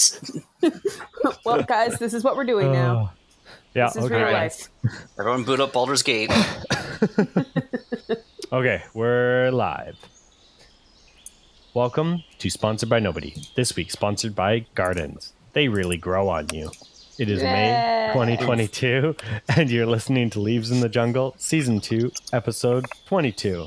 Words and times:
well, 1.44 1.62
guys, 1.62 1.98
this 1.98 2.12
is 2.14 2.22
what 2.24 2.36
we're 2.36 2.44
doing 2.44 2.72
now. 2.72 3.10
Oh. 3.12 3.16
yeah. 3.74 3.86
This 3.86 3.96
is 3.96 4.04
Okay. 4.04 4.14
real 4.14 4.24
Alright. 4.26 4.68
life. 4.84 5.00
Everyone 5.18 5.44
boot 5.44 5.60
up 5.60 5.72
Baldur's 5.72 6.02
Gate. 6.02 6.30
Okay, 8.52 8.80
we're 8.94 9.50
live. 9.50 9.96
Welcome 11.74 12.22
to 12.38 12.48
Sponsored 12.48 12.88
by 12.88 13.00
Nobody. 13.00 13.34
This 13.56 13.74
week, 13.74 13.90
sponsored 13.90 14.36
by 14.36 14.66
Gardens. 14.76 15.32
They 15.52 15.66
really 15.66 15.96
grow 15.96 16.28
on 16.28 16.46
you. 16.52 16.70
It 17.18 17.28
is 17.28 17.42
May 17.42 18.10
2022, 18.12 19.16
and 19.48 19.68
you're 19.68 19.84
listening 19.84 20.30
to 20.30 20.40
Leaves 20.40 20.70
in 20.70 20.78
the 20.80 20.88
Jungle, 20.88 21.34
Season 21.38 21.80
2, 21.80 22.12
Episode 22.32 22.86
22. 23.06 23.66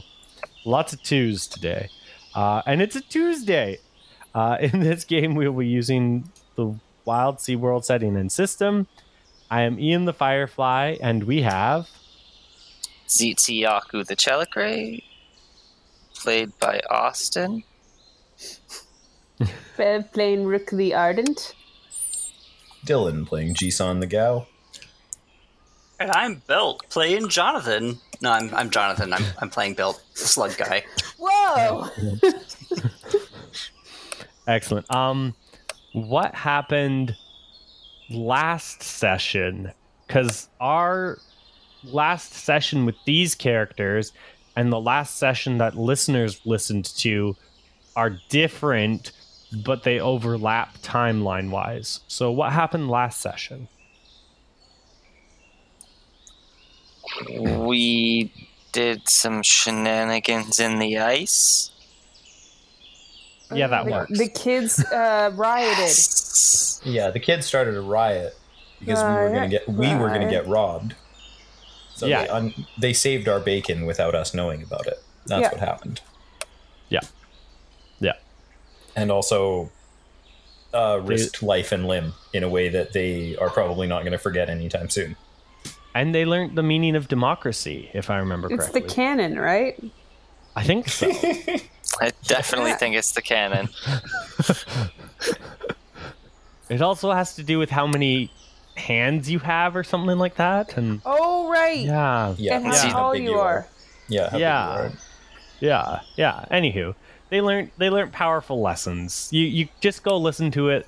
Lots 0.63 0.93
of 0.93 1.03
twos 1.03 1.45
today. 1.45 1.89
Uh, 2.33 2.61
and 2.65 2.81
it's 2.81 2.95
a 2.95 3.01
Tuesday. 3.01 3.79
Uh, 4.33 4.57
in 4.61 4.79
this 4.79 5.03
game, 5.03 5.35
we 5.35 5.47
will 5.47 5.59
be 5.59 5.67
using 5.67 6.29
the 6.55 6.75
Wildsea 7.05 7.57
World 7.57 7.85
setting 7.85 8.15
and 8.15 8.31
system. 8.31 8.87
I 9.51 9.61
am 9.61 9.79
Ian 9.79 10.05
the 10.05 10.13
Firefly, 10.13 10.97
and 11.01 11.23
we 11.23 11.41
have. 11.41 11.89
Tzitzi-Yaku 13.07 14.05
the 14.05 14.15
Tzelicrae, 14.15 15.03
played 16.13 16.57
by 16.59 16.79
Austin. 16.91 17.63
Bev 19.77 20.11
playing 20.13 20.45
Rook 20.45 20.69
the 20.69 20.93
Ardent. 20.93 21.55
Dylan 22.85 23.25
playing 23.25 23.55
Jisan 23.55 23.99
the 23.99 24.07
Gau. 24.07 24.45
and 25.99 26.11
I'm 26.11 26.43
Belt 26.47 26.83
playing 26.89 27.29
Jonathan. 27.29 27.99
No, 28.21 28.31
I'm, 28.31 28.53
I'm 28.53 28.69
Jonathan. 28.69 29.11
I'm, 29.13 29.23
I'm 29.39 29.49
playing 29.49 29.73
Belt, 29.73 30.01
the 30.13 30.19
slug 30.27 30.55
guy. 30.57 30.83
Whoa! 31.17 31.87
Excellent. 34.49 34.93
Um, 34.93 35.35
what 35.93 36.33
happened 36.33 37.15
last 38.09 38.81
session? 38.81 39.71
Because 40.07 40.49
our 40.59 41.19
last 41.83 42.33
session 42.33 42.83
with 42.83 42.95
these 43.05 43.35
characters 43.35 44.11
and 44.55 44.73
the 44.73 44.79
last 44.79 45.17
session 45.17 45.59
that 45.59 45.75
listeners 45.77 46.41
listened 46.45 46.85
to 46.97 47.35
are 47.95 48.17
different, 48.29 49.11
but 49.63 49.83
they 49.83 49.99
overlap 49.99 50.79
timeline 50.79 51.51
wise. 51.51 51.99
So, 52.07 52.31
what 52.31 52.51
happened 52.51 52.89
last 52.89 53.21
session? 53.21 53.67
We 57.39 58.31
did 58.71 59.09
some 59.09 59.43
shenanigans 59.43 60.59
in 60.59 60.79
the 60.79 60.97
ice. 60.97 61.68
Yeah, 63.51 63.67
that 63.67 63.85
the, 63.85 63.91
works. 63.91 64.17
The 64.17 64.27
kids 64.27 64.79
uh, 64.85 65.31
rioted. 65.35 65.95
Yeah, 66.85 67.09
the 67.09 67.19
kids 67.19 67.45
started 67.45 67.75
a 67.75 67.81
riot 67.81 68.35
because 68.79 69.03
we 69.03 69.09
were 69.09 69.29
gonna 69.29 69.49
get 69.49 69.67
we 69.67 69.95
were 69.95 70.07
gonna 70.09 70.29
get 70.29 70.47
robbed. 70.47 70.95
So 71.95 72.05
Yeah. 72.05 72.23
they, 72.23 72.29
un, 72.29 72.53
they 72.79 72.93
saved 72.93 73.27
our 73.27 73.39
bacon 73.39 73.85
without 73.85 74.15
us 74.15 74.33
knowing 74.33 74.63
about 74.63 74.87
it. 74.87 75.01
That's 75.25 75.41
Yeah. 75.41 75.51
what 75.51 75.59
happened. 75.59 76.01
Yeah. 76.89 77.01
Yeah. 77.99 78.13
And 78.95 79.11
also 79.11 79.69
uh, 80.73 81.01
risked 81.03 81.41
life 81.43 81.71
and 81.71 81.87
limb 81.87 82.13
in 82.33 82.43
a 82.43 82.49
way 82.49 82.69
that 82.69 82.93
they 82.93 83.35
are 83.37 83.49
probably 83.49 83.87
not 83.87 84.01
going 84.03 84.11
to 84.11 84.17
forget 84.19 84.49
anytime 84.49 84.89
soon. 84.89 85.15
And 85.95 86.13
they 86.13 86.23
learned 86.25 86.55
the 86.55 86.63
meaning 86.63 86.95
of 86.95 87.07
democracy, 87.07 87.89
if 87.93 88.09
I 88.11 88.17
remember 88.19 88.47
It's 88.47 88.57
correctly. 88.65 88.81
It's 88.81 88.93
the 88.93 88.95
canon, 88.95 89.39
right? 89.39 89.83
I 90.55 90.63
think 90.63 90.87
so. 90.87 91.11
I 92.01 92.11
definitely 92.23 92.73
think 92.73 92.95
it's 92.95 93.11
the 93.11 93.21
cannon. 93.21 93.69
it 96.69 96.81
also 96.81 97.11
has 97.11 97.35
to 97.35 97.43
do 97.43 97.59
with 97.59 97.69
how 97.69 97.87
many 97.87 98.31
hands 98.77 99.29
you 99.29 99.39
have, 99.39 99.75
or 99.75 99.83
something 99.83 100.17
like 100.17 100.35
that. 100.35 100.77
And 100.77 101.01
Oh, 101.05 101.49
right. 101.49 101.79
yeah, 101.79 102.35
Yeah, 102.37 102.57
and 102.57 102.65
how 102.67 102.73
Yeah. 102.73 102.91
tall 102.93 103.11
big 103.13 103.23
you 103.23 103.39
are. 103.39 103.67
Yeah, 104.07 104.29
how 104.29 104.37
Yeah. 104.37 104.67
are. 104.69 104.91
Yeah, 105.59 105.99
yeah. 106.15 106.45
Anywho, 106.51 106.95
they 107.29 107.41
learned 107.41 107.71
they 107.77 107.89
learned 107.89 108.13
powerful 108.13 108.61
lessons. 108.61 109.27
You 109.31 109.45
you 109.45 109.67
just 109.81 110.03
go 110.03 110.17
listen 110.17 110.51
to 110.51 110.69
it 110.69 110.87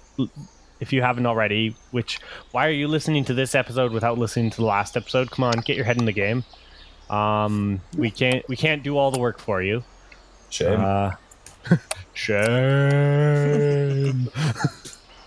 if 0.79 0.93
you 0.93 1.01
haven't 1.01 1.25
already. 1.25 1.75
Which 1.91 2.19
why 2.51 2.67
are 2.67 2.71
you 2.71 2.87
listening 2.87 3.25
to 3.25 3.33
this 3.33 3.53
episode 3.53 3.91
without 3.91 4.17
listening 4.17 4.49
to 4.51 4.57
the 4.57 4.65
last 4.65 4.95
episode? 4.95 5.29
Come 5.31 5.43
on, 5.43 5.53
get 5.65 5.75
your 5.75 5.85
head 5.85 5.97
in 5.97 6.05
the 6.05 6.13
game. 6.13 6.45
Um, 7.09 7.81
we 7.97 8.11
can't 8.11 8.47
we 8.47 8.55
can't 8.55 8.81
do 8.81 8.97
all 8.97 9.11
the 9.11 9.19
work 9.19 9.39
for 9.39 9.61
you. 9.61 9.83
Shame. 10.51 10.79
Uh, 10.79 11.13
shame. 12.13 12.29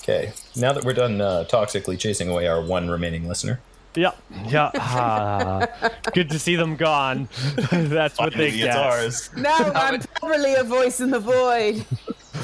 okay, 0.02 0.32
now 0.54 0.72
that 0.72 0.84
we're 0.84 0.92
done 0.92 1.20
uh, 1.20 1.44
toxically 1.48 1.98
chasing 1.98 2.28
away 2.28 2.46
our 2.46 2.62
one 2.62 2.88
remaining 2.88 3.26
listener, 3.26 3.60
yeah, 3.96 4.10
yeah. 4.46 4.70
ah, 4.74 5.68
good 6.12 6.30
to 6.30 6.38
see 6.38 6.56
them 6.56 6.76
gone. 6.76 7.28
That's 7.70 8.18
what 8.18 8.34
they 8.34 8.50
get. 8.50 8.68
it's 8.68 8.76
ours. 8.76 9.30
Now 9.36 9.56
I'm 9.74 10.00
properly 10.00 10.54
a 10.54 10.64
voice 10.64 11.00
in 11.00 11.10
the 11.10 11.20
void. 11.20 11.84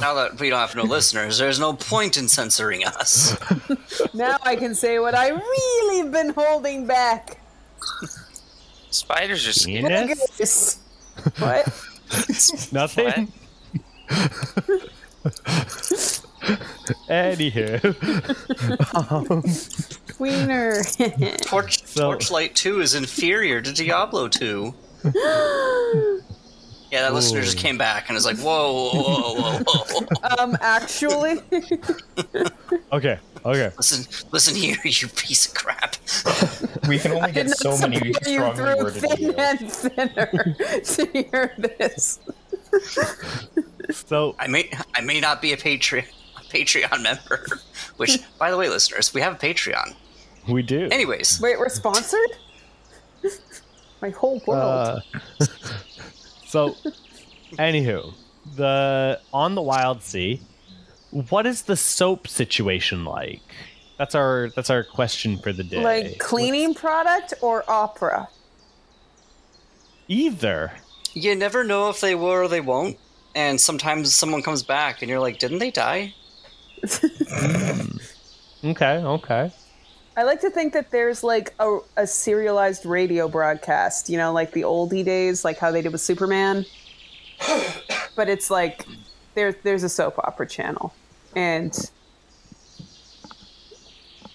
Now 0.00 0.14
that 0.14 0.40
we 0.40 0.48
don't 0.48 0.60
have 0.60 0.74
no 0.76 0.84
listeners, 0.84 1.38
there's 1.38 1.58
no 1.58 1.74
point 1.74 2.16
in 2.16 2.28
censoring 2.28 2.86
us. 2.86 3.36
Now 4.14 4.38
I 4.42 4.56
can 4.56 4.74
say 4.74 4.98
what 4.98 5.14
I 5.14 5.28
really 5.28 5.98
have 5.98 6.10
been 6.12 6.30
holding 6.30 6.86
back. 6.86 7.40
Spiders 8.90 9.46
are 9.46 9.52
scary. 9.52 9.82
Look 9.82 9.92
at 9.92 10.06
Penis? 10.06 10.36
this. 10.36 10.78
What? 11.38 11.68
Nothing. 12.72 13.32
Anywho, 17.08 17.80
Wiener. 20.18 20.82
Torch, 21.42 21.84
So- 21.86 22.02
Torchlight 22.12 22.54
2 22.54 22.80
is 22.80 22.94
inferior 22.94 23.60
to 23.62 23.72
Diablo 23.72 24.28
2. 24.28 24.74
Yeah, 26.92 27.02
that 27.02 27.14
listener 27.14 27.40
just 27.40 27.56
came 27.56 27.78
back 27.78 28.08
and 28.08 28.16
was 28.16 28.24
like, 28.24 28.36
whoa, 28.38 28.90
whoa, 28.92 29.34
whoa, 29.36 29.60
whoa. 29.64 30.42
um, 30.42 30.58
actually, 30.60 31.38
okay, 32.92 33.20
okay. 33.44 33.70
listen, 33.76 34.26
listen 34.32 34.54
here, 34.54 34.76
you 34.84 35.08
piece 35.08 35.46
of 35.46 35.54
crap. 35.54 35.96
We 36.88 36.98
can 36.98 37.12
only 37.12 37.30
get 37.32 37.50
so 37.50 37.76
many 37.78 37.96
support 37.96 38.26
you 38.26 38.34
strongly 38.38 38.56
through 38.56 38.84
worded 38.84 39.02
thin 39.02 39.32
emails. 39.32 39.60
and 39.60 39.72
thinner 39.72 40.80
to 40.84 41.06
hear 41.12 41.54
this. 41.58 42.18
So 43.92 44.34
I 44.38 44.46
may, 44.48 44.70
I 44.94 45.00
may 45.02 45.20
not 45.20 45.40
be 45.42 45.52
a 45.52 45.56
Patreon, 45.56 46.04
a 46.38 46.40
Patreon 46.44 47.02
member, 47.02 47.46
which, 47.96 48.18
by 48.38 48.50
the 48.50 48.56
way, 48.56 48.68
listeners, 48.68 49.12
we 49.14 49.20
have 49.20 49.34
a 49.34 49.36
Patreon. 49.36 49.94
we 50.48 50.62
do. 50.62 50.88
Anyways, 50.90 51.40
Wait, 51.40 51.58
we're 51.58 51.68
sponsored? 51.68 52.30
My 54.02 54.10
whole 54.10 54.42
world. 54.46 55.02
Uh, 55.40 55.46
so, 56.46 56.74
anywho, 57.52 58.14
the 58.56 59.20
on 59.32 59.54
the 59.54 59.62
wild 59.62 60.02
sea, 60.02 60.40
what 61.10 61.46
is 61.46 61.62
the 61.62 61.76
soap 61.76 62.28
situation 62.28 63.04
like? 63.04 63.42
That's 63.98 64.14
our 64.14 64.50
that's 64.56 64.70
our 64.70 64.82
question 64.82 65.38
for 65.38 65.52
the 65.52 65.64
day. 65.64 65.82
like 65.82 66.18
cleaning 66.18 66.74
product 66.74 67.34
or 67.42 67.64
opera? 67.68 68.28
Either. 70.08 70.72
you 71.12 71.36
never 71.36 71.62
know 71.62 71.88
if 71.90 72.00
they 72.00 72.14
will 72.14 72.26
or 72.26 72.48
they 72.48 72.60
won't. 72.60 72.96
And 73.34 73.60
sometimes 73.60 74.12
someone 74.14 74.42
comes 74.42 74.62
back 74.62 75.02
and 75.02 75.08
you're 75.08 75.20
like, 75.20 75.38
didn't 75.38 75.58
they 75.58 75.70
die? 75.70 76.14
Mm. 78.62 78.72
Okay, 78.72 78.96
okay. 78.98 79.50
I 80.16 80.22
like 80.24 80.40
to 80.42 80.50
think 80.50 80.74
that 80.74 80.90
there's 80.90 81.24
like 81.24 81.54
a, 81.58 81.78
a 81.96 82.06
serialized 82.06 82.84
radio 82.84 83.26
broadcast, 83.26 84.10
you 84.10 84.18
know, 84.18 84.32
like 84.32 84.52
the 84.52 84.62
oldie 84.62 85.04
days, 85.04 85.44
like 85.46 85.58
how 85.58 85.70
they 85.70 85.80
did 85.80 85.92
with 85.92 86.02
Superman. 86.02 86.66
but 88.16 88.28
it's 88.28 88.50
like 88.50 88.84
there, 89.40 89.52
there's 89.62 89.82
a 89.82 89.88
soap 89.88 90.18
opera 90.18 90.46
channel. 90.46 90.92
And 91.34 91.72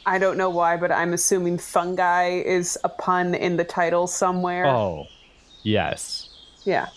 I 0.05 0.17
don't 0.17 0.37
know 0.37 0.49
why, 0.49 0.77
but 0.77 0.91
I'm 0.91 1.13
assuming 1.13 1.59
fungi 1.59 2.29
is 2.39 2.77
a 2.83 2.89
pun 2.89 3.35
in 3.35 3.57
the 3.57 3.63
title 3.63 4.07
somewhere. 4.07 4.65
Oh, 4.65 5.05
yes. 5.63 6.29
Yeah. 6.63 6.87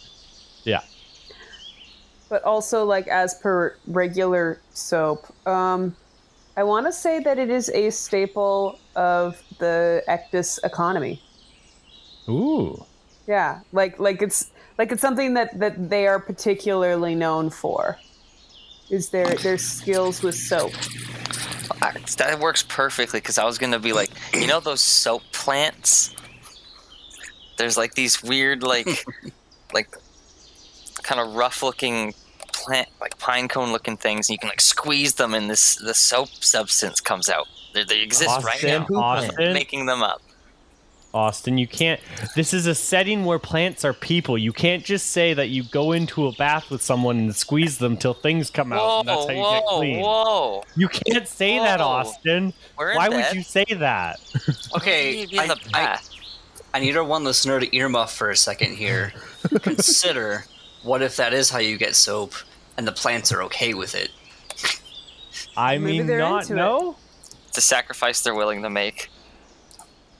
Yeah. 0.64 0.80
But 2.30 2.42
also, 2.44 2.84
like, 2.84 3.08
as 3.08 3.34
per 3.34 3.76
regular 3.86 4.60
soap, 4.70 5.26
um, 5.46 5.94
I 6.56 6.62
want 6.62 6.86
to 6.86 6.92
say 6.92 7.20
that 7.20 7.38
it 7.38 7.50
is 7.50 7.68
a 7.70 7.90
staple 7.90 8.78
of 8.96 9.42
the 9.58 10.02
Ektus 10.08 10.58
economy. 10.64 11.22
Ooh. 12.28 12.84
Yeah, 13.26 13.60
like 13.72 13.98
like 13.98 14.22
it's 14.22 14.50
like 14.78 14.92
it's 14.92 15.02
something 15.02 15.34
that 15.34 15.58
that 15.58 15.90
they 15.90 16.06
are 16.06 16.18
particularly 16.20 17.14
known 17.14 17.50
for. 17.50 17.98
Is 18.90 19.10
their 19.10 19.34
their 19.36 19.58
skills 19.58 20.22
with 20.22 20.34
soap? 20.34 20.72
I- 21.82 21.92
That 22.16 22.38
works 22.40 22.62
perfectly 22.62 23.20
because 23.20 23.38
I 23.38 23.44
was 23.44 23.58
gonna 23.58 23.78
be 23.78 23.92
like, 23.92 24.10
you 24.32 24.46
know, 24.46 24.60
those 24.60 24.80
soap 24.80 25.22
plants. 25.32 26.14
There's 27.58 27.76
like 27.76 27.94
these 27.94 28.22
weird, 28.22 28.62
like, 28.62 28.86
like, 29.74 29.88
kind 31.02 31.20
of 31.20 31.34
rough-looking 31.34 32.14
plant 32.52 32.88
like 33.00 33.18
pine 33.18 33.48
cone 33.48 33.72
looking 33.72 33.96
things, 33.96 34.28
and 34.28 34.34
you 34.34 34.38
can 34.38 34.48
like 34.48 34.60
squeeze 34.60 35.14
them, 35.14 35.34
and 35.34 35.50
this 35.50 35.74
the 35.76 35.94
soap 35.94 36.28
substance 36.28 37.00
comes 37.00 37.28
out. 37.28 37.46
They, 37.74 37.84
they 37.84 38.00
exist 38.00 38.30
right 38.44 38.54
Austin, 38.64 38.86
now. 38.90 39.00
Austin, 39.00 39.52
Making 39.52 39.86
them 39.86 40.02
up. 40.02 40.22
Austin, 41.14 41.56
you 41.56 41.66
can't. 41.66 42.00
This 42.36 42.52
is 42.52 42.66
a 42.66 42.74
setting 42.74 43.24
where 43.24 43.38
plants 43.38 43.84
are 43.84 43.94
people. 43.94 44.36
You 44.36 44.52
can't 44.52 44.84
just 44.84 45.06
say 45.06 45.32
that 45.34 45.48
you 45.48 45.62
go 45.64 45.92
into 45.92 46.26
a 46.26 46.32
bath 46.32 46.70
with 46.70 46.82
someone 46.82 47.18
and 47.18 47.34
squeeze 47.34 47.78
them 47.78 47.96
till 47.96 48.12
things 48.14 48.50
come 48.50 48.72
out. 48.72 48.78
Whoa, 48.78 49.00
and 49.00 49.08
that's 49.08 49.24
how 49.24 49.30
you 49.32 49.38
whoa, 49.40 49.52
get 49.52 49.66
clean. 49.68 50.00
whoa! 50.00 50.64
You 50.76 50.88
can't 50.88 51.26
say 51.26 51.58
that, 51.58 51.80
Austin. 51.80 52.52
We're 52.76 52.90
in 52.90 52.96
Why 52.98 53.08
bed. 53.08 53.26
would 53.28 53.36
you 53.36 53.42
say 53.42 53.64
that? 53.64 54.20
Okay, 54.76 55.24
You'd 55.24 55.38
I, 55.40 55.54
I. 55.74 55.98
I 56.74 56.80
need 56.80 56.94
our 56.96 57.02
one 57.04 57.24
listener 57.24 57.58
to 57.58 57.66
earmuff 57.68 58.14
for 58.14 58.28
a 58.30 58.36
second 58.36 58.76
here. 58.76 59.12
Consider 59.62 60.44
what 60.82 61.00
if 61.02 61.16
that 61.16 61.32
is 61.32 61.48
how 61.48 61.58
you 61.58 61.78
get 61.78 61.96
soap, 61.96 62.34
and 62.76 62.86
the 62.86 62.92
plants 62.92 63.32
are 63.32 63.42
okay 63.44 63.72
with 63.72 63.94
it. 63.94 64.10
I 65.56 65.78
Maybe 65.78 65.98
mean, 65.98 66.06
they're 66.06 66.18
not 66.18 66.42
into 66.42 66.52
it. 66.52 66.56
no. 66.56 66.96
It's 67.48 67.56
a 67.58 67.62
sacrifice 67.62 68.20
they're 68.20 68.34
willing 68.34 68.62
to 68.62 68.70
make. 68.70 69.08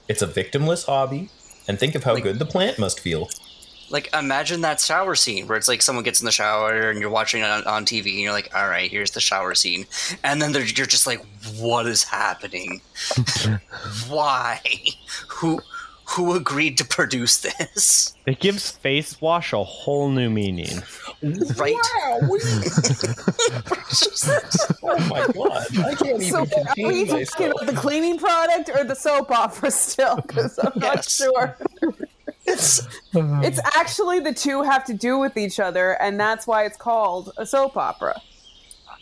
It's 0.09 0.21
a 0.21 0.27
victimless 0.27 0.85
hobby, 0.85 1.29
and 1.67 1.79
think 1.79 1.95
of 1.95 2.03
how 2.03 2.15
Like- 2.15 2.23
good 2.23 2.39
the 2.39 2.45
plant 2.45 2.77
must 2.79 2.99
feel. 2.99 3.29
Like, 3.91 4.13
imagine 4.13 4.61
that 4.61 4.79
shower 4.79 5.15
scene 5.15 5.47
where 5.47 5.57
it's 5.57 5.67
like 5.67 5.81
someone 5.81 6.03
gets 6.03 6.19
in 6.21 6.25
the 6.27 6.31
shower 6.31 6.91
and 6.91 7.01
you're 7.01 7.09
watching 7.09 7.41
it 7.41 7.45
on, 7.49 7.63
on 7.63 7.85
TV 7.85 8.11
and 8.11 8.19
you're 8.19 8.31
like, 8.31 8.51
all 8.55 8.67
right, 8.67 8.89
here's 8.91 9.09
the 9.11 9.19
shower 9.19 9.55
scene. 9.55 9.87
And 10.23 10.39
then 10.39 10.53
you're 10.53 10.85
just 10.85 11.07
like, 11.07 11.25
what 11.57 11.87
is 11.87 12.03
happening? 12.03 12.81
Why? 14.07 14.61
Who 15.29 15.61
who 16.09 16.33
agreed 16.35 16.77
to 16.79 16.85
produce 16.85 17.37
this? 17.41 18.15
It 18.25 18.39
gives 18.39 18.71
face 18.71 19.19
wash 19.21 19.53
a 19.53 19.63
whole 19.63 20.09
new 20.09 20.29
meaning. 20.29 20.81
Right? 21.55 21.75
oh 24.83 25.07
my 25.09 25.27
god! 25.33 25.77
I 25.79 25.95
can't 25.95 26.21
So 26.21 26.43
even 26.43 26.67
are 26.67 26.87
we 26.87 27.05
contain 27.05 27.07
talking 27.07 27.17
myself. 27.17 27.51
about 27.51 27.65
the 27.67 27.73
cleaning 27.73 28.17
product 28.17 28.69
or 28.73 28.83
the 28.83 28.95
soap 28.95 29.31
opera 29.31 29.71
still? 29.71 30.15
Because 30.17 30.57
I'm 30.59 30.73
not 30.79 31.07
sure. 31.09 31.57
It's 32.45 32.87
It's 33.13 33.59
actually 33.75 34.19
the 34.19 34.33
two 34.33 34.63
have 34.63 34.85
to 34.85 34.93
do 34.93 35.17
with 35.19 35.37
each 35.37 35.59
other, 35.59 35.93
and 36.01 36.19
that's 36.19 36.47
why 36.47 36.65
it's 36.65 36.77
called 36.77 37.31
a 37.37 37.45
soap 37.45 37.77
opera. 37.77 38.21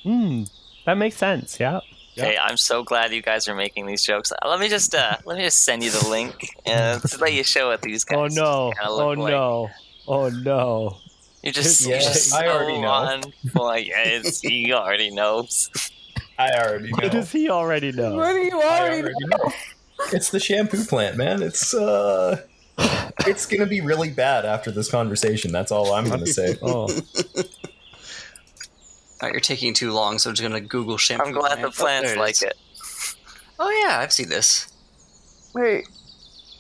Hmm, 0.04 0.44
that 0.86 0.98
makes 0.98 1.18
sense. 1.18 1.60
Yeah. 1.60 1.80
Okay, 2.18 2.38
I'm 2.42 2.58
so 2.58 2.84
glad 2.84 3.14
you 3.14 3.22
guys 3.22 3.48
are 3.48 3.56
making 3.56 3.86
these 3.86 4.04
jokes. 4.04 4.32
Uh, 4.32 4.48
Let 4.50 4.60
me 4.60 4.70
just 4.70 4.96
uh, 4.96 5.18
let 5.26 5.38
me 5.38 5.44
just 5.44 5.64
send 5.64 5.84
you 5.84 5.92
the 5.92 6.08
link 6.10 6.50
and 6.66 7.02
to 7.02 7.18
let 7.20 7.34
you 7.34 7.44
show 7.44 7.70
what 7.70 7.82
these 7.82 8.04
guys. 8.04 8.18
Oh 8.18 8.28
no! 8.28 8.72
kinda 8.78 8.90
Oh 8.92 9.08
like. 9.10 9.32
no! 9.32 9.70
Oh 10.08 10.30
no! 10.30 10.98
You 11.44 11.52
just, 11.52 11.86
Yeah, 11.86 11.96
you 11.96 12.02
just 12.02 12.34
I 12.34 12.48
already 12.48 12.76
so 12.76 12.82
know. 12.82 12.88
on 12.90 13.22
point. 13.54 13.88
Yes, 13.88 14.42
he 14.42 14.74
already 14.74 15.12
knows. 15.12 15.70
I 16.40 16.50
already 16.52 16.92
know. 16.92 16.98
What 17.04 17.12
does 17.12 17.32
he 17.32 17.50
already 17.50 17.92
know? 17.92 18.16
What 18.16 18.34
do 18.34 18.40
you 18.40 18.60
I 18.62 18.80
already 18.80 19.02
already 19.02 19.26
know. 19.28 19.52
It's 20.14 20.30
the 20.30 20.40
shampoo 20.40 20.84
plant, 20.86 21.18
man. 21.18 21.42
It's 21.42 21.74
uh, 21.74 22.42
it's 23.26 23.46
gonna 23.46 23.66
be 23.66 23.82
really 23.82 24.10
bad 24.12 24.46
after 24.46 24.72
this 24.72 24.90
conversation. 24.90 25.52
That's 25.52 25.72
all 25.72 25.94
I'm 25.94 26.08
gonna 26.10 26.26
say. 26.40 26.58
Oh, 26.62 26.88
Alright, 29.22 29.34
you're 29.34 29.40
taking 29.42 29.74
too 29.74 29.92
long, 29.92 30.20
so 30.20 30.30
I'm 30.30 30.36
just 30.36 30.48
gonna 30.48 30.62
Google 30.62 30.98
shampoo. 30.98 31.26
I'm 31.26 31.32
glad 31.34 31.58
the 31.62 31.72
plant. 31.72 31.76
Oh, 31.76 31.82
plants 31.84 32.08
there 32.10 32.18
like 32.18 32.32
is. 32.36 32.42
it. 32.44 32.58
Oh 33.60 33.70
yeah, 33.84 34.00
I've 34.00 34.12
seen 34.14 34.30
this. 34.30 34.68
Wait, 35.56 35.88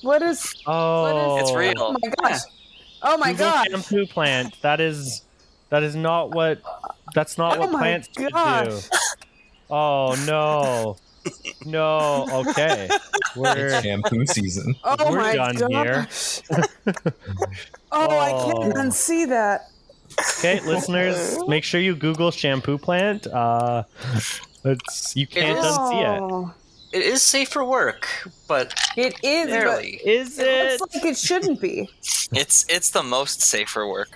what 0.01 0.21
is? 0.23 0.55
oh! 0.65 1.37
It's 1.39 1.53
real. 1.53 1.73
Oh 1.77 1.95
my 2.01 2.09
gosh! 2.29 2.39
Oh 3.03 3.17
my 3.17 3.31
Google 3.33 3.45
god! 3.45 3.67
shampoo 3.69 4.05
plant. 4.07 4.59
That 4.63 4.81
is, 4.81 5.21
that 5.69 5.83
is 5.83 5.95
not 5.95 6.31
what. 6.33 6.61
That's 7.13 7.37
not 7.37 7.57
Oh 7.57 7.61
what 7.61 7.71
my 7.73 7.79
plants 7.79 8.07
should 8.17 8.27
do. 8.27 8.29
gosh. 8.31 8.89
Oh 9.69 10.15
no! 10.25 10.97
No. 11.65 12.25
Okay. 12.49 12.89
We're 13.35 13.81
shampoo 13.83 14.25
season. 14.25 14.75
Oh 14.83 15.11
We're 15.11 15.17
my 15.19 15.35
done 15.35 15.55
here. 15.69 16.07
gosh! 16.09 16.41
oh, 17.91 18.19
I 18.19 18.31
can't 18.31 18.73
Oh. 18.75 18.81
unsee 18.81 19.27
that. 19.29 19.69
Okay, 20.39 20.59
listeners. 20.61 21.37
Make 21.47 21.63
sure 21.63 21.79
you 21.81 21.95
Google 21.95 22.31
shampoo 22.31 22.77
plant. 22.77 23.27
Uh, 23.27 23.83
it's 24.63 25.15
you 25.15 25.27
can't 25.27 25.57
is- 25.59 25.65
unsee 25.65 26.19
Oh, 26.21 26.53
It 26.91 27.01
is 27.03 27.21
safe 27.21 27.49
for 27.49 27.63
work, 27.65 28.07
but 28.47 28.73
it 28.95 29.13
is. 29.23 29.47
But 29.47 29.51
barely. 29.51 29.95
it. 30.03 30.07
Is 30.21 30.39
it 30.39 30.47
it? 30.47 30.79
looks 30.81 30.95
like 30.95 31.05
it 31.05 31.17
shouldn't 31.17 31.59
be. 31.61 31.89
It's 32.31 32.65
it's 32.67 32.89
the 32.91 33.03
most 33.03 33.41
safe 33.41 33.69
for 33.69 33.87
work. 33.87 34.09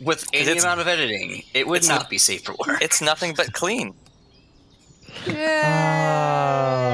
With 0.00 0.24
any 0.32 0.42
It's- 0.50 0.62
amount 0.62 0.80
of 0.80 0.86
editing, 0.86 1.42
it 1.52 1.66
would 1.66 1.82
not 1.88 2.02
not- 2.02 2.10
be 2.10 2.18
safe 2.18 2.42
for 2.44 2.54
work. 2.66 2.80
It's 2.80 3.00
nothing 3.02 3.34
but 3.34 3.52
clean. 3.52 3.94
Yeah. 5.26 6.93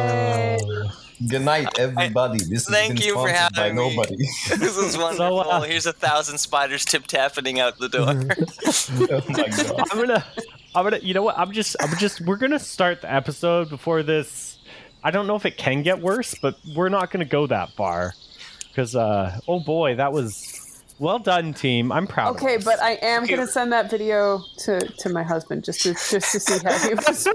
Good 1.29 1.43
night, 1.43 1.79
everybody. 1.79 2.39
This 2.39 2.67
has 2.67 2.69
Thank 2.69 2.95
been 2.97 3.07
you 3.09 3.15
for 3.15 3.29
sponsored 3.29 3.55
by 3.57 3.63
having 3.63 3.77
me. 3.77 3.91
nobody. 3.97 4.17
This 4.59 4.77
is 4.77 4.97
wonderful. 4.97 5.41
uh, 5.41 5.61
Here's 5.63 5.85
a 5.87 5.93
thousand 5.93 6.39
spiders 6.39 6.85
tip 6.85 7.07
tapping 7.07 7.61
out 7.61 7.79
the 7.79 7.89
door. 7.91 8.09
oh 8.09 9.23
my 9.29 9.49
god. 9.49 9.87
I'm 9.93 9.99
gonna, 9.99 10.25
I'm 10.75 10.85
gonna, 10.85 10.99
you 10.99 11.13
know 11.13 11.23
what? 11.23 11.39
I'm 11.39 11.53
just, 11.53 11.77
I'm 11.81 11.95
just, 11.99 12.23
we're 12.23 12.37
gonna 12.37 12.59
start 12.59 13.03
the 13.03 13.13
episode 13.13 13.69
before 13.69 14.03
this. 14.03 14.59
I 15.05 15.11
don't 15.11 15.27
know 15.27 15.37
if 15.37 15.45
it 15.45 15.59
can 15.59 15.83
get 15.83 16.01
worse, 16.01 16.35
but 16.41 16.57
we're 16.75 16.89
not 16.89 17.11
gonna 17.11 17.27
go 17.27 17.47
that 17.49 17.71
far 17.73 18.15
because, 18.69 18.97
uh, 18.97 19.39
oh 19.47 19.61
boy, 19.61 19.97
that 19.97 20.13
was 20.15 20.50
well 21.01 21.19
done, 21.19 21.53
team. 21.55 21.91
I'm 21.91 22.07
proud. 22.07 22.37
Okay, 22.37 22.55
of 22.57 22.61
us. 22.61 22.65
but 22.65 22.81
I 22.83 22.93
am 23.03 23.27
gonna 23.27 23.47
send 23.47 23.73
that 23.73 23.91
video 23.91 24.45
to, 24.59 24.79
to 24.81 25.09
my 25.09 25.23
husband 25.23 25.65
just 25.65 25.81
to 25.83 25.95
just 25.95 26.13
to 26.33 26.39
see 26.41 26.59
how 26.63 26.79
he 26.79 26.95
responds. 26.95 27.33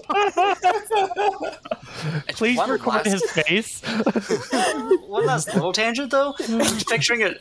please 2.29 2.57
One 2.57 2.69
record 2.69 3.05
last- 3.05 3.07
his 3.07 3.31
face. 3.31 3.81
One 5.07 5.25
last 5.25 5.53
little 5.53 5.73
tangent, 5.73 6.11
though. 6.11 6.35
I'm 6.47 6.77
picturing 6.87 7.23
a, 7.23 7.33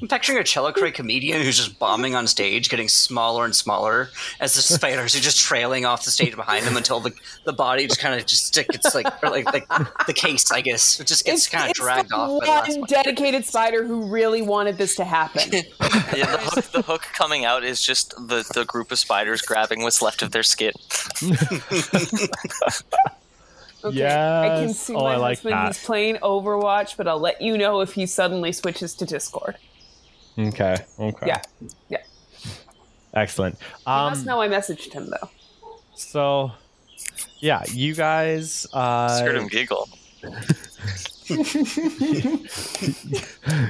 I'm 0.00 0.08
picturing 0.08 0.38
a 0.38 0.42
Tzelicrae 0.42 0.94
comedian 0.94 1.42
who's 1.42 1.56
just 1.56 1.78
bombing 1.78 2.14
on 2.14 2.26
stage, 2.26 2.68
getting 2.68 2.88
smaller 2.88 3.44
and 3.44 3.54
smaller 3.54 4.10
as 4.40 4.54
the 4.54 4.62
spiders 4.62 5.16
are 5.16 5.20
just 5.20 5.38
trailing 5.38 5.84
off 5.84 6.04
the 6.04 6.10
stage 6.10 6.36
behind 6.36 6.64
him 6.64 6.76
until 6.76 7.00
the, 7.00 7.12
the 7.44 7.52
body 7.52 7.86
just 7.86 8.00
kind 8.00 8.18
of 8.18 8.26
just 8.26 8.46
stick. 8.46 8.66
It's 8.72 8.94
like 8.94 9.06
or 9.22 9.30
like 9.30 9.46
like 9.52 9.66
the 10.06 10.12
case, 10.12 10.50
I 10.52 10.60
guess, 10.60 11.00
it 11.00 11.06
just 11.06 11.24
gets 11.24 11.48
kind 11.48 11.68
of 11.68 11.74
dragged 11.74 12.10
the 12.10 12.16
off. 12.16 12.40
By 12.40 12.46
the 12.46 12.50
last 12.52 12.70
one 12.70 12.80
one. 12.80 12.88
dedicated 12.88 13.44
spider 13.44 13.84
who 13.84 14.06
really 14.06 14.42
wanted 14.42 14.78
this 14.78 14.96
to 14.96 15.04
happen. 15.04 15.50
Yeah, 16.16 16.26
the, 16.30 16.38
hook, 16.38 16.64
the 16.72 16.82
hook 16.82 17.02
coming 17.14 17.44
out 17.44 17.64
is 17.64 17.80
just 17.82 18.10
the, 18.28 18.44
the 18.54 18.64
group 18.66 18.90
of 18.92 18.98
spiders 18.98 19.40
grabbing 19.42 19.82
what's 19.82 20.02
left 20.02 20.22
of 20.22 20.30
their 20.32 20.42
skin. 20.42 20.72
Okay, 23.84 24.06
I 24.06 24.48
can 24.64 24.74
see 24.74 24.94
Oh, 24.94 25.02
my 25.02 25.14
I 25.14 25.16
like 25.16 25.38
husband. 25.38 25.54
that. 25.54 25.66
He's 25.74 25.84
playing 25.84 26.16
Overwatch, 26.18 26.96
but 26.96 27.08
I'll 27.08 27.18
let 27.18 27.42
you 27.42 27.58
know 27.58 27.80
if 27.80 27.94
he 27.94 28.06
suddenly 28.06 28.52
switches 28.52 28.94
to 28.94 29.04
Discord. 29.04 29.56
okay. 30.38 30.76
Okay. 31.00 31.26
Yeah, 31.26 31.42
yeah. 31.88 31.98
Excellent. 33.12 33.58
He 33.58 33.66
Um, 33.86 34.12
must 34.12 34.24
know 34.24 34.40
I 34.40 34.46
messaged 34.46 34.92
him 34.92 35.10
though. 35.10 35.28
so, 35.96 36.52
yeah, 37.40 37.64
you 37.72 37.96
guys. 37.96 38.68
Just 38.72 39.24
heard 39.24 39.36
Uh, 39.36 39.40
him 39.40 39.48
giggle. 39.48 39.88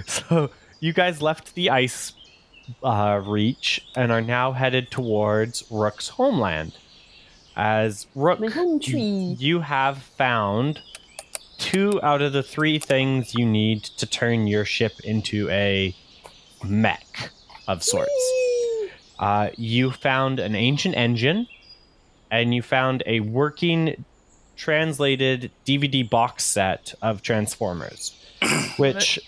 so 0.07 0.51
you 0.83 0.93
guys 0.93 1.23
left 1.23 1.55
the 1.55 1.71
ice 1.71 2.13
uh, 2.83 3.23
reach 3.25 3.87
and 3.95 4.11
are 4.11 4.21
now 4.21 4.51
headed 4.51 4.91
towards 4.91 5.63
Rook's 5.71 6.09
homeland. 6.09 6.73
As 7.57 8.09
Rook, 8.17 8.41
My 8.41 8.49
home 8.49 8.81
you, 8.83 9.37
you 9.39 9.61
have 9.61 9.99
found 10.03 10.81
two 11.59 12.03
out 12.03 12.21
of 12.21 12.33
the 12.33 12.43
three 12.43 12.81
things 12.81 13.33
you 13.35 13.47
need 13.47 13.85
to 13.85 14.07
turn 14.07 14.49
your 14.49 14.65
ship 14.65 14.93
into 15.05 15.49
a 15.51 15.95
mech 16.65 17.31
of 17.69 17.85
sorts. 17.85 18.11
Uh, 19.21 19.51
you 19.57 19.93
found 19.93 20.41
an 20.41 20.57
ancient 20.57 20.97
engine, 20.97 21.47
and 22.29 22.53
you 22.53 22.61
found 22.61 23.05
a 23.07 23.21
working 23.21 24.05
translated 24.57 25.53
DVD 25.65 26.09
box 26.09 26.43
set 26.43 26.93
of 27.01 27.23
Transformers. 27.23 28.19
Which, 28.79 29.21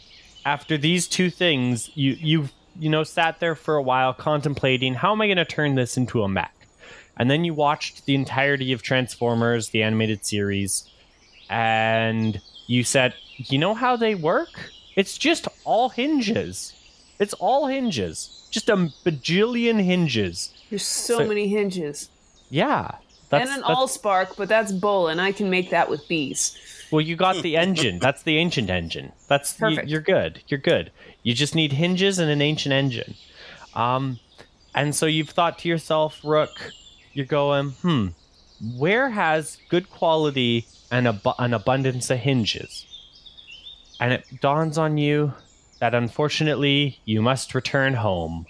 after 0.45 0.77
these 0.79 1.07
two 1.09 1.31
things, 1.31 1.91
you 1.95 2.13
you 2.13 2.49
you 2.79 2.89
know 2.91 3.05
sat 3.05 3.41
there 3.41 3.55
for 3.55 3.77
a 3.77 3.83
while 3.83 4.13
contemplating 4.13 4.95
how 4.95 5.13
am 5.13 5.21
I 5.21 5.27
going 5.27 5.37
to 5.39 5.45
turn 5.45 5.75
this 5.75 5.97
into 5.97 6.23
a 6.23 6.29
mech, 6.29 6.55
and 7.17 7.31
then 7.31 7.45
you 7.45 7.55
watched 7.55 8.05
the 8.07 8.15
entirety 8.15 8.73
of 8.73 8.83
Transformers, 8.83 9.69
the 9.71 9.83
animated 9.83 10.25
series, 10.25 10.89
and 11.49 12.41
you 12.67 12.85
said, 12.85 13.15
you 13.37 13.59
know 13.59 13.75
how 13.75 13.97
they 13.97 14.15
work? 14.15 14.49
It's 14.97 15.19
just 15.19 15.49
all 15.65 15.89
hinges. 15.89 16.73
It's 17.19 17.35
all 17.35 17.67
hinges. 17.67 18.47
Just 18.51 18.69
a 18.69 18.77
bajillion 18.77 19.83
hinges. 19.83 20.53
There's 20.71 20.85
so, 20.85 21.19
So- 21.19 21.27
many 21.27 21.49
hinges. 21.49 22.09
Yeah. 22.51 22.93
and 23.33 23.49
an 23.49 23.63
Allspark, 23.63 24.37
but 24.37 24.49
that's 24.49 24.71
bull, 24.71 25.09
and 25.09 25.21
I 25.21 25.33
can 25.33 25.51
make 25.51 25.71
that 25.71 25.91
with 25.91 26.07
bees. 26.07 26.57
Well, 26.91 27.01
you 27.01 27.17
got 27.17 27.43
the 27.43 27.57
engine. 27.67 27.99
That's 27.99 28.23
the 28.23 28.37
ancient 28.39 28.71
engine. 28.71 29.13
That's 29.29 29.55
you, 29.55 29.67
Perfect. 29.69 29.89
you're 29.89 30.01
good. 30.01 30.43
You're 30.49 30.61
good. 30.61 30.91
You 31.23 31.35
just 31.35 31.55
need 31.55 31.73
hinges 31.73 32.19
and 32.19 32.31
an 32.31 32.41
ancient 32.43 32.73
engine. 32.73 33.15
Um, 33.75 34.21
And 34.75 34.95
so 34.95 35.07
you've 35.07 35.31
thought 35.31 35.59
to 35.61 35.69
yourself, 35.69 36.21
Rook, 36.25 36.73
you're 37.13 37.27
going, 37.27 37.71
hmm, 37.83 38.09
where 38.77 39.11
has 39.11 39.59
good 39.69 39.89
quality 39.91 40.67
and 40.91 41.07
ab- 41.07 41.35
an 41.39 41.55
abundance 41.55 42.11
of 42.11 42.19
hinges? 42.19 42.85
And 44.01 44.13
it 44.13 44.25
dawns 44.41 44.77
on 44.79 44.99
you 44.99 45.35
that 45.81 45.95
unfortunately 45.95 46.99
you 47.05 47.23
must 47.23 47.55
return 47.55 47.95
home, 47.95 48.47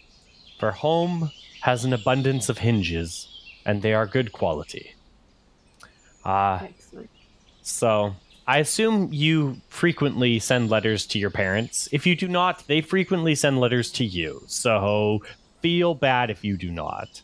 for 0.58 0.72
home 0.72 1.30
has 1.62 1.84
an 1.84 1.92
abundance 1.92 2.48
of 2.48 2.58
hinges, 2.58 3.28
and 3.66 3.82
they 3.82 3.92
are 3.92 4.06
good 4.06 4.32
quality. 4.32 4.94
Ah, 6.24 6.62
Excellent. 6.64 7.10
so 7.62 8.14
I 8.46 8.58
assume 8.58 9.08
you 9.12 9.56
frequently 9.68 10.38
send 10.38 10.68
letters 10.70 11.06
to 11.06 11.18
your 11.18 11.30
parents. 11.30 11.88
If 11.92 12.06
you 12.06 12.14
do 12.14 12.28
not, 12.28 12.66
they 12.66 12.80
frequently 12.82 13.34
send 13.34 13.58
letters 13.58 13.90
to 13.92 14.04
you. 14.04 14.42
So 14.46 15.22
feel 15.62 15.94
bad 15.94 16.30
if 16.30 16.44
you 16.44 16.56
do 16.56 16.70
not. 16.70 17.22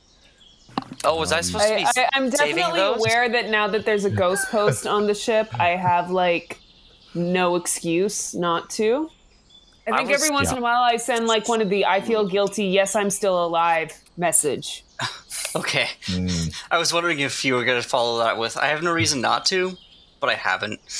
Oh, 1.04 1.18
was 1.18 1.30
I 1.30 1.42
supposed 1.42 1.68
to 1.68 1.74
be 1.76 1.84
I, 1.84 1.90
I, 1.96 2.08
I'm 2.14 2.30
definitely 2.30 2.80
those? 2.80 2.98
aware 2.98 3.28
that 3.28 3.50
now 3.50 3.68
that 3.68 3.84
there's 3.84 4.04
a 4.06 4.10
ghost 4.10 4.48
post 4.50 4.86
on 4.86 5.06
the 5.06 5.14
ship, 5.14 5.48
I 5.60 5.70
have 5.70 6.10
like 6.10 6.58
no 7.14 7.56
excuse 7.56 8.34
not 8.34 8.70
to. 8.70 9.10
I 9.86 9.92
I 9.92 9.96
think 9.98 10.10
was- 10.10 10.22
every 10.22 10.32
once 10.32 10.50
in 10.52 10.58
a 10.58 10.60
while 10.60 10.82
I 10.82 10.96
send 10.96 11.26
like 11.26 11.48
one 11.48 11.60
of 11.60 11.68
the 11.68 11.84
"I 11.84 12.00
feel 12.00 12.26
guilty, 12.26 12.64
yes, 12.64 12.94
I'm 12.96 13.10
still 13.10 13.44
alive" 13.44 13.92
message. 14.16 14.84
Okay. 15.56 15.88
Mm. 16.04 16.54
I 16.70 16.78
was 16.78 16.92
wondering 16.92 17.18
if 17.18 17.44
you 17.44 17.54
were 17.54 17.64
going 17.64 17.82
to 17.82 17.88
follow 17.88 18.20
that 18.20 18.38
with 18.38 18.56
I 18.56 18.66
have 18.68 18.84
no 18.84 18.92
reason 18.92 19.20
not 19.20 19.44
to, 19.46 19.76
but 20.20 20.30
I 20.30 20.34
haven't. 20.34 20.80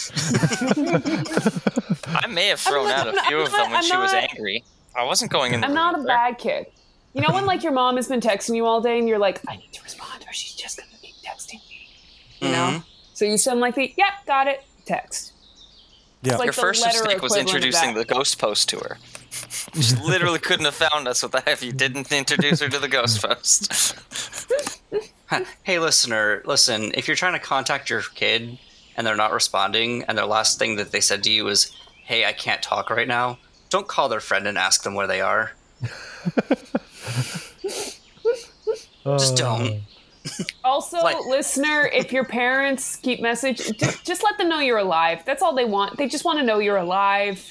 I 2.07 2.27
may 2.29 2.49
have 2.49 2.61
thrown 2.61 2.89
not- 2.89 3.09
out 3.09 3.15
a 3.15 3.19
I'm 3.21 3.25
few 3.27 3.41
of 3.41 3.51
them 3.51 3.61
when 3.71 3.77
I'm 3.77 3.83
she 3.83 3.97
was 3.97 4.13
angry. 4.13 4.65
I 4.97 5.05
wasn't 5.05 5.31
going 5.31 5.55
in 5.55 5.61
the 5.61 5.67
I'm 5.69 5.75
not 5.75 5.99
a 5.99 6.03
bad 6.03 6.39
kid. 6.39 6.67
You 7.13 7.23
know 7.23 7.33
when 7.35 7.47
like 7.47 7.63
your 7.63 7.73
mom 7.73 7.97
has 7.97 8.09
been 8.09 8.21
texting 8.21 8.57
you 8.57 8.67
all 8.67 8.81
day 8.81 8.99
and 8.99 9.09
you're 9.09 9.19
like, 9.19 9.41
I 9.49 9.57
need 9.57 9.73
to 9.73 9.83
respond 9.83 10.25
or 10.29 10.33
she's 10.33 10.55
just 10.55 10.79
gonna 10.79 10.91
keep 11.03 11.15
texting 11.17 11.61
me. 11.69 11.89
You 12.41 12.49
know? 12.49 12.79
Mhm. 12.79 12.85
So 13.15 13.25
you 13.25 13.37
send 13.37 13.61
like 13.61 13.75
the 13.75 13.93
yep, 13.97 14.13
got 14.27 14.47
it, 14.47 14.65
text. 14.87 15.33
Yeah. 16.23 16.33
It's 16.33 16.39
like 16.39 16.47
Your 16.47 16.53
first 16.53 16.85
mistake 16.85 17.23
was 17.23 17.37
introducing 17.37 17.95
the 17.95 18.05
ghost 18.05 18.39
post 18.39 18.69
to 18.71 18.79
her. 18.79 18.99
She 19.81 19.95
literally 19.97 20.39
couldn't 20.49 20.67
have 20.67 20.75
found 20.75 21.09
us 21.09 21.23
without 21.23 21.49
if 21.49 21.63
you 21.63 21.73
didn't 21.73 22.11
introduce 22.13 22.61
her 22.61 22.69
to 22.69 22.79
the 22.79 22.89
ghost 22.89 23.23
post. 23.23 23.97
Hey, 25.63 25.79
listener, 25.79 26.43
listen, 26.45 26.91
if 26.95 27.07
you're 27.07 27.17
trying 27.17 27.35
to 27.35 27.39
contact 27.39 27.89
your 27.89 28.03
kid 28.17 28.59
and 28.97 29.07
they're 29.07 29.17
not 29.17 29.33
responding, 29.33 30.05
and 30.05 30.17
their 30.19 30.27
last 30.27 30.59
thing 30.59 30.77
that 30.77 30.93
they 30.93 31.01
said 31.01 31.23
to 31.25 31.31
you 31.31 31.49
is, 31.49 31.73
Hey, 32.05 32.25
I 32.25 32.33
can't 32.33 32.63
talk 32.63 32.91
right 32.91 33.09
now, 33.09 33.39
don't 33.69 33.87
call 33.89 34.09
their 34.09 34.21
friend 34.21 34.47
and 34.47 34.59
ask 34.59 34.83
them 34.83 34.95
where 34.95 35.07
they 35.07 35.21
are. 35.21 35.53
Just 39.05 39.37
don't. 39.37 39.69
Uh. 39.69 40.45
Also, 40.65 40.99
Like- 40.99 41.17
listener, 41.27 41.89
if 41.93 42.13
your 42.13 42.25
parents 42.25 42.97
keep 42.97 43.21
message, 43.21 43.79
just, 43.79 44.05
just 44.05 44.23
let 44.23 44.37
them 44.39 44.49
know 44.49 44.61
you're 44.61 44.79
alive. 44.79 45.23
That's 45.25 45.43
all 45.43 45.55
they 45.55 45.65
want. 45.65 45.97
They 45.97 46.09
just 46.09 46.25
want 46.25 46.39
to 46.39 46.45
know 46.45 46.59
you're 46.59 46.77
alive. 46.77 47.43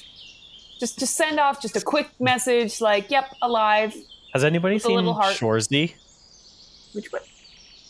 Just 0.78 0.98
just 0.98 1.16
send 1.16 1.38
off 1.38 1.60
just 1.60 1.76
a 1.76 1.80
quick 1.80 2.08
message 2.20 2.80
like, 2.80 3.10
"Yep, 3.10 3.34
alive." 3.42 3.94
Has 4.32 4.44
anybody 4.44 4.76
With 4.76 4.84
seen 4.84 4.96
little. 4.96 5.14
Shoresy? 5.14 5.94
Which 6.92 7.12
one? 7.12 7.22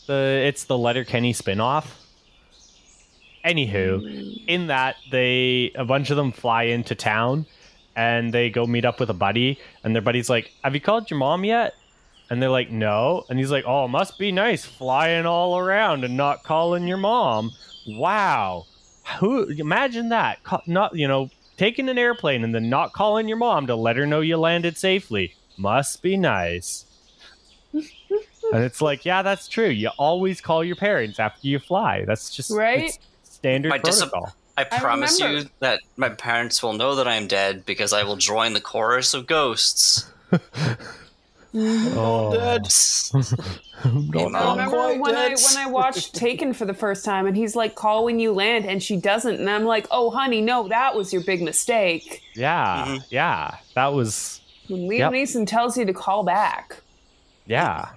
The 0.07 0.43
it's 0.45 0.65
the 0.65 0.77
Letterkenny 0.77 1.33
spinoff. 1.33 1.85
Anywho, 3.43 4.43
in 4.47 4.67
that 4.67 4.95
they 5.11 5.71
a 5.75 5.85
bunch 5.85 6.09
of 6.09 6.17
them 6.17 6.31
fly 6.31 6.63
into 6.63 6.95
town 6.95 7.45
and 7.95 8.33
they 8.33 8.49
go 8.49 8.65
meet 8.65 8.85
up 8.85 8.99
with 8.99 9.09
a 9.09 9.13
buddy 9.15 9.59
and 9.83 9.95
their 9.95 10.01
buddy's 10.01 10.29
like, 10.29 10.51
"Have 10.63 10.75
you 10.75 10.81
called 10.81 11.09
your 11.09 11.19
mom 11.19 11.43
yet?" 11.43 11.75
And 12.29 12.41
they're 12.41 12.49
like, 12.49 12.69
"No." 12.69 13.25
And 13.29 13.39
he's 13.39 13.51
like, 13.51 13.65
"Oh, 13.65 13.87
must 13.87 14.17
be 14.19 14.31
nice 14.31 14.63
flying 14.65 15.25
all 15.25 15.57
around 15.57 16.03
and 16.03 16.15
not 16.15 16.43
calling 16.43 16.87
your 16.87 16.97
mom." 16.97 17.51
Wow. 17.87 18.65
Who 19.19 19.45
imagine 19.45 20.09
that? 20.09 20.39
Not, 20.67 20.95
you 20.95 21.07
know, 21.07 21.29
taking 21.57 21.89
an 21.89 21.97
airplane 21.97 22.43
and 22.43 22.55
then 22.55 22.69
not 22.69 22.93
calling 22.93 23.27
your 23.27 23.37
mom 23.37 23.67
to 23.67 23.75
let 23.75 23.97
her 23.97 24.05
know 24.05 24.21
you 24.21 24.37
landed 24.37 24.77
safely. 24.77 25.35
Must 25.57 26.01
be 26.01 26.17
nice. 26.17 26.85
and 27.73 28.63
it's 28.63 28.81
like, 28.81 29.05
yeah, 29.05 29.21
that's 29.21 29.47
true. 29.47 29.67
You 29.67 29.89
always 29.97 30.41
call 30.41 30.63
your 30.63 30.75
parents 30.75 31.19
after 31.19 31.47
you 31.47 31.59
fly. 31.59 32.05
That's 32.05 32.33
just 32.33 32.51
Right? 32.51 32.97
It's 33.43 33.49
standard 33.63 33.69
My 33.69 33.77
dis- 33.77 34.03
I 34.57 34.63
promise 34.65 35.19
you 35.19 35.45
that 35.59 35.79
my 35.97 36.09
parents 36.09 36.61
will 36.61 36.73
know 36.73 36.95
that 36.95 37.07
I 37.07 37.15
am 37.15 37.27
dead 37.27 37.65
because 37.65 37.93
I 37.93 38.03
will 38.03 38.17
join 38.17 38.53
the 38.53 38.61
chorus 38.61 39.13
of 39.13 39.25
ghosts. 39.25 40.11
oh, 41.53 42.31
Dead. 42.33 42.67
I 43.83 43.87
Mom. 43.87 44.57
remember 44.57 44.69
quite 44.77 44.99
when 44.99 45.15
I 45.15 45.29
when 45.29 45.57
I 45.57 45.65
watched 45.67 46.13
Taken 46.21 46.53
for 46.53 46.65
the 46.65 46.73
first 46.73 47.03
time, 47.03 47.25
and 47.25 47.35
he's 47.35 47.55
like, 47.55 47.75
"Call 47.75 48.05
when 48.05 48.19
you 48.19 48.31
land," 48.33 48.65
and 48.65 48.83
she 48.83 48.95
doesn't, 48.97 49.39
and 49.39 49.49
I'm 49.49 49.63
like, 49.65 49.87
"Oh, 49.89 50.11
honey, 50.11 50.41
no, 50.41 50.67
that 50.67 50.95
was 50.95 51.11
your 51.11 51.23
big 51.23 51.41
mistake." 51.41 52.21
yeah, 52.35 52.85
Mhm. 52.87 53.03
yeah. 53.09 53.55
That 53.73 53.93
was 53.93 54.39
When 54.67 54.81
Liam 54.81 54.97
Yep. 54.99 55.11
Neeson 55.13 55.47
tells 55.47 55.77
you 55.77 55.85
to 55.85 55.93
call 55.93 56.23
back, 56.23 56.77
yeah, 57.47 57.89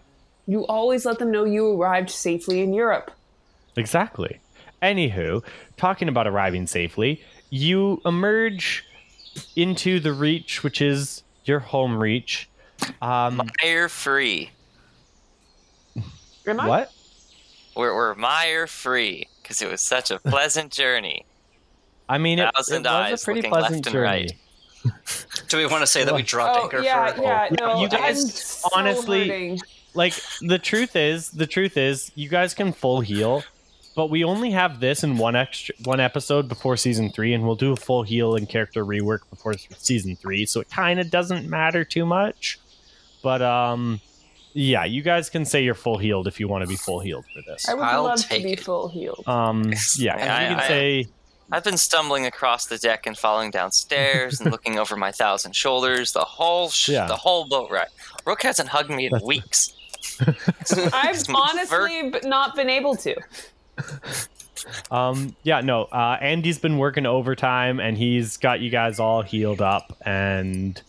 you 0.47 0.65
always 0.67 1.05
let 1.05 1.19
them 1.19 1.31
know 1.31 1.45
you 1.45 1.71
arrived 1.81 2.11
safely 2.11 2.61
in 2.63 2.73
Europe. 2.73 3.11
exactly. 3.77 4.39
Anywho, 4.85 5.43
talking 5.79 6.09
about 6.09 6.26
arriving 6.26 6.67
safely, 6.67 7.23
you 7.49 8.03
emerge 8.05 8.85
into 9.57 9.99
the 9.99 10.12
reach, 10.12 10.62
which 10.62 10.83
is 10.83 11.23
your 11.45 11.59
home 11.59 11.97
reach. 11.97 12.49
Um, 13.00 13.41
Mire 13.62 13.88
free. 13.88 14.50
Am 16.47 16.61
I? 16.61 16.69
what? 16.69 16.93
We're, 17.75 17.95
we're 17.95 18.14
mire 18.14 18.67
free 18.67 19.29
because 19.43 19.62
it 19.62 19.71
was 19.71 19.81
such 19.81 20.11
a 20.11 20.19
pleasant 20.19 20.71
journey. 20.71 21.25
I 22.09 22.19
mean, 22.19 22.38
it, 22.38 22.43
it 22.45 22.50
was 22.57 22.71
eyes 22.71 23.23
a 23.23 23.25
pretty 23.25 23.38
looking 23.41 23.50
pleasant 23.50 23.73
left 23.76 23.87
and 23.87 23.93
journey. 23.95 24.05
right. 24.05 24.33
Do 25.49 25.57
we 25.57 25.67
want 25.67 25.81
to 25.81 25.87
say 25.87 26.05
that 26.05 26.14
we 26.14 26.23
dropped 26.23 26.59
Oh 26.59 26.64
anchor 26.64 26.83
yeah, 26.83 27.12
for 27.14 27.23
yeah. 27.23 27.49
Yeah, 27.50 27.57
No, 27.59 27.81
you 27.81 27.88
guys- 27.88 28.35
so 28.35 28.69
honestly- 28.75 29.29
hurting. 29.29 29.61
like 29.95 30.12
the 30.43 30.59
truth 30.59 30.95
is 30.95 31.31
the 31.31 31.47
truth 31.47 31.79
is 31.79 32.12
you 32.14 32.29
guys 32.29 32.53
can 32.53 32.73
full 32.73 33.00
heal 33.00 33.43
but 33.97 34.11
we 34.11 34.25
only 34.25 34.51
have 34.51 34.81
this 34.81 35.05
in 35.05 35.17
one 35.19 35.37
extra 35.37 35.75
one 35.85 36.01
episode 36.01 36.49
before 36.49 36.77
season 36.77 37.11
three 37.11 37.33
and 37.33 37.45
we'll 37.45 37.55
do 37.55 37.73
a 37.73 37.77
full 37.77 38.03
heal 38.03 38.35
and 38.37 38.49
character 38.49 38.85
rework 38.85 39.21
before 39.31 39.55
season 39.79 40.17
three 40.17 40.45
so 40.47 40.61
it 40.61 40.71
kind 40.71 40.99
of 41.01 41.11
doesn't 41.11 41.49
matter 41.49 41.85
too 41.85 42.05
much 42.07 42.59
but 43.23 43.41
um 43.43 44.01
yeah 44.53 44.85
you 44.85 45.03
guys 45.03 45.29
can 45.31 45.45
say 45.45 45.63
you're 45.63 45.75
full 45.75 45.99
healed 45.99 46.27
if 46.27 46.39
you 46.41 46.47
want 46.49 46.63
to 46.63 46.69
be 46.69 46.77
full 46.77 47.01
healed 47.01 47.25
for 47.35 47.43
this 47.51 47.69
I 47.69 47.75
would 47.75 47.83
I'll 47.83 48.05
love 48.05 48.21
to 48.21 48.29
be 48.43 48.53
it. 48.53 48.61
full 48.61 48.89
healed. 48.89 49.23
um 49.27 49.73
yeah 49.99 50.17
'cause 50.19 50.29
I- 50.29 50.43
you 50.43 50.49
can 50.49 50.61
I- 50.61 50.69
say 50.69 51.07
I've 51.53 51.63
been 51.63 51.77
stumbling 51.77 52.25
across 52.25 52.67
the 52.67 52.79
deck 52.79 53.07
and 53.07 53.17
falling 53.19 53.51
downstairs 53.51 54.41
and 54.41 54.51
looking 54.51 54.79
over 54.83 54.97
my 54.97 55.13
thousand 55.13 55.55
shoulders 55.55 56.13
the 56.13 56.25
whole 56.25 56.71
sh- 56.71 56.89
Yeah. 56.89 57.07
the 57.07 57.17
whole 57.17 57.47
boat 57.47 57.71
ride. 57.71 57.89
Rook 58.27 58.43
hasn't 58.43 58.71
hugged 58.71 58.89
me 58.89 59.07
in 59.07 59.13
weeks. 59.23 59.75
I've 60.93 61.23
honestly 61.35 62.11
b- 62.11 62.21
not 62.25 62.57
been 62.57 62.71
able 62.71 62.97
to. 62.97 63.15
Um, 64.90 65.37
yeah, 65.43 65.61
no. 65.61 65.85
Uh, 65.85 66.16
Andy's 66.21 66.59
been 66.59 66.78
working 66.78 67.04
overtime, 67.07 67.81
and 67.81 67.99
he's 67.99 68.37
got 68.38 68.61
you 68.61 68.71
guys 68.71 68.99
all 68.99 69.23
healed 69.23 69.61
up, 69.61 69.97
and 70.07 70.81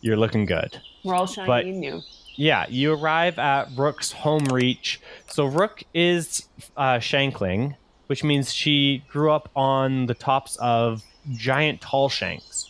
you're 0.00 0.16
looking 0.16 0.46
good. 0.46 0.80
We're 1.04 1.14
all 1.14 1.26
shiny 1.26 1.46
But- 1.46 1.64
and 1.64 1.80
new. 1.80 2.00
Yeah, 2.36 2.66
you 2.68 2.92
arrive 2.94 3.38
at 3.38 3.68
Rook's 3.76 4.10
home 4.10 4.46
reach. 4.46 5.00
So 5.28 5.44
Rook 5.46 5.84
is 5.94 6.48
uh, 6.76 6.98
Shankling, 6.98 7.76
which 8.08 8.24
means 8.24 8.52
she 8.52 9.04
grew 9.08 9.30
up 9.30 9.50
on 9.54 10.06
the 10.06 10.14
tops 10.14 10.56
of 10.56 11.04
giant 11.32 11.80
tall 11.80 12.08
shanks. 12.08 12.68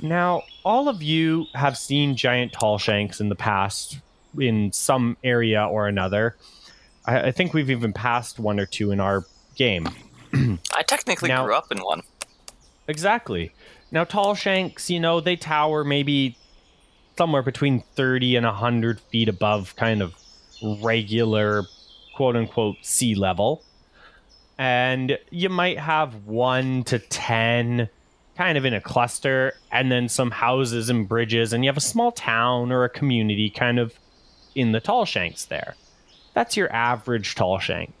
Now, 0.00 0.42
all 0.64 0.88
of 0.88 1.02
you 1.02 1.46
have 1.54 1.76
seen 1.76 2.14
giant 2.14 2.52
tall 2.52 2.78
shanks 2.78 3.20
in 3.20 3.28
the 3.28 3.34
past 3.34 3.98
in 4.38 4.70
some 4.72 5.16
area 5.24 5.64
or 5.66 5.88
another. 5.88 6.36
I, 7.04 7.28
I 7.28 7.30
think 7.32 7.54
we've 7.54 7.70
even 7.70 7.92
passed 7.92 8.38
one 8.38 8.58
or 8.60 8.66
two 8.66 8.90
in 8.90 9.00
our 9.00 9.24
game. 9.54 9.88
I 10.34 10.82
technically 10.86 11.28
Now- 11.28 11.44
grew 11.44 11.54
up 11.54 11.70
in 11.70 11.78
one. 11.78 12.02
Exactly. 12.88 13.52
Now, 13.90 14.04
tall 14.04 14.34
shanks, 14.34 14.90
you 14.90 14.98
know, 14.98 15.20
they 15.20 15.36
tower 15.36 15.84
maybe 15.84 16.36
somewhere 17.16 17.42
between 17.42 17.80
30 17.94 18.36
and 18.36 18.46
100 18.46 19.00
feet 19.00 19.28
above 19.28 19.76
kind 19.76 20.02
of 20.02 20.14
regular, 20.82 21.64
quote 22.14 22.36
unquote, 22.36 22.76
sea 22.82 23.14
level. 23.14 23.62
And 24.58 25.18
you 25.30 25.48
might 25.48 25.78
have 25.78 26.26
one 26.26 26.84
to 26.84 26.98
10 26.98 27.88
kind 28.36 28.58
of 28.58 28.64
in 28.64 28.72
a 28.72 28.80
cluster, 28.80 29.52
and 29.70 29.92
then 29.92 30.08
some 30.08 30.30
houses 30.30 30.88
and 30.88 31.06
bridges, 31.06 31.52
and 31.52 31.64
you 31.64 31.68
have 31.68 31.76
a 31.76 31.80
small 31.82 32.10
town 32.10 32.72
or 32.72 32.84
a 32.84 32.88
community 32.88 33.50
kind 33.50 33.78
of 33.78 33.94
in 34.54 34.72
the 34.72 34.80
tall 34.80 35.04
shanks 35.04 35.44
there. 35.44 35.76
That's 36.34 36.56
your 36.56 36.72
average 36.72 37.34
tall 37.34 37.58
shank. 37.58 37.92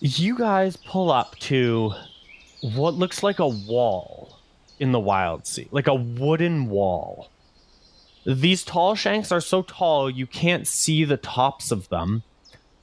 You 0.00 0.38
guys 0.38 0.76
pull 0.76 1.10
up 1.10 1.36
to 1.40 1.92
what 2.62 2.94
looks 2.94 3.22
like 3.22 3.38
a 3.38 3.48
wall 3.48 4.38
in 4.78 4.92
the 4.92 5.00
wild 5.00 5.46
sea, 5.46 5.68
like 5.72 5.88
a 5.88 5.94
wooden 5.94 6.68
wall. 6.68 7.30
these 8.24 8.62
tall 8.62 8.94
shanks 8.94 9.32
are 9.32 9.40
so 9.40 9.62
tall 9.62 10.10
you 10.10 10.26
can't 10.26 10.66
see 10.66 11.04
the 11.04 11.16
tops 11.16 11.70
of 11.70 11.88
them, 11.88 12.22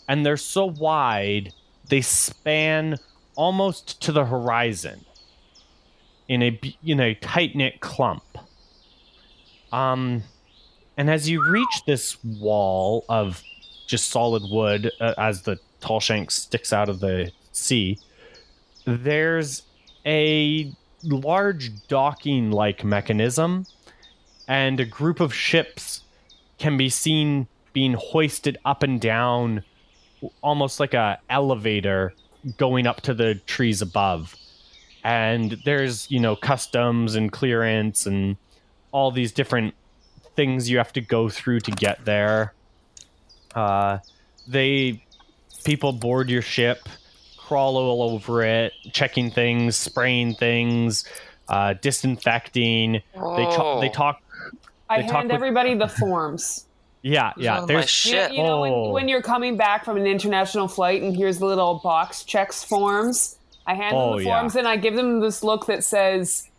and 0.08 0.26
they're 0.26 0.38
so 0.38 0.66
wide 0.66 1.54
they 1.90 2.02
span 2.02 2.98
almost 3.36 4.02
to 4.02 4.12
the 4.12 4.26
horizon 4.26 5.06
in 6.28 6.42
a 6.42 6.60
in 6.84 7.00
a 7.00 7.14
tight 7.16 7.56
knit 7.56 7.80
clump. 7.80 8.24
Um, 9.72 10.24
and 10.98 11.10
as 11.10 11.30
you 11.30 11.48
reach 11.48 11.84
this 11.86 12.24
wall 12.24 13.06
of 13.10 13.44
just 13.86 14.10
solid 14.10 14.44
wood, 14.50 14.92
uh, 15.00 15.14
as 15.18 15.44
the 15.44 15.58
tall 15.80 16.00
shank 16.00 16.32
sticks 16.32 16.74
out 16.74 16.90
of 16.90 17.00
the 17.00 17.32
sea, 17.52 18.00
there's 18.86 19.64
a 20.06 20.72
large 21.04 21.88
docking 21.88 22.52
like 22.52 22.84
mechanism, 22.84 23.66
and 24.48 24.80
a 24.80 24.86
group 24.86 25.20
of 25.20 25.34
ships 25.34 26.02
can 26.58 26.78
be 26.78 26.90
seen 26.90 27.48
being 27.74 27.94
hoisted 27.94 28.58
up 28.66 28.84
and 28.84 29.02
down, 29.02 29.64
almost 30.42 30.80
like 30.80 30.94
a 30.94 31.20
elevator 31.30 32.14
going 32.58 32.88
up 32.88 33.02
to 33.02 33.14
the 33.14 33.36
trees 33.46 33.82
above. 33.82 34.36
And 35.04 35.58
there's, 35.66 36.10
you 36.10 36.20
know, 36.20 36.36
customs 36.36 37.16
and 37.16 37.32
clearance 37.32 38.06
and 38.06 38.38
all 38.92 39.12
these 39.12 39.32
different 39.32 39.74
things 40.36 40.70
you 40.70 40.78
have 40.78 40.94
to 40.94 41.02
go 41.02 41.30
through 41.30 41.60
to 41.62 41.72
get 41.72 42.06
there. 42.06 42.54
Uh, 43.56 44.00
they 44.48 45.04
people 45.64 45.92
board 45.94 46.30
your 46.30 46.42
ship, 46.42 46.88
crawl 47.38 47.78
all 47.78 48.02
over 48.04 48.44
it, 48.44 48.74
checking 48.92 49.32
things, 49.32 49.76
spraying 49.76 50.36
things, 50.36 51.06
uh, 51.50 51.74
disinfecting. 51.82 52.94
They 52.94 53.02
cho- 53.14 53.80
they 53.82 53.90
Oh. 53.90 53.94
talk. 53.94 54.22
I 54.90 55.02
They 55.02 55.08
talk 55.08 55.16
hand 55.18 55.28
with- 55.30 55.36
everybody 55.36 55.74
the 55.74 55.88
forms. 55.88 56.66
Yeah, 57.08 57.34
yeah. 57.38 57.62
Oh, 57.62 57.66
There's 57.68 57.88
shit. 57.88 58.34
you 58.34 58.42
know 58.42 58.58
Oh. 58.66 58.84
when, 58.86 58.92
when 58.94 59.08
you're 59.08 59.22
coming 59.22 59.58
back 59.58 59.86
from 59.86 59.96
an 59.96 60.08
international 60.08 60.68
flight 60.68 61.04
and 61.04 61.16
here's 61.16 61.38
the 61.38 61.46
little 61.46 61.76
box 61.84 62.24
checks 62.24 62.64
forms. 62.64 63.38
I 63.68 63.76
hand 63.76 63.96
Oh, 63.96 64.10
them 64.10 64.18
the 64.18 64.24
yeah. 64.24 64.40
forms 64.40 64.56
and 64.56 64.68
I 64.68 64.76
give 64.78 64.96
them 64.96 65.20
this 65.20 65.44
look 65.44 65.68
that 65.68 65.84
says, 65.84 66.50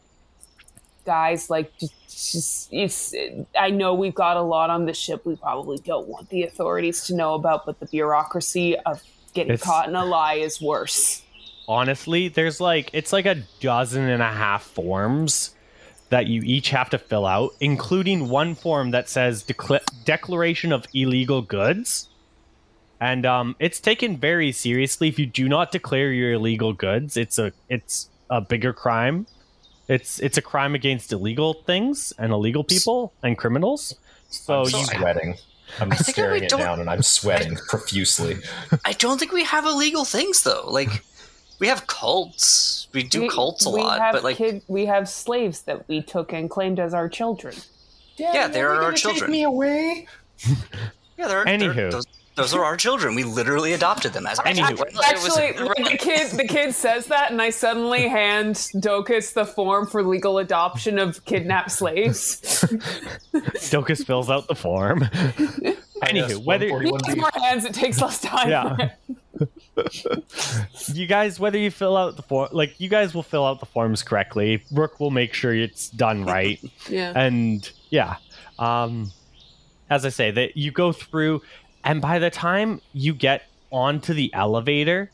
"Guys, 1.05 1.51
like, 1.51 1.77
just, 1.79 1.93
just 2.33 2.69
it's. 2.73 3.15
I 3.59 3.71
know 3.71 3.95
we've 3.95 4.15
got 4.15 4.37
a 4.37 4.43
lot 4.43 4.71
on 4.71 4.87
the 4.87 4.95
ship. 4.95 5.27
We 5.27 5.37
probably 5.37 5.79
don't 5.79 6.09
want 6.09 6.29
the 6.31 6.45
authorities 6.45 7.05
to 7.07 7.15
know 7.15 7.35
about, 7.35 7.67
but 7.67 7.79
the 7.81 7.87
bureaucracy 7.87 8.77
of 8.81 9.03
getting 9.35 9.53
It's- 9.55 9.67
caught 9.67 9.89
in 9.89 9.95
a 9.97 10.05
lie 10.05 10.35
is 10.35 10.61
worse." 10.61 11.23
honestly, 11.69 12.29
there's 12.29 12.61
like 12.61 12.91
it's 12.93 13.13
like 13.13 13.27
a 13.27 13.43
dozen 13.61 14.09
and 14.09 14.23
a 14.23 14.31
half 14.31 14.63
forms 14.63 15.55
that 16.11 16.29
you 16.29 16.41
each 16.45 16.71
have 16.71 16.89
to 16.91 16.99
fill 16.99 17.27
out, 17.27 17.51
including 17.61 18.29
one 18.29 18.55
form 18.55 18.93
that 18.93 19.09
says 19.09 19.43
decla- 19.43 19.81
declaration 20.05 20.73
of 20.73 20.87
illegal 20.95 21.43
goods. 21.43 22.09
And 23.01 23.27
um, 23.27 23.57
it's 23.59 23.81
taken 23.81 24.17
very 24.17 24.53
seriously. 24.53 25.09
If 25.09 25.19
you 25.19 25.27
do 25.27 25.49
not 25.49 25.73
declare 25.73 26.13
your 26.13 26.35
illegal 26.35 26.73
goods, 26.73 27.17
it's 27.17 27.39
a 27.39 27.53
it's 27.69 28.09
a 28.31 28.41
bigger 28.41 28.73
crime. 28.73 29.27
It's 29.89 30.19
it's 30.21 30.37
a 30.37 30.43
crime 30.43 30.75
against 30.75 31.13
illegal 31.13 31.55
things 31.55 32.13
and 32.19 32.33
illegal 32.33 32.65
people 32.65 33.13
and 33.23 33.39
criminals. 33.39 33.95
So 34.29 34.61
I'm 34.63 34.65
you 34.67 34.85
sweating. 34.85 35.35
I'm 35.81 35.93
I 35.93 35.97
staring 35.97 36.45
it 36.45 36.51
down 36.51 36.81
and 36.81 36.89
I'm 36.91 37.03
sweating 37.03 37.57
profusely. 37.69 38.37
I 38.85 38.93
don't 38.93 39.19
think 39.19 39.33
we 39.33 39.45
have 39.45 39.65
illegal 39.65 40.05
things 40.05 40.43
though. 40.43 40.65
Like 40.69 41.05
we 41.61 41.69
have 41.69 41.87
cults. 41.87 42.89
We 42.93 43.03
do 43.03 43.23
We- 43.23 43.29
cults 43.29 43.67
a 43.67 43.71
we 43.71 43.81
lot, 43.83 44.01
have 44.01 44.13
but 44.13 44.25
like 44.25 44.37
kid, 44.39 44.63
we 44.69 44.87
have 44.87 45.09
slaves 45.09 45.63
that 45.63 45.87
we 45.89 46.03
took 46.03 46.33
and 46.33 46.51
claimed 46.51 46.79
as 46.81 46.93
our 46.95 47.09
children. 47.09 47.55
Yeah, 48.17 48.49
they're 48.49 48.71
our 48.83 48.93
children. 48.93 49.27
Take 49.27 49.31
me 49.31 49.43
away. 49.45 50.07
yeah, 51.19 51.29
they're, 51.29 51.45
Anywho. 51.45 51.75
they're 51.75 51.91
those, 51.91 52.07
those 52.37 52.55
are 52.55 52.65
our 52.65 52.77
children. 52.77 53.15
We 53.15 53.25
literally 53.25 53.73
adopted 53.73 54.13
them 54.13 54.27
as 54.27 54.39
our 54.39 54.45
Anywho. 54.45 54.77
children. 54.77 54.95
Actually, 55.05 55.53
when 55.53 55.85
the 55.91 55.97
kid 55.99 56.31
the 56.33 56.47
kid 56.47 56.75
says 56.75 57.07
that, 57.07 57.33
and 57.33 57.41
I 57.41 57.51
suddenly 57.51 58.09
hand 58.09 58.55
Docus 58.77 59.33
the 59.33 59.47
form 59.47 59.87
for 59.87 60.03
legal 60.03 60.39
adoption 60.39 60.99
of 60.99 61.25
kidnapped 61.25 61.73
slaves. 61.73 62.41
Docus 63.33 64.07
fills 64.07 64.31
out 64.31 64.49
the 64.49 64.55
form. 64.55 65.01
Anywho, 66.03 66.45
whether 66.45 66.67
He 66.67 66.91
has 67.07 67.17
more 67.17 67.31
hands, 67.43 67.65
it 67.65 67.73
takes 67.73 68.01
less 68.03 68.21
time. 68.21 68.51
Yeah. 68.51 68.91
you 70.93 71.07
guys, 71.07 71.41
whether 71.41 71.59
you 71.59 71.71
fill 71.71 71.97
out 71.97 72.17
the 72.17 72.23
form, 72.23 72.51
like 72.53 72.79
you 72.79 72.91
guys 72.91 73.15
will 73.15 73.23
fill 73.23 73.47
out 73.47 73.61
the 73.61 73.67
forms 73.67 74.03
correctly. 74.03 74.63
Rook 74.73 75.01
will 75.01 75.11
make 75.11 75.33
sure 75.33 75.55
it's 75.55 75.89
done 75.89 76.25
right, 76.25 76.63
yeah. 76.89 77.13
and 77.17 77.71
yeah. 77.89 78.17
Um, 78.59 79.11
as 79.89 80.05
I 80.05 80.09
say, 80.09 80.31
that 80.33 80.57
you 80.57 80.71
go 80.71 80.93
through, 80.93 81.43
and 81.87 82.03
by 82.03 82.19
the 82.19 82.29
time 82.31 82.83
you 82.93 83.15
get 83.15 83.45
onto 83.71 84.13
the 84.13 84.31
elevator, 84.35 85.11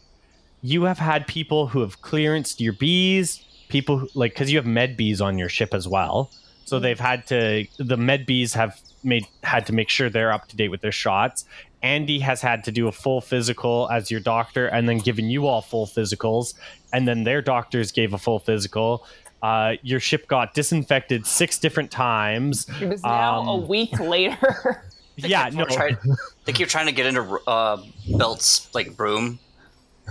you 0.63 0.85
have 0.85 0.99
had 0.99 1.27
people 1.27 1.69
who 1.69 1.81
have 1.81 2.01
clearanced 2.03 2.59
your 2.61 2.73
bees. 2.73 3.45
People 3.69 3.99
who, 3.99 4.09
like 4.15 4.33
because 4.35 4.51
you 4.51 4.59
have 4.59 4.67
med 4.67 4.97
bees 4.97 5.21
on 5.21 5.39
your 5.39 5.49
ship 5.49 5.73
as 5.73 5.87
well, 5.89 6.31
so 6.65 6.79
they've 6.79 7.01
had 7.01 7.27
to. 7.29 7.67
The 7.79 7.97
med 7.97 8.27
bees 8.27 8.53
have 8.55 8.79
made 9.03 9.27
had 9.43 9.65
to 9.67 9.73
make 9.73 9.89
sure 9.89 10.11
they're 10.11 10.33
up 10.33 10.49
to 10.49 10.57
date 10.57 10.69
with 10.69 10.81
their 10.83 10.93
shots. 10.93 11.45
Andy 11.83 12.19
has 12.21 12.43
had 12.43 12.63
to 12.65 12.71
do 12.71 12.87
a 12.87 12.93
full 12.93 13.21
physical 13.21 13.89
as 13.91 14.11
your 14.11 14.21
doctor, 14.21 14.67
and 14.67 14.89
then 14.89 14.99
given 14.99 15.31
you 15.31 15.47
all 15.47 15.63
full 15.63 15.87
physicals, 15.87 16.55
and 16.93 17.09
then 17.09 17.25
their 17.25 17.41
doctors 17.43 17.91
gave 17.93 18.13
a 18.13 18.19
full 18.19 18.39
physical. 18.39 19.07
Uh, 19.43 19.73
your 19.83 19.99
ship 19.99 20.29
got 20.29 20.55
disinfected 20.55 21.27
six 21.27 21.59
different 21.59 21.91
times. 21.91 22.67
It 22.81 22.89
was 22.89 23.03
now 23.03 23.41
Um, 23.41 23.49
a 23.49 23.57
week 23.57 23.99
later. 23.99 24.85
Yeah, 25.17 25.51
no, 25.53 25.65
Try, 25.65 25.97
they 26.45 26.53
keep 26.53 26.69
trying 26.69 26.87
to 26.87 26.93
get 26.93 27.07
into 27.07 27.23
uh, 27.47 27.83
Belt's 28.17 28.73
like 28.75 28.99
room 28.99 29.39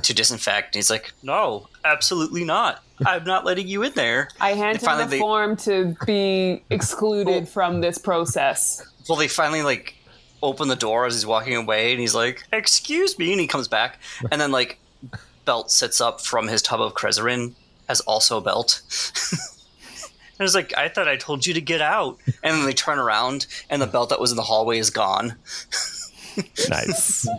to 0.03 0.13
disinfect. 0.13 0.67
And 0.67 0.75
he's 0.75 0.89
like, 0.89 1.11
"No, 1.23 1.67
absolutely 1.83 2.43
not. 2.43 2.83
I'm 3.05 3.23
not 3.23 3.45
letting 3.45 3.67
you 3.67 3.83
in 3.83 3.93
there." 3.93 4.29
I 4.39 4.53
hand 4.53 4.81
him 4.81 4.97
the 4.97 5.05
they- 5.05 5.19
form 5.19 5.57
to 5.57 5.95
be 6.05 6.63
excluded 6.69 7.47
from 7.49 7.81
this 7.81 7.97
process. 7.97 8.85
Well, 9.09 9.17
they 9.17 9.27
finally 9.27 9.63
like 9.63 9.95
open 10.43 10.67
the 10.67 10.75
door 10.75 11.05
as 11.05 11.13
he's 11.15 11.25
walking 11.25 11.55
away, 11.55 11.91
and 11.91 11.99
he's 11.99 12.15
like, 12.15 12.43
"Excuse 12.53 13.17
me," 13.17 13.31
and 13.31 13.41
he 13.41 13.47
comes 13.47 13.67
back, 13.67 13.99
and 14.31 14.39
then 14.39 14.51
like 14.51 14.79
Belt 15.45 15.71
sits 15.71 15.99
up 15.99 16.21
from 16.21 16.47
his 16.47 16.61
tub 16.61 16.79
of 16.81 16.93
Krezerin 16.93 17.53
as 17.89 17.99
also 18.01 18.39
Belt. 18.39 18.81
And 20.41 20.47
it's 20.47 20.55
like, 20.55 20.75
I 20.75 20.89
thought 20.89 21.07
I 21.07 21.17
told 21.17 21.45
you 21.45 21.53
to 21.53 21.61
get 21.61 21.81
out. 21.81 22.17
And 22.41 22.57
then 22.57 22.65
they 22.65 22.73
turn 22.73 22.97
around, 22.97 23.45
and 23.69 23.79
the 23.79 23.85
belt 23.85 24.09
that 24.09 24.19
was 24.19 24.31
in 24.31 24.37
the 24.37 24.41
hallway 24.41 24.79
is 24.79 24.89
gone. 24.89 25.35
nice. 26.67 27.27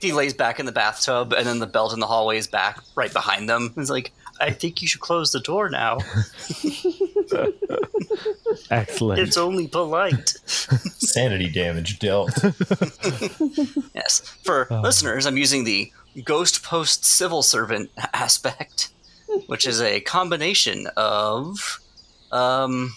He 0.00 0.12
lays 0.12 0.32
back 0.32 0.60
in 0.60 0.64
the 0.64 0.72
bathtub, 0.72 1.34
and 1.34 1.44
then 1.44 1.58
the 1.58 1.66
belt 1.66 1.92
in 1.92 1.98
the 1.98 2.06
hallway 2.06 2.38
is 2.38 2.46
back 2.46 2.78
right 2.94 3.12
behind 3.12 3.50
them. 3.50 3.74
It's 3.76 3.90
like, 3.90 4.12
I 4.40 4.50
think 4.50 4.80
you 4.80 4.86
should 4.86 5.00
close 5.00 5.32
the 5.32 5.40
door 5.40 5.68
now. 5.68 5.98
Excellent. 8.70 9.20
It's 9.20 9.36
only 9.36 9.66
polite. 9.66 10.36
Sanity 10.46 11.50
damage 11.50 11.98
dealt. 11.98 12.30
Yes. 13.94 14.20
For 14.44 14.68
oh. 14.70 14.80
listeners, 14.80 15.26
I'm 15.26 15.36
using 15.36 15.64
the 15.64 15.92
Ghost 16.24 16.62
Post 16.62 17.04
Civil 17.04 17.42
Servant 17.42 17.90
aspect, 18.14 18.90
which 19.48 19.66
is 19.66 19.82
a 19.82 20.00
combination 20.00 20.86
of 20.96 21.80
um, 22.32 22.94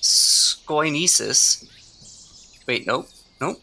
Scoinesis. 0.00 1.64
Wait, 2.66 2.86
nope, 2.86 3.08
nope. 3.40 3.60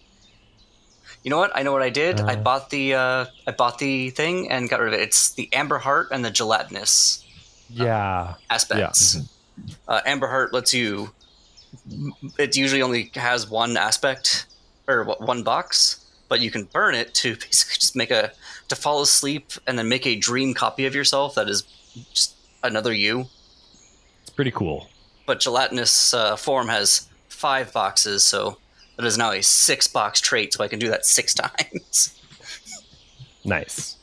You 1.23 1.29
know 1.29 1.37
what? 1.37 1.51
I 1.55 1.63
know 1.63 1.71
what 1.71 1.81
I 1.81 1.89
did. 1.89 2.19
I 2.21 2.33
Uh. 2.33 2.35
bought 2.37 2.69
the 2.69 2.93
uh, 2.93 3.25
I 3.45 3.51
bought 3.51 3.79
the 3.79 4.09
thing 4.11 4.49
and 4.51 4.69
got 4.69 4.79
rid 4.79 4.93
of 4.93 4.99
it. 4.99 5.03
It's 5.03 5.31
the 5.31 5.49
Amber 5.53 5.77
Heart 5.79 6.09
and 6.11 6.23
the 6.23 6.31
gelatinous 6.31 7.23
yeah. 7.69 8.35
aspects. 8.49 9.17
Uh, 9.87 10.01
Amber 10.05 10.27
Heart 10.27 10.53
lets 10.53 10.73
you. 10.73 11.11
It 12.37 12.55
usually 12.55 12.81
only 12.81 13.11
has 13.15 13.49
one 13.49 13.75
aspect 13.75 14.45
or 14.87 15.03
one 15.03 15.43
box, 15.43 16.05
but 16.29 16.39
you 16.39 16.49
can 16.51 16.63
burn 16.65 16.95
it 16.95 17.13
to 17.15 17.35
basically 17.41 17.75
just 17.79 17.95
make 17.95 18.11
a 18.11 18.31
to 18.69 18.75
fall 18.75 19.01
asleep 19.01 19.51
and 19.65 19.77
then 19.77 19.89
make 19.89 20.05
a 20.05 20.15
dream 20.15 20.53
copy 20.53 20.85
of 20.85 20.95
yourself 20.95 21.35
that 21.35 21.49
is 21.49 21.63
just 22.13 22.35
another 22.63 22.93
you. 22.93 23.27
Pretty 24.37 24.51
cool. 24.51 24.87
But 25.25 25.41
gelatinous 25.41 26.13
uh, 26.13 26.37
form 26.37 26.69
has 26.69 27.09
five 27.27 27.73
boxes, 27.73 28.23
so 28.23 28.59
it 28.97 29.03
is 29.03 29.17
now 29.17 29.31
a 29.31 29.41
six 29.41 29.87
box 29.87 30.21
trait, 30.21 30.53
so 30.53 30.63
I 30.63 30.67
can 30.67 30.79
do 30.79 30.89
that 30.89 31.05
six 31.05 31.33
times. 31.33 32.17
Nice. 33.43 33.97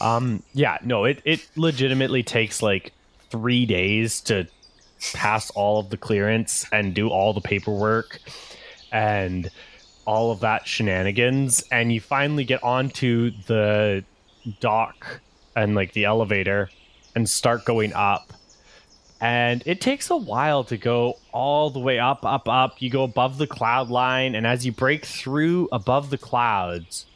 Um, 0.00 0.44
yeah, 0.52 0.78
no, 0.84 1.04
it, 1.04 1.20
it 1.24 1.46
legitimately 1.56 2.22
takes 2.22 2.62
like 2.62 2.92
three 3.30 3.66
days 3.66 4.20
to 4.22 4.46
pass 5.12 5.50
all 5.50 5.80
of 5.80 5.90
the 5.90 5.96
clearance 5.96 6.64
and 6.72 6.94
do 6.94 7.08
all 7.08 7.32
the 7.32 7.40
paperwork 7.40 8.20
and 8.92 9.50
all 10.06 10.30
of 10.30 10.40
that 10.40 10.68
shenanigans. 10.68 11.64
And 11.72 11.92
you 11.92 12.00
finally 12.00 12.44
get 12.44 12.62
onto 12.62 13.32
the 13.46 14.04
dock 14.60 15.20
and 15.56 15.74
like 15.74 15.94
the 15.94 16.04
elevator 16.04 16.70
and 17.16 17.28
start 17.28 17.64
going 17.64 17.92
up. 17.92 18.32
And 19.24 19.62
it 19.64 19.80
takes 19.80 20.10
a 20.10 20.16
while 20.18 20.64
to 20.64 20.76
go 20.76 21.14
all 21.32 21.70
the 21.70 21.78
way 21.78 21.98
up, 21.98 22.26
up, 22.26 22.46
up. 22.46 22.82
You 22.82 22.90
go 22.90 23.04
above 23.04 23.38
the 23.38 23.46
cloud 23.46 23.88
line, 23.88 24.34
and 24.34 24.46
as 24.46 24.66
you 24.66 24.72
break 24.72 25.06
through 25.06 25.66
above 25.72 26.10
the 26.10 26.18
clouds, 26.18 27.06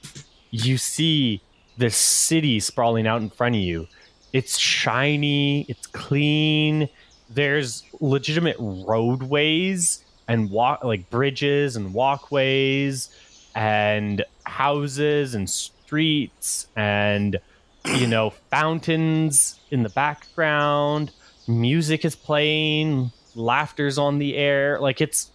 you 0.50 0.78
see 0.78 1.42
this 1.76 1.98
city 1.98 2.60
sprawling 2.60 3.06
out 3.06 3.20
in 3.20 3.28
front 3.28 3.56
of 3.56 3.60
you. 3.60 3.88
It's 4.32 4.56
shiny, 4.56 5.66
it's 5.68 5.86
clean. 5.86 6.88
There's 7.28 7.82
legitimate 8.00 8.56
roadways 8.58 10.02
and 10.28 10.50
walk 10.50 10.84
like 10.84 11.10
bridges 11.10 11.76
and 11.76 11.92
walkways 11.92 13.10
and 13.54 14.24
houses 14.44 15.34
and 15.34 15.50
streets 15.50 16.68
and 16.74 17.38
you 17.84 18.06
know 18.06 18.30
fountains 18.50 19.60
in 19.70 19.82
the 19.82 19.90
background 19.90 21.12
music 21.48 22.04
is 22.04 22.14
playing 22.14 23.10
laughter's 23.34 23.98
on 23.98 24.18
the 24.18 24.36
air 24.36 24.78
like 24.80 25.00
it's 25.00 25.30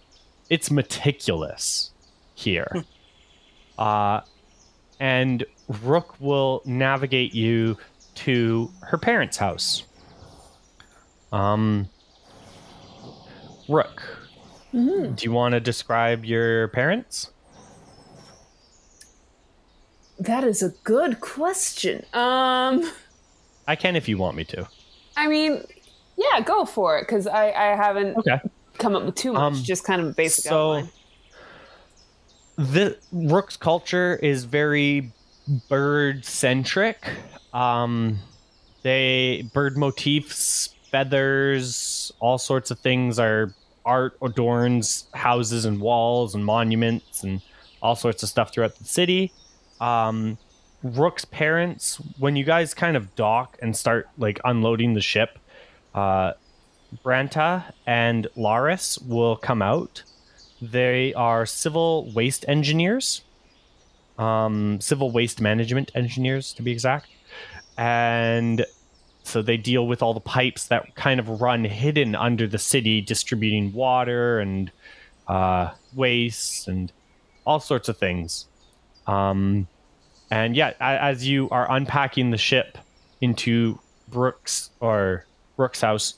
it's 0.50 0.70
meticulous 0.70 1.90
here. 2.34 2.84
Uh 3.78 4.20
and 5.00 5.44
rook 5.82 6.14
will 6.20 6.62
navigate 6.64 7.34
you 7.34 7.76
to 8.14 8.70
her 8.82 8.98
parents 8.98 9.36
house. 9.36 9.84
Um 11.32 11.88
rook 13.68 14.24
do 14.74 15.14
you 15.20 15.30
want 15.30 15.52
to 15.52 15.60
describe 15.60 16.24
your 16.24 16.66
parents? 16.68 17.30
That 20.18 20.42
is 20.42 20.64
a 20.64 20.70
good 20.82 21.20
question. 21.20 22.04
Um, 22.12 22.90
i 23.68 23.76
can 23.76 23.94
if 23.94 24.08
you 24.08 24.18
want 24.18 24.36
me 24.36 24.42
to. 24.46 24.68
I 25.16 25.28
mean, 25.28 25.62
yeah, 26.32 26.40
go 26.40 26.64
for 26.64 26.98
it 26.98 27.02
because 27.02 27.26
I, 27.26 27.50
I 27.50 27.76
haven't 27.76 28.16
okay 28.18 28.40
come 28.78 28.96
up 28.96 29.04
with 29.04 29.14
too 29.14 29.32
much. 29.32 29.40
Um, 29.40 29.54
just 29.62 29.84
kind 29.84 30.00
of 30.00 30.16
basic 30.16 30.44
so 30.44 30.72
outline. 30.74 30.90
the 32.56 32.98
rook's 33.12 33.56
culture 33.56 34.18
is 34.22 34.44
very 34.44 35.12
bird 35.68 36.24
centric 36.24 37.06
um 37.52 38.18
they 38.82 39.44
bird 39.52 39.76
motifs 39.76 40.74
feathers 40.90 42.12
all 42.18 42.38
sorts 42.38 42.70
of 42.70 42.78
things 42.78 43.18
are 43.18 43.52
art 43.84 44.16
adorns 44.22 45.06
houses 45.12 45.66
and 45.66 45.80
walls 45.80 46.34
and 46.34 46.44
monuments 46.44 47.22
and 47.22 47.42
all 47.82 47.94
sorts 47.94 48.22
of 48.22 48.28
stuff 48.28 48.52
throughout 48.54 48.74
the 48.76 48.84
city 48.84 49.30
um 49.80 50.38
rook's 50.82 51.24
parents 51.26 52.00
when 52.18 52.36
you 52.36 52.44
guys 52.44 52.72
kind 52.72 52.96
of 52.96 53.14
dock 53.16 53.58
and 53.60 53.76
start 53.76 54.08
like 54.16 54.40
unloading 54.44 54.94
the 54.94 55.00
ship 55.02 55.38
uh 55.94 56.32
branta 57.04 57.72
and 57.86 58.26
laris 58.36 58.98
will 59.06 59.36
come 59.36 59.62
out. 59.62 60.02
They 60.62 61.12
are 61.14 61.44
civil 61.46 62.10
waste 62.14 62.44
engineers, 62.48 63.22
um, 64.18 64.80
civil 64.80 65.10
waste 65.10 65.40
management 65.40 65.90
engineers 65.94 66.52
to 66.54 66.62
be 66.62 66.72
exact, 66.72 67.08
and 67.76 68.64
so 69.24 69.40
they 69.42 69.56
deal 69.56 69.86
with 69.86 70.02
all 70.02 70.14
the 70.14 70.20
pipes 70.20 70.66
that 70.68 70.94
kind 70.94 71.18
of 71.18 71.40
run 71.40 71.64
hidden 71.64 72.14
under 72.14 72.46
the 72.46 72.58
city, 72.58 73.00
distributing 73.00 73.72
water 73.72 74.38
and 74.38 74.70
uh, 75.26 75.70
waste 75.94 76.68
and 76.68 76.92
all 77.46 77.58
sorts 77.58 77.88
of 77.88 77.96
things. 77.96 78.46
Um, 79.06 79.66
and 80.30 80.54
yeah, 80.54 80.74
as 80.78 81.26
you 81.26 81.48
are 81.50 81.70
unpacking 81.70 82.30
the 82.30 82.38
ship 82.38 82.78
into 83.20 83.78
Brooks 84.08 84.70
or 84.80 85.26
Brooks' 85.56 85.80
house, 85.80 86.14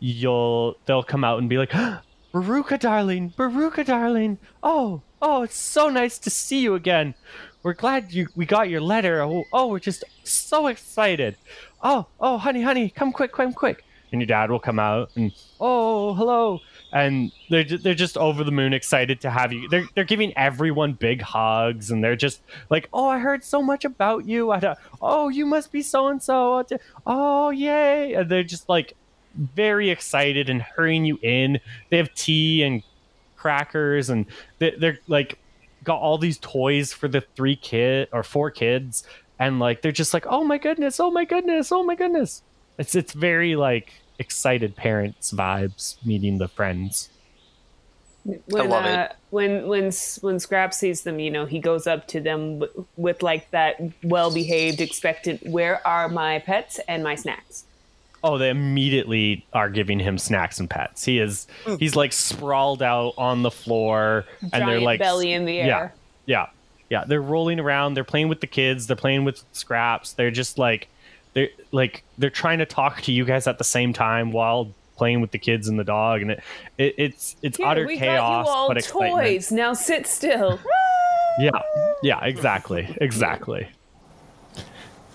you'll 0.00 0.76
they'll 0.86 1.02
come 1.02 1.24
out 1.24 1.38
and 1.38 1.48
be 1.48 1.58
like, 1.58 1.70
Baruka, 2.34 2.78
darling, 2.78 3.32
Baruka, 3.36 3.84
darling. 3.84 4.38
Oh, 4.62 5.02
oh, 5.22 5.42
it's 5.42 5.56
so 5.56 5.88
nice 5.88 6.18
to 6.18 6.30
see 6.30 6.60
you 6.60 6.74
again. 6.74 7.14
We're 7.62 7.74
glad 7.74 8.12
you 8.12 8.28
we 8.36 8.46
got 8.46 8.68
your 8.68 8.80
letter. 8.80 9.22
Oh, 9.22 9.44
oh, 9.52 9.68
we're 9.68 9.80
just 9.80 10.04
so 10.24 10.68
excited. 10.68 11.36
Oh, 11.82 12.06
oh, 12.20 12.38
honey, 12.38 12.62
honey, 12.62 12.90
come 12.90 13.12
quick, 13.12 13.32
come 13.32 13.52
quick. 13.52 13.84
And 14.12 14.20
your 14.20 14.26
dad 14.26 14.50
will 14.50 14.60
come 14.60 14.78
out 14.78 15.10
and 15.16 15.32
oh, 15.60 16.14
hello. 16.14 16.60
And 16.96 17.30
they're 17.50 17.62
they're 17.62 17.94
just 17.94 18.16
over 18.16 18.42
the 18.42 18.50
moon 18.50 18.72
excited 18.72 19.20
to 19.20 19.30
have 19.30 19.52
you. 19.52 19.68
They're 19.68 19.86
they're 19.94 20.04
giving 20.04 20.32
everyone 20.34 20.94
big 20.94 21.20
hugs 21.20 21.90
and 21.90 22.02
they're 22.02 22.16
just 22.16 22.40
like, 22.70 22.88
oh, 22.90 23.06
I 23.06 23.18
heard 23.18 23.44
so 23.44 23.60
much 23.60 23.84
about 23.84 24.26
you. 24.26 24.50
I, 24.50 24.74
oh, 25.02 25.28
you 25.28 25.44
must 25.44 25.70
be 25.72 25.82
so 25.82 26.08
and 26.08 26.22
so. 26.22 26.64
Oh, 27.06 27.50
yay! 27.50 28.14
And 28.14 28.30
they're 28.30 28.42
just 28.42 28.70
like 28.70 28.94
very 29.34 29.90
excited 29.90 30.48
and 30.48 30.62
hurrying 30.62 31.04
you 31.04 31.18
in. 31.20 31.60
They 31.90 31.98
have 31.98 32.14
tea 32.14 32.62
and 32.62 32.82
crackers, 33.36 34.08
and 34.08 34.24
they, 34.58 34.70
they're 34.70 34.98
like 35.06 35.38
got 35.84 36.00
all 36.00 36.16
these 36.16 36.38
toys 36.38 36.94
for 36.94 37.08
the 37.08 37.20
three 37.36 37.56
kid 37.56 38.08
or 38.10 38.22
four 38.22 38.50
kids, 38.50 39.04
and 39.38 39.58
like 39.60 39.82
they're 39.82 39.92
just 39.92 40.14
like, 40.14 40.24
oh 40.30 40.44
my 40.44 40.56
goodness, 40.56 40.98
oh 40.98 41.10
my 41.10 41.26
goodness, 41.26 41.70
oh 41.72 41.82
my 41.82 41.94
goodness. 41.94 42.42
It's 42.78 42.94
it's 42.94 43.12
very 43.12 43.54
like 43.54 43.92
excited 44.18 44.76
parents 44.76 45.32
vibes 45.32 45.96
meeting 46.04 46.38
the 46.38 46.48
friends. 46.48 47.08
when 48.24 48.68
love 48.68 48.84
uh, 48.84 49.08
it. 49.10 49.16
when 49.30 49.66
when 49.68 49.92
when 50.20 50.40
Scrap 50.40 50.74
sees 50.74 51.02
them, 51.02 51.18
you 51.18 51.30
know, 51.30 51.46
he 51.46 51.58
goes 51.58 51.86
up 51.86 52.08
to 52.08 52.20
them 52.20 52.60
w- 52.60 52.86
with 52.96 53.22
like 53.22 53.50
that 53.52 53.80
well-behaved, 54.02 54.80
expectant. 54.80 55.46
Where 55.46 55.86
are 55.86 56.08
my 56.08 56.40
pets 56.40 56.80
and 56.88 57.04
my 57.04 57.14
snacks? 57.14 57.64
Oh, 58.24 58.38
they 58.38 58.50
immediately 58.50 59.46
are 59.52 59.70
giving 59.70 60.00
him 60.00 60.18
snacks 60.18 60.58
and 60.58 60.68
pets. 60.68 61.04
He 61.04 61.20
is 61.20 61.46
he's 61.78 61.94
like 61.94 62.12
sprawled 62.12 62.82
out 62.82 63.14
on 63.16 63.42
the 63.42 63.50
floor, 63.50 64.24
and 64.52 64.66
they're 64.66 64.80
like 64.80 64.98
belly 64.98 65.32
in 65.32 65.44
the 65.44 65.60
air. 65.60 65.66
yeah, 65.66 65.78
air. 65.78 65.94
yeah, 66.26 66.46
yeah. 66.90 67.04
They're 67.06 67.22
rolling 67.22 67.60
around. 67.60 67.94
They're 67.94 68.02
playing 68.02 68.28
with 68.28 68.40
the 68.40 68.48
kids. 68.48 68.88
They're 68.88 68.96
playing 68.96 69.24
with 69.24 69.44
scraps. 69.52 70.14
They're 70.14 70.32
just 70.32 70.58
like 70.58 70.88
they're 71.36 71.48
like 71.70 72.02
they're 72.16 72.30
trying 72.30 72.58
to 72.60 72.66
talk 72.66 73.02
to 73.02 73.12
you 73.12 73.26
guys 73.26 73.46
at 73.46 73.58
the 73.58 73.64
same 73.64 73.92
time 73.92 74.32
while 74.32 74.72
playing 74.96 75.20
with 75.20 75.30
the 75.30 75.38
kids 75.38 75.68
and 75.68 75.78
the 75.78 75.84
dog, 75.84 76.22
and 76.22 76.30
it, 76.30 76.42
it 76.78 76.94
it's 76.96 77.36
it's 77.42 77.58
Here, 77.58 77.66
utter 77.66 77.86
we 77.86 77.98
chaos 77.98 78.46
got 78.46 78.50
you 78.50 78.56
all 78.56 78.68
but 78.68 78.78
excitement. 78.78 79.12
toys. 79.12 79.52
Now 79.52 79.74
sit 79.74 80.06
still. 80.08 80.58
Yeah, 81.38 81.50
yeah, 82.02 82.24
exactly, 82.24 82.96
exactly. 82.98 83.68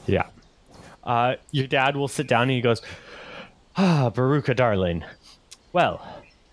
Yeah. 0.06 0.28
Uh, 1.04 1.38
your 1.50 1.66
dad 1.66 1.96
will 1.96 2.08
sit 2.08 2.28
down 2.28 2.44
and 2.44 2.52
he 2.52 2.62
goes, 2.62 2.80
Ah, 3.76 4.12
Baruka, 4.14 4.56
darling. 4.56 5.04
Well, 5.74 6.00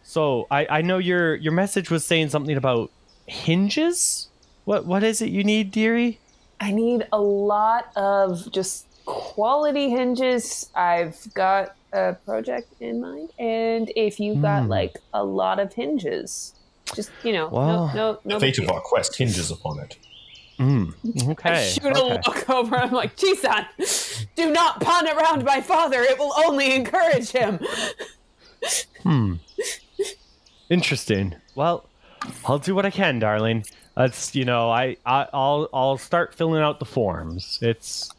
so 0.02 0.46
I, 0.50 0.66
I 0.78 0.80
know 0.80 0.96
your 0.96 1.34
your 1.34 1.52
message 1.52 1.90
was 1.90 2.02
saying 2.02 2.30
something 2.30 2.56
about 2.56 2.90
hinges. 3.26 4.28
What 4.64 4.86
what 4.86 5.04
is 5.04 5.20
it 5.20 5.28
you 5.28 5.44
need, 5.44 5.70
dearie? 5.70 6.18
I 6.60 6.72
need 6.72 7.06
a 7.12 7.20
lot 7.20 7.94
of 7.94 8.50
just 8.50 8.86
quality 9.08 9.88
hinges. 9.90 10.68
I've 10.74 11.16
got 11.34 11.74
a 11.92 12.12
project 12.26 12.72
in 12.80 13.00
mind, 13.00 13.30
and 13.38 13.90
if 13.96 14.20
you've 14.20 14.42
got 14.42 14.64
Hmm. 14.64 14.68
like 14.68 14.96
a 15.14 15.24
lot 15.24 15.58
of 15.58 15.72
hinges, 15.72 16.54
just 16.94 17.10
you 17.22 17.32
know, 17.32 17.48
Wow. 17.48 17.86
no, 17.86 17.94
no, 17.94 18.18
no. 18.24 18.38
Fate 18.40 18.58
of 18.58 18.68
our 18.70 18.80
quest 18.80 19.16
hinges 19.16 19.50
upon 19.50 19.80
it. 19.80 19.96
Mm, 20.58 20.92
I 21.28 21.30
okay. 21.32 21.70
shoot 21.70 21.86
okay. 21.96 22.00
a 22.00 22.04
look 22.28 22.50
over. 22.50 22.76
I'm 22.76 22.90
like, 22.92 23.16
Jisan, 23.16 23.64
do 24.36 24.50
not 24.50 24.80
pawn 24.80 25.08
around 25.08 25.44
my 25.44 25.60
father. 25.60 26.02
It 26.02 26.18
will 26.18 26.32
only 26.46 26.74
encourage 26.74 27.30
him. 27.30 27.60
Hmm. 29.04 29.34
Interesting. 30.68 31.36
Well, 31.54 31.88
I'll 32.44 32.58
do 32.58 32.74
what 32.74 32.84
I 32.84 32.90
can, 32.90 33.20
darling. 33.20 33.64
That's 33.96 34.34
you 34.34 34.44
know, 34.44 34.68
I, 34.68 34.96
I 35.06 35.28
I'll 35.32 35.68
I'll 35.72 35.96
start 35.96 36.34
filling 36.34 36.60
out 36.60 36.80
the 36.80 36.84
forms. 36.84 37.60
It's 37.62 38.10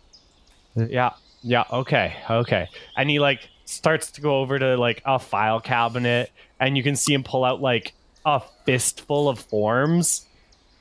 yeah, 0.76 1.12
yeah, 1.42 1.64
okay, 1.72 2.16
okay. 2.30 2.68
And 2.98 3.10
he 3.10 3.20
like 3.20 3.50
starts 3.66 4.12
to 4.12 4.22
go 4.22 4.40
over 4.40 4.58
to 4.58 4.78
like 4.78 5.02
a 5.06 5.20
file 5.20 5.60
cabinet 5.60 6.32
and 6.60 6.76
you 6.76 6.84
can 6.84 6.96
see 6.96 7.14
him 7.14 7.24
pull 7.24 7.46
out 7.46 7.62
like 7.62 7.94
a 8.26 8.42
fistful 8.66 9.30
of 9.30 9.40
forms. 9.40 10.26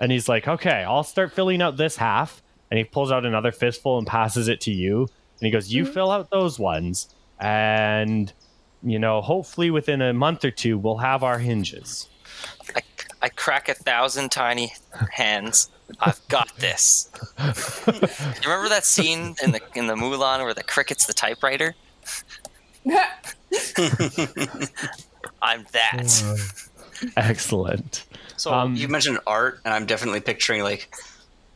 And 0.01 0.13
he's 0.13 0.29
like, 0.29 0.47
"Okay, 0.47 0.85
I'll 0.85 1.05
start 1.05 1.33
filling 1.33 1.61
out 1.61 1.77
this 1.77 1.97
half." 1.97 2.43
And 2.71 2.79
he 2.79 2.85
pulls 2.85 3.11
out 3.11 3.25
another 3.25 3.51
fistful 3.51 3.99
and 3.99 4.07
passes 4.07 4.49
it 4.49 4.61
to 4.63 4.71
you. 4.71 5.01
And 5.01 5.47
he 5.47 5.51
goes, 5.51 5.73
"You 5.73 5.85
mm-hmm. 5.85 5.93
fill 5.93 6.11
out 6.11 6.31
those 6.31 6.59
ones." 6.59 7.15
And 7.41 8.33
you 8.83 8.99
know, 8.99 9.21
hopefully 9.21 9.71
within 9.71 10.01
a 10.01 10.13
month 10.13 10.45
or 10.45 10.51
two, 10.51 10.79
we'll 10.79 10.99
have 10.99 11.25
our 11.25 11.39
hinges. 11.39 12.09
I, 12.77 12.83
I 13.23 13.29
crack 13.29 13.69
a 13.69 13.75
thousand 13.75 14.31
tiny 14.31 14.73
hands. 15.13 15.71
I've 16.01 16.21
got 16.29 16.55
this. 16.59 17.11
you 17.39 17.53
remember 18.45 18.69
that 18.69 18.85
scene 18.85 19.35
in 19.43 19.53
the 19.53 19.61
in 19.75 19.87
the 19.87 19.95
Mulan 19.95 20.43
where 20.45 20.55
the 20.55 20.63
cricket's 20.63 21.07
the 21.07 21.13
typewriter? 21.15 21.75
I'm 25.43 25.65
that. 25.73 26.23
Excellent. 27.17 28.05
So 28.37 28.53
Um, 28.53 28.77
you 28.77 28.89
mentioned 28.89 29.19
art, 29.27 29.61
and 29.65 29.73
I'm 29.75 29.87
definitely 29.87 30.21
picturing 30.21 30.63
like 30.63 30.93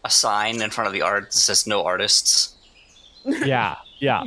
a 0.04 0.10
sign 0.10 0.60
in 0.62 0.70
front 0.70 0.86
of 0.86 0.92
the 0.92 1.02
art 1.02 1.24
that 1.24 1.32
says 1.32 1.66
"No 1.66 1.84
artists." 1.84 2.54
Yeah, 3.24 3.76
yeah. 3.98 4.24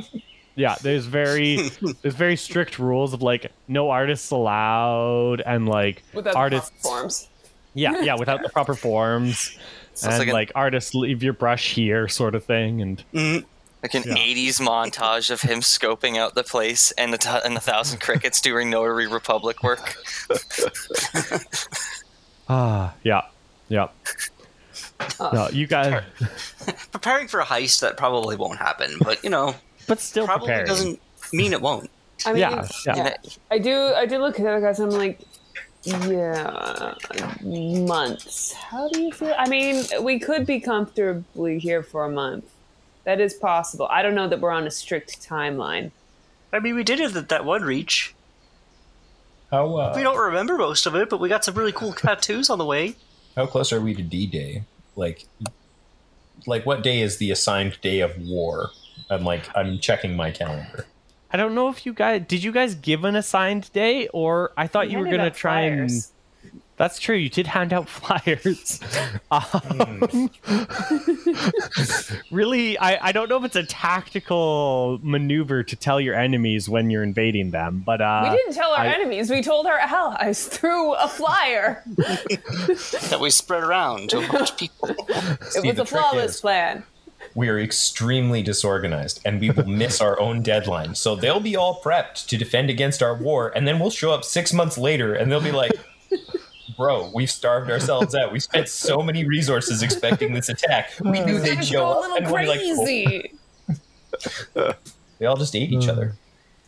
yeah. 0.54 0.76
There's 0.80 1.04
very 1.06 1.70
there's 2.02 2.14
very 2.14 2.36
strict 2.36 2.78
rules 2.78 3.12
of 3.12 3.22
like 3.22 3.50
no 3.68 3.90
artists 3.90 4.30
allowed 4.30 5.42
and 5.44 5.68
like 5.68 6.02
Without 6.14 6.34
artists. 6.36 6.70
proper 6.82 7.00
forms. 7.00 7.28
Yeah, 7.74 8.00
yeah, 8.00 8.14
without 8.18 8.42
the 8.42 8.48
proper 8.48 8.74
forms. 8.74 9.58
So 9.96 10.10
and 10.10 10.18
like, 10.18 10.28
like, 10.28 10.52
artists 10.54 10.94
leave 10.94 11.22
your 11.22 11.32
brush 11.32 11.74
here, 11.74 12.06
sort 12.06 12.34
of 12.34 12.44
thing. 12.44 12.82
And 12.82 13.02
like 13.82 13.94
an 13.94 14.02
yeah. 14.06 14.14
80s 14.14 14.60
montage 14.60 15.30
of 15.30 15.40
him 15.40 15.60
scoping 15.60 16.18
out 16.18 16.34
the 16.34 16.44
place 16.44 16.90
and 16.92 17.14
a, 17.14 17.18
t- 17.18 17.28
and 17.44 17.56
a 17.56 17.60
thousand 17.60 18.00
crickets 18.00 18.40
doing 18.40 18.68
Notary 18.68 19.06
Republic 19.06 19.62
work. 19.62 19.94
ah, 22.48 22.94
yeah, 23.02 23.22
yeah. 23.68 23.88
Uh, 25.20 25.30
No, 25.32 25.48
you 25.50 25.66
guys, 25.66 26.02
Preparing 26.92 27.28
for 27.28 27.40
a 27.40 27.44
heist 27.44 27.80
that 27.80 27.96
probably 27.96 28.36
won't 28.36 28.58
happen, 28.58 28.96
but 29.00 29.22
you 29.24 29.30
know, 29.30 29.54
but 29.86 30.00
still 30.00 30.26
probably 30.26 30.48
preparing. 30.48 30.66
doesn't 30.66 31.00
mean 31.32 31.52
it 31.52 31.60
won't. 31.60 31.90
I 32.24 32.32
mean, 32.32 32.40
Yeah, 32.40 32.66
yeah. 32.86 32.96
yeah. 32.96 33.16
I 33.50 33.58
do. 33.58 33.92
I 33.94 34.06
do 34.06 34.18
look 34.18 34.38
at 34.38 34.42
the 34.44 34.50
other 34.50 34.60
guys. 34.60 34.78
and 34.80 34.92
I'm 34.92 34.98
like, 34.98 35.20
yeah, 35.86 36.94
months. 37.42 38.52
How 38.52 38.88
do 38.88 39.00
you 39.00 39.12
feel? 39.12 39.34
I 39.38 39.48
mean, 39.48 39.84
we 40.02 40.18
could 40.18 40.46
be 40.46 40.60
comfortably 40.60 41.58
here 41.58 41.82
for 41.82 42.04
a 42.04 42.10
month. 42.10 42.44
That 43.04 43.20
is 43.20 43.34
possible. 43.34 43.86
I 43.88 44.02
don't 44.02 44.16
know 44.16 44.28
that 44.28 44.40
we're 44.40 44.50
on 44.50 44.66
a 44.66 44.70
strict 44.70 45.26
timeline. 45.26 45.92
I 46.52 46.58
mean, 46.58 46.74
we 46.74 46.82
did 46.82 46.98
it 46.98 47.14
at 47.14 47.28
that 47.28 47.44
one 47.44 47.62
reach. 47.62 48.14
How 49.50 49.76
uh, 49.76 49.92
We 49.94 50.02
don't 50.02 50.18
remember 50.18 50.58
most 50.58 50.86
of 50.86 50.96
it, 50.96 51.08
but 51.08 51.20
we 51.20 51.28
got 51.28 51.44
some 51.44 51.54
really 51.54 51.72
cool 51.72 51.92
tattoos 51.92 52.50
on 52.50 52.58
the 52.58 52.64
way. 52.64 52.96
how 53.36 53.46
close 53.46 53.72
are 53.72 53.80
we 53.80 53.94
to 53.94 54.02
D 54.02 54.26
Day? 54.26 54.64
Like, 54.96 55.26
like 56.46 56.66
what 56.66 56.82
day 56.82 57.00
is 57.00 57.18
the 57.18 57.30
assigned 57.30 57.80
day 57.80 58.00
of 58.00 58.18
war? 58.18 58.70
I'm 59.08 59.24
like, 59.24 59.48
I'm 59.54 59.78
checking 59.78 60.16
my 60.16 60.32
calendar. 60.32 60.86
I 61.36 61.38
don't 61.38 61.54
know 61.54 61.68
if 61.68 61.84
you 61.84 61.92
guys 61.92 62.22
did. 62.26 62.42
You 62.42 62.50
guys 62.50 62.74
give 62.74 63.04
an 63.04 63.14
assigned 63.14 63.70
day, 63.74 64.08
or 64.08 64.52
I 64.56 64.66
thought 64.68 64.86
We 64.86 64.92
you 64.92 65.00
were 65.00 65.04
gonna 65.04 65.30
try 65.30 65.68
flyers. 65.68 65.92
and. 65.92 66.02
That's 66.78 66.98
true. 66.98 67.14
You 67.16 67.28
did 67.28 67.46
hand 67.46 67.72
out 67.74 67.88
flyers. 67.98 68.80
Um, 69.30 70.30
really, 72.30 72.78
I, 72.78 73.08
I 73.08 73.12
don't 73.12 73.28
know 73.28 73.36
if 73.38 73.44
it's 73.44 73.56
a 73.56 73.64
tactical 73.64 74.98
maneuver 75.02 75.62
to 75.62 75.76
tell 75.76 76.00
your 76.00 76.14
enemies 76.14 76.68
when 76.68 76.90
you're 76.90 77.02
invading 77.02 77.50
them, 77.50 77.82
but 77.84 78.00
uh, 78.00 78.28
we 78.30 78.36
didn't 78.36 78.54
tell 78.54 78.70
our 78.72 78.84
I- 78.84 78.88
enemies. 78.94 79.30
We 79.30 79.42
told 79.42 79.66
our 79.66 79.78
allies 79.78 80.46
through 80.46 80.94
a 80.94 81.08
flyer. 81.08 81.82
that 81.96 83.18
we 83.20 83.30
spread 83.30 83.62
around 83.62 84.10
to 84.10 84.18
a 84.18 84.28
bunch 84.32 84.50
of 84.52 84.56
people. 84.58 84.94
It 85.08 85.42
See, 85.52 85.68
was 85.68 85.78
a 85.78 85.84
flawless 85.86 86.34
is- 86.36 86.40
plan. 86.40 86.84
We 87.36 87.50
are 87.50 87.60
extremely 87.60 88.42
disorganized, 88.42 89.20
and 89.26 89.38
we 89.38 89.50
will 89.50 89.68
miss 89.68 90.00
our 90.00 90.18
own 90.18 90.40
deadline. 90.40 90.94
So 90.94 91.14
they'll 91.14 91.38
be 91.38 91.54
all 91.54 91.82
prepped 91.82 92.26
to 92.28 92.38
defend 92.38 92.70
against 92.70 93.02
our 93.02 93.14
war, 93.14 93.52
and 93.54 93.68
then 93.68 93.78
we'll 93.78 93.90
show 93.90 94.10
up 94.10 94.24
six 94.24 94.54
months 94.54 94.78
later, 94.78 95.14
and 95.14 95.30
they'll 95.30 95.42
be 95.42 95.52
like, 95.52 95.72
"Bro, 96.78 97.10
we've 97.14 97.30
starved 97.30 97.70
ourselves 97.70 98.14
out. 98.14 98.32
We 98.32 98.40
spent 98.40 98.70
so 98.70 99.02
many 99.02 99.26
resources 99.26 99.82
expecting 99.82 100.32
this 100.32 100.48
attack. 100.48 100.92
We 101.00 101.20
knew 101.20 101.38
they'd 101.38 101.56
Let's 101.56 101.68
show 101.68 101.80
go 101.80 101.86
a 101.86 101.90
up." 101.90 102.00
little 102.00 102.16
And 102.16 102.30
we'll 102.30 102.48
like, 102.48 102.60
"Oh." 104.56 104.72
They 105.18 105.26
all 105.26 105.36
just 105.36 105.54
ate 105.54 105.70
each 105.70 105.88
other, 105.88 106.14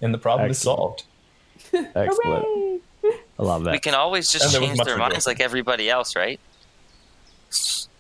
and 0.02 0.12
the 0.12 0.18
problem 0.18 0.50
is 0.50 0.58
solved. 0.58 1.04
excellent. 1.72 2.44
Hooray! 2.44 2.80
I 3.38 3.42
love 3.42 3.64
that. 3.64 3.72
We 3.72 3.78
can 3.78 3.94
always 3.94 4.30
just 4.30 4.54
change 4.54 4.78
their 4.80 4.98
minds 4.98 5.26
like 5.26 5.40
everybody 5.40 5.88
else, 5.88 6.14
right? 6.14 6.38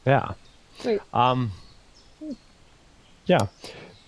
Yeah. 0.04 0.32
Wait. 0.84 1.00
Um. 1.14 1.52
Yeah. 3.28 3.46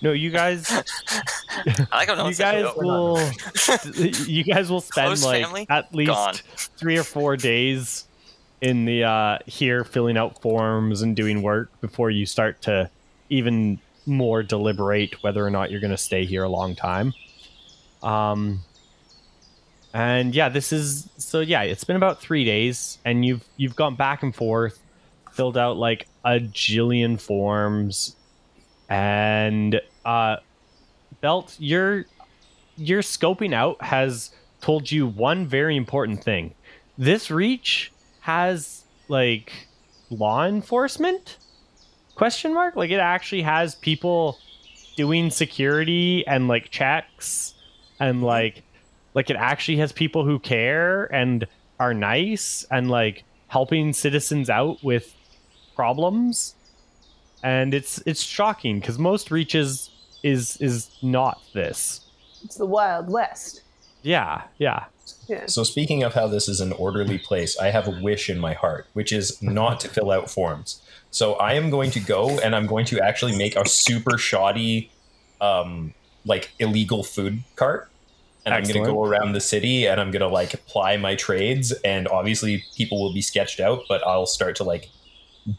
No, 0.02 0.12
you 0.12 0.30
guys. 0.30 0.70
I 0.72 1.86
like 1.92 2.08
how 2.08 2.14
no 2.14 2.28
you 2.28 2.34
guys 2.34 2.66
will. 2.76 3.20
you 4.26 4.42
guys 4.44 4.70
will 4.70 4.80
spend 4.80 5.08
Close 5.08 5.24
like 5.24 5.44
family? 5.44 5.66
at 5.68 5.94
least 5.94 6.10
Gone. 6.10 6.34
three 6.76 6.96
or 6.96 7.04
four 7.04 7.36
days 7.36 8.06
in 8.62 8.84
the 8.84 9.04
uh 9.04 9.38
here 9.46 9.84
filling 9.84 10.18
out 10.18 10.40
forms 10.42 11.00
and 11.00 11.16
doing 11.16 11.40
work 11.40 11.70
before 11.80 12.10
you 12.10 12.26
start 12.26 12.60
to 12.62 12.90
even 13.30 13.78
more 14.06 14.42
deliberate 14.42 15.22
whether 15.22 15.44
or 15.46 15.50
not 15.50 15.70
you're 15.70 15.80
going 15.80 15.90
to 15.90 15.96
stay 15.96 16.24
here 16.24 16.42
a 16.42 16.48
long 16.48 16.74
time. 16.74 17.12
Um. 18.02 18.60
And 19.92 20.34
yeah, 20.34 20.48
this 20.48 20.72
is 20.72 21.08
so. 21.18 21.40
Yeah, 21.40 21.62
it's 21.62 21.82
been 21.84 21.96
about 21.96 22.20
three 22.20 22.44
days, 22.44 22.98
and 23.04 23.24
you've 23.24 23.44
you've 23.56 23.74
gone 23.74 23.96
back 23.96 24.22
and 24.22 24.34
forth, 24.34 24.80
filled 25.32 25.58
out 25.58 25.76
like 25.78 26.06
a 26.24 26.38
jillion 26.38 27.20
forms, 27.20 28.14
and 28.90 29.80
uh, 30.04 30.36
Belt, 31.20 31.56
your 31.58 32.06
your 32.76 33.02
scoping 33.02 33.54
out 33.54 33.82
has 33.82 34.30
told 34.60 34.90
you 34.90 35.06
one 35.06 35.46
very 35.46 35.76
important 35.76 36.22
thing. 36.24 36.54
This 36.98 37.30
reach 37.30 37.92
has 38.20 38.84
like 39.08 39.52
law 40.10 40.46
enforcement? 40.46 41.38
Question 42.14 42.52
mark? 42.52 42.76
Like 42.76 42.90
it 42.90 43.00
actually 43.00 43.42
has 43.42 43.74
people 43.74 44.38
doing 44.96 45.30
security 45.30 46.26
and 46.26 46.48
like 46.48 46.70
checks 46.70 47.54
and 47.98 48.22
like 48.22 48.62
like 49.14 49.30
it 49.30 49.36
actually 49.36 49.78
has 49.78 49.92
people 49.92 50.24
who 50.24 50.38
care 50.38 51.04
and 51.14 51.46
are 51.78 51.94
nice 51.94 52.64
and 52.70 52.90
like 52.90 53.24
helping 53.48 53.92
citizens 53.92 54.50
out 54.50 54.82
with 54.82 55.14
problems 55.74 56.54
and 57.42 57.74
it's 57.74 58.02
it's 58.06 58.22
shocking 58.22 58.80
because 58.80 58.98
most 58.98 59.30
reaches 59.30 59.90
is 60.22 60.56
is 60.58 60.90
not 61.02 61.40
this 61.54 62.00
It's 62.44 62.56
the 62.56 62.66
Wild 62.66 63.10
West. 63.10 63.62
yeah 64.02 64.42
yeah 64.58 64.84
Yeah. 65.28 65.46
So 65.46 65.64
speaking 65.64 66.02
of 66.02 66.14
how 66.14 66.26
this 66.28 66.48
is 66.48 66.60
an 66.60 66.72
orderly 66.72 67.18
place, 67.18 67.58
I 67.58 67.70
have 67.70 67.86
a 67.88 68.00
wish 68.02 68.28
in 68.28 68.38
my 68.38 68.52
heart, 68.54 68.86
which 68.94 69.12
is 69.12 69.40
not 69.40 69.80
to 69.80 69.88
fill 69.88 70.10
out 70.10 70.28
forms. 70.30 70.80
So 71.10 71.34
I 71.34 71.54
am 71.54 71.70
going 71.70 71.90
to 71.92 72.00
go 72.00 72.38
and 72.40 72.54
I'm 72.54 72.66
going 72.66 72.86
to 72.86 73.00
actually 73.00 73.36
make 73.36 73.56
a 73.56 73.68
super 73.68 74.18
shoddy, 74.18 74.90
um, 75.40 75.94
like 76.24 76.50
illegal 76.58 77.02
food 77.02 77.42
cart. 77.56 77.88
And 78.44 78.54
I'm 78.54 78.64
going 78.64 78.84
to 78.84 78.90
go 78.90 79.04
around 79.04 79.32
the 79.32 79.40
city 79.40 79.86
and 79.86 80.00
I'm 80.00 80.10
going 80.10 80.20
to 80.28 80.28
like 80.28 80.54
apply 80.54 80.96
my 80.96 81.14
trades. 81.14 81.72
And 81.84 82.08
obviously 82.08 82.64
people 82.76 83.00
will 83.00 83.12
be 83.12 83.22
sketched 83.22 83.60
out, 83.60 83.82
but 83.88 84.04
I'll 84.06 84.26
start 84.26 84.56
to 84.56 84.64
like 84.64 84.88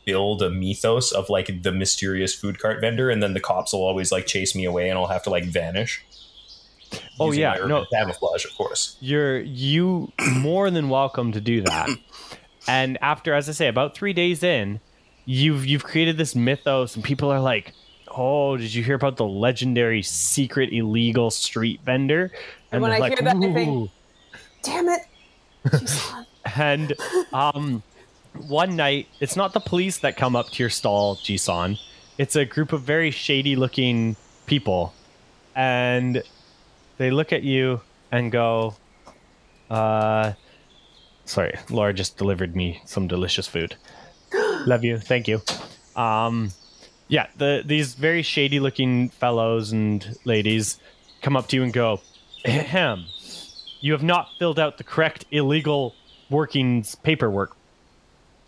build 0.06 0.42
a 0.42 0.50
mythos 0.50 1.12
of 1.12 1.30
like 1.30 1.64
the 1.64 1.72
mysterious 1.72 2.34
food 2.34 2.60
cart 2.60 2.82
vendor. 2.82 3.10
And 3.10 3.22
then 3.22 3.34
the 3.34 3.40
cops 3.40 3.74
will 3.74 3.84
always 3.84 4.12
like 4.12 4.26
chase 4.28 4.56
me 4.56 4.66
away 4.66 4.90
and 4.90 4.98
I'll 4.98 5.08
have 5.08 5.24
to 5.24 5.30
like 5.30 5.46
vanish. 5.46 6.04
Oh, 7.20 7.28
Using 7.28 7.42
yeah, 7.42 7.56
no. 7.66 7.86
camouflage, 7.94 8.44
of 8.46 8.54
course. 8.56 8.98
you're 9.00 9.40
you 9.40 10.12
more 10.34 10.70
than 10.70 10.90
welcome 10.90 11.32
to 11.32 11.40
do 11.40 11.62
that 11.62 11.88
and 12.68 12.98
after 13.02 13.34
as 13.34 13.48
i 13.48 13.54
say 13.54 13.68
about 13.70 13.96
three 13.96 14.12
days 14.14 14.44
in 14.44 14.80
you've 15.26 15.66
you've 15.66 15.84
created 15.86 16.18
this 16.18 16.36
mythos 16.36 16.96
and 16.96 17.04
people 17.06 17.32
are 17.32 17.40
like 17.40 17.74
oh 18.18 18.58
did 18.58 18.74
you 18.74 18.84
hear 18.84 18.96
about 18.96 19.16
the 19.18 19.26
legendary 19.26 20.02
secret 20.04 20.72
illegal 20.74 21.32
street 21.32 21.80
vendor 21.86 22.30
And 22.74 22.82
when 22.82 22.92
they're 22.92 23.02
I 23.04 23.08
hear 23.08 23.18
that, 23.22 23.36
I 23.38 23.40
think- 23.54 23.92
Damn 24.64 24.90
it. 24.90 25.02
And 26.58 26.94
um 27.34 27.84
one 28.34 28.76
night 28.76 29.08
it's 29.20 29.36
not 29.36 29.54
the 29.54 29.60
police 29.60 30.00
that 30.00 30.18
come 30.18 30.36
up 30.36 30.50
to 30.50 30.64
your 30.64 30.70
stall 30.70 31.16
jisan 31.18 31.78
it's 32.22 32.36
a 32.36 32.46
group 32.46 32.72
of 32.72 32.84
very 32.84 33.10
shady 33.10 33.56
looking 33.56 34.16
people. 34.46 34.94
And 35.56 36.22
they 36.98 37.10
look 37.10 37.34
at 37.34 37.42
you 37.42 37.82
and 38.12 38.32
go 38.32 38.76
uh 39.72 40.34
sorry 41.26 41.58
laura 41.70 41.94
just 41.94 42.18
delivered 42.18 42.56
me 42.56 42.82
some 42.86 43.08
delicious 43.08 43.48
food. 43.48 43.76
Love 44.34 44.84
you. 44.84 45.00
Thank 45.00 45.28
you. 45.28 45.42
Um 45.96 46.52
yeah 47.08 47.28
the 47.38 47.64
these 47.66 47.96
very 47.96 48.22
shady 48.22 48.60
looking 48.60 49.10
fellows 49.10 49.72
and 49.72 50.16
ladies 50.24 50.78
come 51.24 51.36
up 51.36 51.48
to 51.48 51.56
you 51.56 51.64
and 51.64 51.74
go 51.74 52.02
ahem 52.46 53.06
you 53.80 53.94
have 53.94 54.04
not 54.04 54.30
filled 54.38 54.60
out 54.60 54.78
the 54.78 54.84
correct 54.84 55.26
illegal 55.32 55.96
workings 56.30 56.96
paperwork 56.96 57.58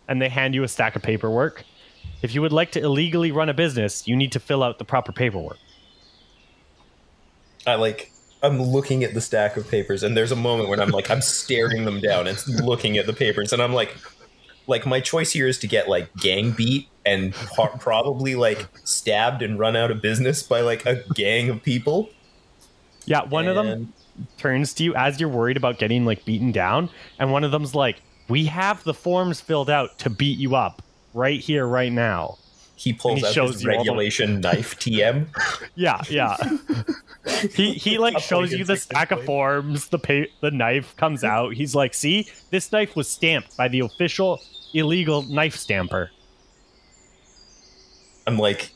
and 0.08 0.22
they 0.22 0.30
hand 0.30 0.54
you 0.56 0.64
a 0.64 0.68
stack 0.68 0.96
of 0.96 1.02
paperwork 1.02 1.64
if 2.22 2.34
you 2.34 2.42
would 2.42 2.54
like 2.54 2.72
to 2.72 2.82
illegally 2.82 3.32
run 3.32 3.50
a 3.50 3.54
business 3.54 4.08
you 4.08 4.16
need 4.16 4.32
to 4.32 4.40
fill 4.40 4.64
out 4.64 4.80
the 4.80 4.86
proper 4.86 5.12
paperwork 5.12 5.58
I 7.66 7.76
like 7.76 8.12
I'm 8.42 8.62
looking 8.62 9.06
at 9.06 9.14
the 9.14 9.22
stack 9.22 9.56
of 9.56 9.70
papers 9.70 10.04
and 10.04 10.18
there's 10.18 10.32
a 10.32 10.36
moment 10.36 10.70
when 10.70 10.80
I'm 10.80 10.90
like 10.90 11.10
I'm 11.10 11.22
staring 11.22 11.86
them 11.86 12.02
down 12.02 12.28
and 12.28 12.38
looking 12.64 12.98
at 12.98 13.06
the 13.06 13.14
papers 13.14 13.54
and 13.54 13.62
I'm 13.62 13.74
like 13.74 13.96
like 14.68 14.86
my 14.86 15.00
choice 15.00 15.32
here 15.32 15.48
is 15.48 15.58
to 15.60 15.68
get 15.68 15.88
like 15.88 16.14
gang 16.16 16.52
beat 16.52 16.88
and 17.06 17.34
probably 17.34 18.36
like 18.36 18.68
stabbed 18.84 19.42
and 19.42 19.60
run 19.60 19.76
out 19.76 19.92
of 19.92 20.02
business 20.02 20.44
by 20.44 20.62
like 20.62 20.86
a 20.86 21.04
gang 21.14 21.50
of 21.50 21.62
people. 21.64 22.10
yeah 23.06 23.24
one 23.24 23.48
of 23.48 23.56
them 23.56 23.94
turns 24.38 24.74
to 24.74 24.84
you 24.84 24.94
as 24.96 25.20
you're 25.20 25.30
worried 25.30 25.58
about 25.58 25.80
getting 25.80 26.06
like 26.06 26.24
beaten 26.24 26.52
down 26.52 26.90
and 27.20 27.32
one 27.32 27.44
of 27.44 27.52
them's 27.52 27.74
like 27.74 28.02
we 28.30 28.46
have 28.46 28.84
the 28.84 28.94
forms 28.94 29.42
filled 29.42 29.70
out 29.70 30.00
to 30.00 30.10
beat 30.10 30.38
you 30.40 30.56
up 30.56 30.82
right 31.14 31.40
here 31.40 31.66
right 31.66 31.92
now 31.92 32.38
he 32.76 32.92
pulls 32.92 33.20
he 33.20 33.26
out 33.26 33.30
his 33.34 33.38
all 33.38 33.48
the- 33.62 33.68
regulation 33.68 34.42
knife 34.42 34.78
TM. 34.80 35.28
Yeah, 35.76 36.02
yeah. 36.10 36.36
he 37.56 37.74
he 37.74 37.98
like 37.98 38.20
shows 38.20 38.52
you 38.52 38.66
the 38.66 38.74
the 38.74 38.78
stack 38.78 39.12
of 39.12 39.24
forms. 39.24 39.88
The 39.88 40.00
pa- 40.00 40.32
the 40.42 40.52
knife 40.52 40.96
comes 40.98 41.24
out. 41.36 41.54
He's 41.54 41.76
like, 41.76 41.94
"See, 41.94 42.28
this 42.50 42.72
knife 42.72 42.96
was 42.96 43.08
stamped 43.08 43.56
by 43.56 43.68
the 43.70 43.80
official 43.82 44.42
illegal 44.74 45.22
knife 45.22 45.56
stamper." 45.56 46.12
I'm 48.26 48.38
like, 48.38 48.72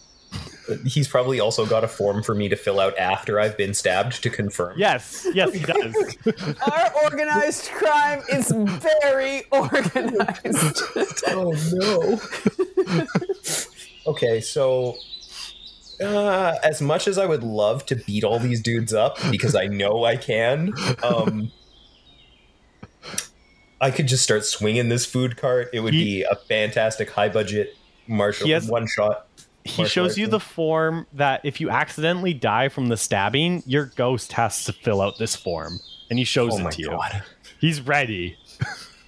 he's 0.85 1.07
probably 1.07 1.39
also 1.39 1.65
got 1.65 1.83
a 1.83 1.87
form 1.87 2.23
for 2.23 2.35
me 2.35 2.49
to 2.49 2.55
fill 2.55 2.79
out 2.79 2.97
after 2.97 3.39
I've 3.39 3.57
been 3.57 3.73
stabbed 3.73 4.21
to 4.23 4.29
confirm. 4.29 4.77
Yes, 4.77 5.25
yes, 5.33 5.53
he 5.53 5.59
does. 5.59 6.17
Our 6.71 7.03
organized 7.03 7.69
crime 7.71 8.21
is 8.31 8.51
very 8.51 9.43
organized. 9.51 10.81
Oh 11.27 11.53
no. 11.73 13.01
okay, 14.07 14.41
so 14.41 14.95
uh, 16.01 16.55
as 16.63 16.81
much 16.81 17.07
as 17.07 17.17
I 17.17 17.25
would 17.25 17.43
love 17.43 17.85
to 17.87 17.95
beat 17.95 18.23
all 18.23 18.39
these 18.39 18.61
dudes 18.61 18.93
up 18.93 19.17
because 19.31 19.55
I 19.55 19.65
know 19.67 20.03
I 20.05 20.15
can, 20.17 20.73
um, 21.03 21.51
I 23.79 23.91
could 23.91 24.07
just 24.07 24.23
start 24.23 24.45
swinging 24.45 24.89
this 24.89 25.05
food 25.05 25.37
cart. 25.37 25.69
It 25.73 25.79
would 25.81 25.93
He- 25.93 26.03
be 26.03 26.23
a 26.23 26.35
fantastic 26.35 27.09
high 27.11 27.29
budget 27.29 27.75
martial 28.07 28.47
He 28.47 28.55
one 28.67 28.87
shot. 28.87 29.26
He 29.67 29.85
shows 29.85 30.17
you 30.17 30.27
the 30.27 30.39
form 30.39 31.07
that 31.13 31.41
if 31.43 31.61
you 31.61 31.69
accidentally 31.69 32.33
die 32.33 32.69
from 32.69 32.87
the 32.87 32.97
stabbing, 32.97 33.63
your 33.65 33.85
ghost 33.85 34.33
has 34.33 34.65
to 34.65 34.73
fill 34.73 35.01
out 35.01 35.17
this 35.17 35.35
form, 35.35 35.79
and 36.09 36.17
he 36.19 36.25
shows 36.25 36.53
Oh 36.59 36.67
it 36.67 36.71
to 36.73 36.81
you. 36.81 36.99
He's 37.59 37.81
ready. 37.81 38.37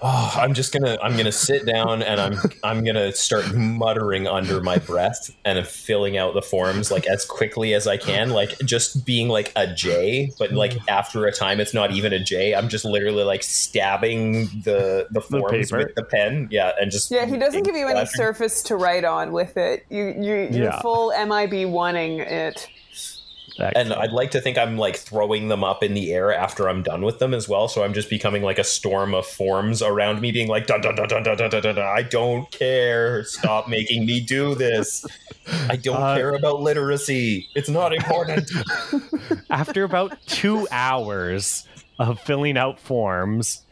Oh, 0.01 0.33
I'm 0.38 0.53
just 0.53 0.71
gonna 0.71 0.97
I'm 1.03 1.17
gonna 1.17 1.31
sit 1.31 1.65
down 1.65 2.01
and 2.01 2.21
I'm 2.21 2.38
I'm 2.63 2.85
gonna 2.85 3.12
start 3.12 3.53
muttering 3.53 4.27
under 4.27 4.62
my 4.62 4.77
breath 4.77 5.35
and 5.43 5.65
filling 5.67 6.17
out 6.17 6.33
the 6.33 6.41
forms 6.41 6.89
like 6.89 7.05
as 7.05 7.25
quickly 7.25 7.73
as 7.73 7.85
I 7.85 7.97
can, 7.97 8.29
like 8.29 8.57
just 8.59 9.05
being 9.05 9.27
like 9.27 9.51
a 9.57 9.67
J, 9.67 10.31
but 10.39 10.53
like 10.53 10.71
mm. 10.71 10.83
after 10.88 11.25
a 11.25 11.33
time 11.33 11.59
it's 11.59 11.73
not 11.73 11.91
even 11.91 12.13
a 12.13 12.19
J. 12.19 12.55
I'm 12.55 12.69
just 12.69 12.85
literally 12.85 13.23
like 13.23 13.43
stabbing 13.43 14.45
the 14.63 15.07
the 15.12 15.19
forms 15.19 15.69
paper. 15.69 15.85
with 15.85 15.95
the 15.95 16.03
pen. 16.03 16.47
Yeah, 16.49 16.71
and 16.79 16.91
just 16.91 17.12
Yeah, 17.12 17.25
he 17.25 17.38
doesn't 17.38 17.63
give 17.63 17.75
you 17.75 17.88
any 17.89 18.05
surface 18.05 18.63
to 18.63 18.77
write 18.77 19.03
on 19.03 19.33
with 19.33 19.57
it. 19.57 19.85
You 19.89 20.15
you 20.17 20.35
you're 20.49 20.69
Yeah. 20.69 20.79
full 20.81 21.12
MIB 21.12 21.69
wanting 21.69 22.19
it. 22.19 22.69
And 23.76 23.93
I'd 23.93 24.12
like 24.12 24.32
to 24.32 24.41
think 24.41 24.58
I'm 24.58 24.78
like 24.78 24.95
throwing 24.98 25.48
them 25.50 25.63
up 25.63 25.84
in 25.84 25.93
the 25.93 26.13
air 26.13 26.34
after 26.34 26.69
I'm 26.69 26.84
done 26.84 27.02
with 27.02 27.19
them 27.19 27.34
as 27.34 27.48
well. 27.50 27.67
So 27.67 27.84
I'm 27.84 27.93
just 27.93 28.10
becoming 28.10 28.41
like 28.41 28.58
a 28.60 28.63
storm 28.63 29.13
of 29.13 29.26
forms 29.26 29.82
around 29.82 30.22
me, 30.22 30.32
being 30.32 30.48
like, 30.48 30.67
dun, 30.67 30.82
dun, 30.82 30.95
dun, 30.95 31.08
dun, 31.08 31.24
dun, 31.24 31.38
dun, 31.38 31.50
dun, 31.50 31.62
dun, 31.62 31.76
dun. 31.76 31.86
I 31.86 32.02
don't 32.04 32.50
care. 32.52 33.24
Stop 33.26 33.67
making 33.67 34.06
me 34.06 34.19
do 34.22 34.56
this. 34.56 35.06
I 35.69 35.76
don't 35.76 36.02
Uh, 36.02 36.15
care 36.15 36.36
about 36.36 36.62
literacy. 36.62 37.48
It's 37.56 37.69
not 37.69 37.93
important. 37.93 38.52
After 39.50 39.84
about 39.84 40.17
two 40.28 40.67
hours 40.72 41.67
of 41.98 42.19
filling 42.22 42.58
out 42.58 42.80
forms, 42.80 43.63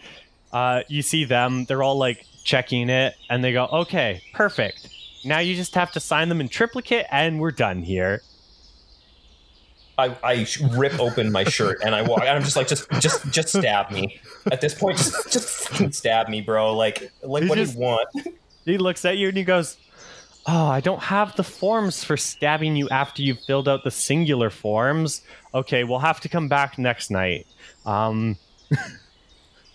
uh, 0.51 0.81
you 0.87 1.01
see 1.01 1.23
them. 1.25 1.65
They're 1.65 1.83
all 1.83 1.97
like 1.97 2.25
checking 2.43 2.89
it, 2.89 3.15
and 3.29 3.43
they 3.43 3.53
go, 3.53 3.65
"Okay, 3.71 4.21
perfect. 4.33 4.89
Now 5.23 5.39
you 5.39 5.55
just 5.55 5.75
have 5.75 5.91
to 5.93 5.99
sign 5.99 6.29
them 6.29 6.41
in 6.41 6.49
triplicate, 6.49 7.05
and 7.11 7.39
we're 7.39 7.51
done 7.51 7.83
here." 7.83 8.21
I, 9.97 10.15
I 10.23 10.47
rip 10.73 10.99
open 10.99 11.31
my 11.31 11.43
shirt 11.43 11.79
and 11.83 11.95
I 11.95 12.03
walk. 12.03 12.19
And 12.21 12.29
I'm 12.29 12.43
just 12.43 12.55
like, 12.55 12.67
just, 12.67 12.89
just, 12.99 13.29
just 13.31 13.49
stab 13.49 13.89
me. 13.91 14.19
At 14.51 14.61
this 14.61 14.73
point, 14.75 14.97
just, 14.97 15.31
just 15.31 15.69
fucking 15.69 15.91
stab 15.91 16.29
me, 16.29 16.41
bro. 16.41 16.75
Like, 16.75 17.11
like, 17.23 17.43
He 17.43 17.49
what 17.49 17.57
just- 17.57 17.73
do 17.73 17.79
you 17.79 17.85
want? 17.85 18.09
He 18.65 18.77
looks 18.77 19.05
at 19.05 19.17
you 19.17 19.29
and 19.29 19.37
he 19.37 19.43
goes, 19.45 19.77
"Oh, 20.45 20.67
I 20.67 20.81
don't 20.81 21.01
have 21.03 21.35
the 21.37 21.43
forms 21.43 22.03
for 22.03 22.17
stabbing 22.17 22.75
you 22.75 22.89
after 22.89 23.21
you've 23.21 23.39
filled 23.39 23.67
out 23.69 23.83
the 23.85 23.91
singular 23.91 24.49
forms. 24.49 25.21
Okay, 25.53 25.85
we'll 25.85 25.99
have 25.99 26.19
to 26.19 26.27
come 26.29 26.49
back 26.49 26.77
next 26.77 27.09
night." 27.09 27.47
Um, 27.85 28.35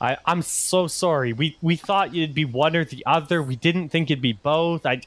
I, 0.00 0.18
I'm 0.26 0.42
so 0.42 0.86
sorry. 0.88 1.32
We 1.32 1.56
we 1.62 1.76
thought 1.76 2.08
it'd 2.14 2.34
be 2.34 2.44
one 2.44 2.76
or 2.76 2.84
the 2.84 3.02
other. 3.06 3.42
We 3.42 3.56
didn't 3.56 3.88
think 3.88 4.10
it'd 4.10 4.20
be 4.20 4.34
both. 4.34 4.84
I, 4.84 5.00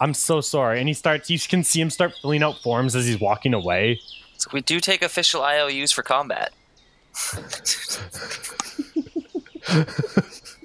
I'm 0.00 0.14
so 0.14 0.40
sorry. 0.40 0.78
And 0.78 0.86
he 0.88 0.94
starts. 0.94 1.28
You 1.30 1.38
can 1.40 1.64
see 1.64 1.80
him 1.80 1.90
start 1.90 2.14
filling 2.22 2.42
out 2.42 2.58
forms 2.62 2.94
as 2.94 3.06
he's 3.06 3.18
walking 3.18 3.54
away. 3.54 3.98
So 4.38 4.50
we 4.52 4.60
do 4.60 4.80
take 4.80 5.02
official 5.02 5.42
IOUs 5.42 5.92
for 5.92 6.02
combat. 6.02 6.52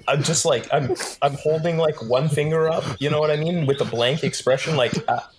I'm 0.08 0.22
just 0.22 0.44
like 0.44 0.66
I'm 0.72 0.94
I'm 1.22 1.34
holding 1.34 1.78
like 1.78 2.02
one 2.02 2.28
finger 2.28 2.68
up, 2.68 2.84
you 3.00 3.08
know 3.10 3.20
what 3.20 3.30
I 3.30 3.36
mean, 3.36 3.66
with 3.66 3.80
a 3.80 3.84
blank 3.84 4.24
expression, 4.24 4.76
like, 4.76 4.92
ah. 5.08 5.30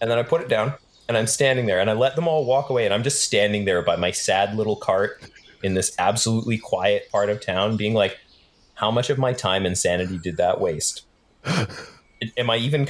and 0.00 0.10
then 0.10 0.18
I 0.18 0.22
put 0.22 0.42
it 0.42 0.48
down, 0.48 0.74
and 1.08 1.16
I'm 1.16 1.26
standing 1.26 1.66
there, 1.66 1.80
and 1.80 1.88
I 1.88 1.92
let 1.94 2.16
them 2.16 2.28
all 2.28 2.44
walk 2.44 2.70
away, 2.70 2.84
and 2.84 2.92
I'm 2.92 3.02
just 3.02 3.22
standing 3.22 3.64
there 3.64 3.82
by 3.82 3.96
my 3.96 4.10
sad 4.10 4.56
little 4.56 4.76
cart 4.76 5.22
in 5.62 5.74
this 5.74 5.94
absolutely 5.98 6.58
quiet 6.58 7.10
part 7.10 7.30
of 7.30 7.40
town, 7.40 7.76
being 7.76 7.94
like, 7.94 8.18
how 8.74 8.90
much 8.90 9.10
of 9.10 9.18
my 9.18 9.32
time 9.32 9.64
and 9.66 9.76
sanity 9.76 10.18
did 10.18 10.36
that 10.38 10.60
waste? 10.60 11.04
Am 12.36 12.50
I 12.50 12.56
even? 12.56 12.86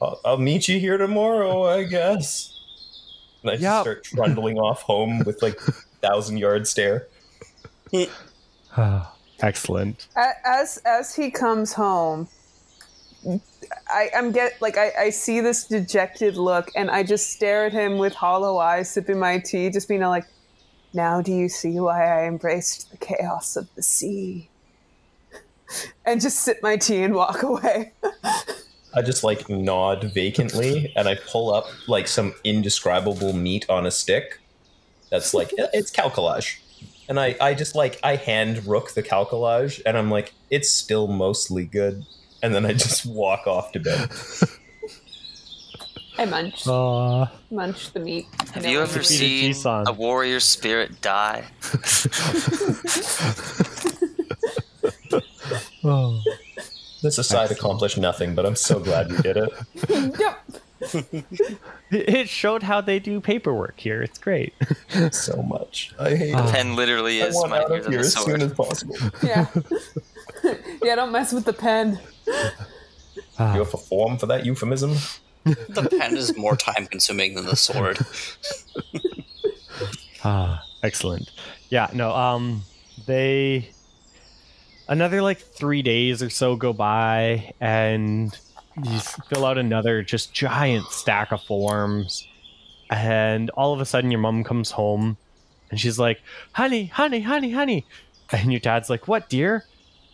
I'll, 0.00 0.20
I'll 0.24 0.38
meet 0.38 0.68
you 0.68 0.78
here 0.78 0.98
tomorrow, 0.98 1.64
I 1.64 1.84
guess. 1.84 2.57
And 3.42 3.50
I 3.50 3.56
just 3.56 3.80
start 3.82 4.04
trundling 4.04 4.58
off 4.68 4.82
home 4.82 5.20
with 5.24 5.42
like 5.42 5.58
thousand 6.02 6.38
yard 6.38 6.66
stare. 6.66 7.06
Excellent. 9.40 10.08
As 10.16 10.78
as 10.84 11.14
he 11.14 11.30
comes 11.30 11.72
home, 11.72 12.28
I, 13.88 14.10
I'm 14.16 14.32
get 14.32 14.60
like 14.60 14.76
I, 14.76 14.92
I 14.98 15.10
see 15.10 15.40
this 15.40 15.64
dejected 15.64 16.36
look, 16.36 16.70
and 16.74 16.90
I 16.90 17.02
just 17.02 17.30
stare 17.30 17.66
at 17.66 17.72
him 17.72 17.98
with 17.98 18.14
hollow 18.14 18.58
eyes, 18.58 18.90
sipping 18.90 19.18
my 19.18 19.38
tea, 19.38 19.70
just 19.70 19.88
being 19.88 20.00
like, 20.00 20.26
"Now 20.92 21.22
do 21.22 21.32
you 21.32 21.48
see 21.48 21.78
why 21.78 22.04
I 22.04 22.26
embraced 22.26 22.90
the 22.90 22.96
chaos 22.96 23.56
of 23.56 23.72
the 23.74 23.82
sea?" 23.82 24.48
And 26.06 26.18
just 26.18 26.40
sip 26.40 26.62
my 26.62 26.78
tea 26.78 27.02
and 27.02 27.14
walk 27.14 27.42
away. 27.42 27.92
I 28.94 29.02
just 29.02 29.22
like 29.22 29.48
nod 29.48 30.04
vacantly 30.14 30.92
and 30.96 31.08
I 31.08 31.14
pull 31.14 31.52
up 31.52 31.66
like 31.86 32.08
some 32.08 32.34
indescribable 32.44 33.32
meat 33.32 33.66
on 33.68 33.86
a 33.86 33.90
stick. 33.90 34.40
That's 35.10 35.34
like 35.34 35.50
it's 35.56 35.90
calculage. 35.90 36.62
And 37.08 37.18
I, 37.18 37.36
I 37.40 37.54
just 37.54 37.74
like 37.74 37.98
I 38.02 38.16
hand 38.16 38.66
Rook 38.66 38.92
the 38.92 39.02
calculage 39.02 39.80
and 39.86 39.96
I'm 39.96 40.10
like, 40.10 40.34
it's 40.50 40.70
still 40.70 41.08
mostly 41.08 41.64
good. 41.64 42.04
And 42.42 42.54
then 42.54 42.66
I 42.66 42.72
just 42.72 43.06
walk 43.06 43.46
off 43.46 43.72
to 43.72 43.80
bed. 43.80 44.10
I 46.18 46.24
munch 46.24 46.66
Uh, 46.66 47.26
munch 47.50 47.92
the 47.92 48.00
meat. 48.00 48.26
Have 48.52 48.66
you 48.66 48.80
ever 48.80 48.98
Defeated 48.98 49.08
seen 49.08 49.52
Jisan. 49.52 49.86
a 49.86 49.92
warrior 49.92 50.40
spirit 50.40 51.00
die? 51.00 51.44
oh. 55.84 56.22
This 57.02 57.18
aside 57.18 57.50
accomplished 57.50 57.98
nothing, 57.98 58.34
but 58.34 58.44
I'm 58.44 58.56
so 58.56 58.80
glad 58.80 59.10
you 59.10 59.18
did 59.18 59.36
it. 59.36 59.50
Yep. 60.20 60.38
It 60.80 61.58
it 61.90 62.28
showed 62.28 62.62
how 62.62 62.80
they 62.80 62.98
do 63.00 63.20
paperwork 63.20 63.80
here. 63.80 64.00
It's 64.02 64.18
great. 64.18 64.54
So 65.12 65.42
much. 65.42 65.92
I 65.98 66.14
hate 66.14 66.34
it. 66.34 66.50
Pen 66.50 66.76
literally 66.76 67.22
I 67.22 67.26
is 67.26 67.34
want 67.34 67.52
out 67.52 67.70
of 67.70 67.86
here 67.86 68.00
the 68.00 68.06
as 68.06 68.14
soon 68.14 68.42
as 68.42 68.52
possible. 68.52 68.96
Yeah. 69.22 69.46
yeah. 70.82 70.94
Don't 70.96 71.12
mess 71.12 71.32
with 71.32 71.44
the 71.44 71.52
pen. 71.52 71.98
Ah. 73.38 73.54
You 73.54 73.60
have 73.60 73.74
a 73.74 73.76
form 73.76 74.18
for 74.18 74.26
that 74.26 74.44
euphemism? 74.46 74.96
The 75.44 75.88
pen 75.98 76.16
is 76.16 76.36
more 76.36 76.56
time 76.56 76.86
consuming 76.86 77.34
than 77.34 77.46
the 77.46 77.56
sword. 77.56 77.98
Ah, 80.24 80.64
excellent. 80.82 81.30
Yeah, 81.70 81.88
no, 81.92 82.14
um 82.14 82.62
they 83.06 83.70
another 84.88 85.22
like 85.22 85.38
3 85.38 85.82
days 85.82 86.22
or 86.22 86.30
so 86.30 86.56
go 86.56 86.72
by 86.72 87.52
and 87.60 88.36
you 88.82 88.98
fill 89.28 89.44
out 89.44 89.58
another 89.58 90.02
just 90.02 90.32
giant 90.32 90.86
stack 90.86 91.32
of 91.32 91.42
forms 91.42 92.26
and 92.90 93.50
all 93.50 93.72
of 93.72 93.80
a 93.80 93.84
sudden 93.84 94.10
your 94.10 94.20
mom 94.20 94.44
comes 94.44 94.70
home 94.70 95.16
and 95.70 95.78
she's 95.78 95.98
like, 95.98 96.20
"Honey, 96.52 96.86
honey, 96.86 97.20
honey, 97.20 97.52
honey." 97.52 97.86
And 98.32 98.50
your 98.50 98.60
dad's 98.60 98.88
like, 98.88 99.06
"What, 99.06 99.28
dear?" 99.28 99.64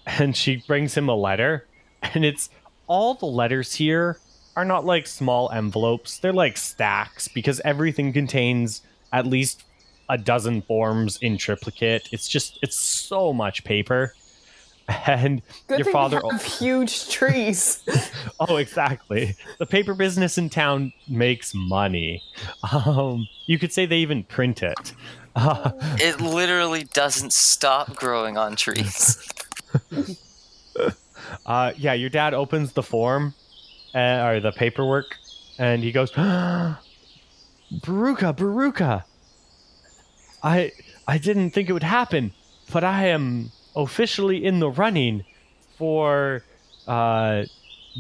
And 0.06 0.36
she 0.36 0.56
brings 0.66 0.96
him 0.96 1.08
a 1.08 1.14
letter 1.14 1.66
and 2.02 2.24
it's 2.24 2.50
all 2.86 3.14
the 3.14 3.26
letters 3.26 3.74
here 3.74 4.18
are 4.56 4.64
not 4.64 4.84
like 4.84 5.06
small 5.06 5.50
envelopes. 5.50 6.18
They're 6.18 6.32
like 6.32 6.56
stacks 6.56 7.28
because 7.28 7.60
everything 7.64 8.12
contains 8.12 8.82
at 9.12 9.26
least 9.26 9.64
a 10.08 10.18
dozen 10.18 10.62
forms 10.62 11.16
in 11.18 11.38
triplicate. 11.38 12.08
It's 12.12 12.28
just 12.28 12.58
it's 12.62 12.76
so 12.76 13.32
much 13.32 13.64
paper. 13.64 14.14
And 15.06 15.40
Good 15.66 15.78
your 15.80 15.92
father 15.92 16.20
we 16.22 16.30
have 16.30 16.44
huge 16.44 17.08
trees. 17.16 17.82
Oh, 18.38 18.56
exactly. 18.56 19.34
The 19.58 19.66
paper 19.66 19.94
business 19.94 20.36
in 20.38 20.50
town 20.50 20.92
makes 21.08 21.54
money. 21.54 22.22
Um, 22.72 23.26
you 23.46 23.58
could 23.58 23.72
say 23.72 23.86
they 23.86 23.98
even 23.98 24.24
print 24.24 24.62
it. 24.62 24.92
Uh, 25.36 25.72
It 26.00 26.20
literally 26.20 26.84
doesn't 26.92 27.32
stop 27.32 27.96
growing 27.96 28.36
on 28.36 28.56
trees. 28.56 29.16
uh, 31.46 31.72
yeah, 31.76 31.92
your 31.94 32.10
dad 32.10 32.34
opens 32.34 32.72
the 32.72 32.82
form 32.82 33.34
uh, 33.94 33.98
or 34.26 34.40
the 34.40 34.52
paperwork, 34.52 35.16
and 35.58 35.82
he 35.82 35.92
goes, 35.92 36.10
"Baruka, 36.12 36.76
Baruka, 38.36 39.04
I 40.42 40.72
I 41.08 41.18
didn't 41.18 41.50
think 41.50 41.68
it 41.68 41.72
would 41.72 41.82
happen, 41.82 42.32
but 42.72 42.84
I 42.84 43.06
am 43.08 43.50
officially 43.76 44.44
in 44.44 44.60
the 44.60 44.70
running 44.70 45.24
for 45.76 46.42
uh, 46.86 47.44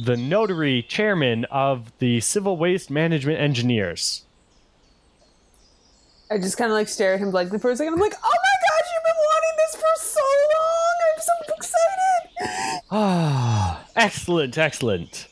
the 0.04 0.16
notary 0.16 0.82
chairman 0.82 1.44
of 1.46 1.92
the 1.98 2.20
Civil 2.20 2.56
Waste 2.56 2.90
Management 2.90 3.40
Engineers." 3.40 4.24
I 6.30 6.38
just 6.38 6.56
kind 6.56 6.70
of 6.70 6.74
like 6.76 6.88
stare 6.88 7.14
at 7.14 7.20
him 7.20 7.30
blankly 7.30 7.58
for 7.58 7.70
a 7.70 7.76
second. 7.76 7.94
I'm 7.94 8.00
like, 8.00 8.14
oh 8.14 8.22
my 8.22 8.54
gosh, 8.66 8.88
you've 8.92 9.04
been 9.04 9.20
wanting 9.30 9.56
this 9.56 9.76
for 9.76 9.94
so 10.00 10.20
long. 10.54 10.94
I'm 11.12 11.20
so 11.20 11.54
excited. 11.54 12.84
Ah, 12.90 13.84
excellent, 13.96 14.58
excellent. 14.58 15.28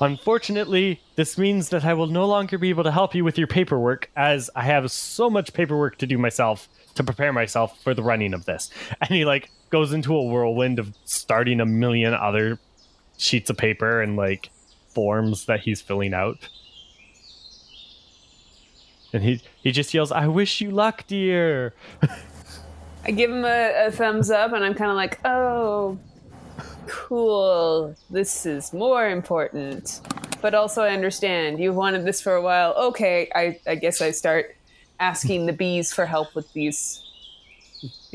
Unfortunately, 0.00 1.00
this 1.16 1.38
means 1.38 1.70
that 1.70 1.84
I 1.84 1.94
will 1.94 2.06
no 2.06 2.26
longer 2.26 2.58
be 2.58 2.70
able 2.70 2.84
to 2.84 2.90
help 2.90 3.14
you 3.14 3.24
with 3.24 3.38
your 3.38 3.46
paperwork, 3.46 4.10
as 4.14 4.50
I 4.54 4.62
have 4.62 4.90
so 4.90 5.28
much 5.30 5.52
paperwork 5.52 5.98
to 5.98 6.06
do 6.06 6.18
myself 6.18 6.68
to 6.94 7.04
prepare 7.04 7.32
myself 7.32 7.82
for 7.82 7.94
the 7.94 8.02
running 8.02 8.32
of 8.34 8.44
this. 8.44 8.70
And 9.00 9.10
he 9.10 9.24
like 9.24 9.50
goes 9.70 9.92
into 9.92 10.14
a 10.14 10.22
whirlwind 10.22 10.78
of 10.78 10.94
starting 11.04 11.60
a 11.60 11.66
million 11.66 12.14
other 12.14 12.58
sheets 13.18 13.50
of 13.50 13.56
paper 13.56 14.00
and 14.00 14.16
like 14.16 14.50
forms 14.88 15.46
that 15.46 15.60
he's 15.60 15.80
filling 15.80 16.14
out. 16.14 16.48
And 19.12 19.22
he 19.22 19.40
he 19.62 19.72
just 19.72 19.94
yells, 19.94 20.12
"I 20.12 20.26
wish 20.26 20.60
you 20.60 20.70
luck, 20.70 21.06
dear." 21.06 21.74
I 23.06 23.12
give 23.12 23.30
him 23.30 23.44
a, 23.44 23.86
a 23.86 23.90
thumbs 23.92 24.30
up, 24.30 24.52
and 24.52 24.64
I'm 24.64 24.74
kind 24.74 24.90
of 24.90 24.96
like, 24.96 25.20
oh, 25.24 25.96
cool. 26.88 27.94
This 28.10 28.44
is 28.46 28.72
more 28.72 29.08
important. 29.08 30.00
But 30.42 30.54
also, 30.54 30.82
I 30.82 30.90
understand 30.90 31.60
you've 31.60 31.76
wanted 31.76 32.04
this 32.04 32.20
for 32.20 32.34
a 32.34 32.42
while. 32.42 32.74
Okay, 32.74 33.30
I, 33.32 33.60
I 33.64 33.76
guess 33.76 34.00
I 34.00 34.10
start 34.10 34.56
asking 34.98 35.46
the 35.46 35.52
bees 35.52 35.92
for 35.92 36.04
help 36.04 36.34
with 36.34 36.52
these 36.52 37.05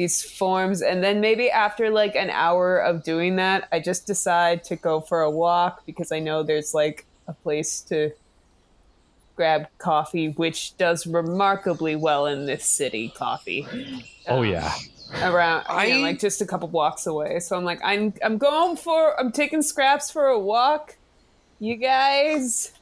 these 0.01 0.23
forms, 0.23 0.81
and 0.81 1.03
then 1.03 1.21
maybe 1.21 1.51
after 1.51 1.91
like 1.91 2.15
an 2.15 2.31
hour 2.31 2.77
of 2.79 3.03
doing 3.03 3.35
that, 3.35 3.67
I 3.71 3.79
just 3.79 4.07
decide 4.07 4.63
to 4.65 4.75
go 4.75 4.99
for 4.99 5.21
a 5.21 5.29
walk 5.29 5.85
because 5.85 6.11
I 6.11 6.17
know 6.19 6.41
there's 6.41 6.73
like 6.73 7.05
a 7.27 7.33
place 7.33 7.81
to 7.81 8.11
grab 9.35 9.67
coffee, 9.77 10.29
which 10.29 10.75
does 10.77 11.05
remarkably 11.05 11.95
well 11.95 12.25
in 12.25 12.45
this 12.47 12.65
city. 12.65 13.13
Coffee 13.15 13.67
Oh 14.27 14.39
um, 14.39 14.45
yeah. 14.45 14.73
around 15.21 15.65
you 15.87 15.95
know, 15.95 16.01
like 16.01 16.19
just 16.19 16.41
a 16.41 16.45
couple 16.47 16.67
blocks 16.67 17.05
away. 17.05 17.39
So 17.39 17.55
I'm 17.55 17.63
like, 17.63 17.79
I'm 17.83 18.13
I'm 18.23 18.37
going 18.39 18.77
for 18.77 19.19
I'm 19.19 19.31
taking 19.31 19.61
scraps 19.61 20.09
for 20.09 20.25
a 20.25 20.39
walk. 20.39 20.97
You 21.59 21.75
guys, 21.75 22.73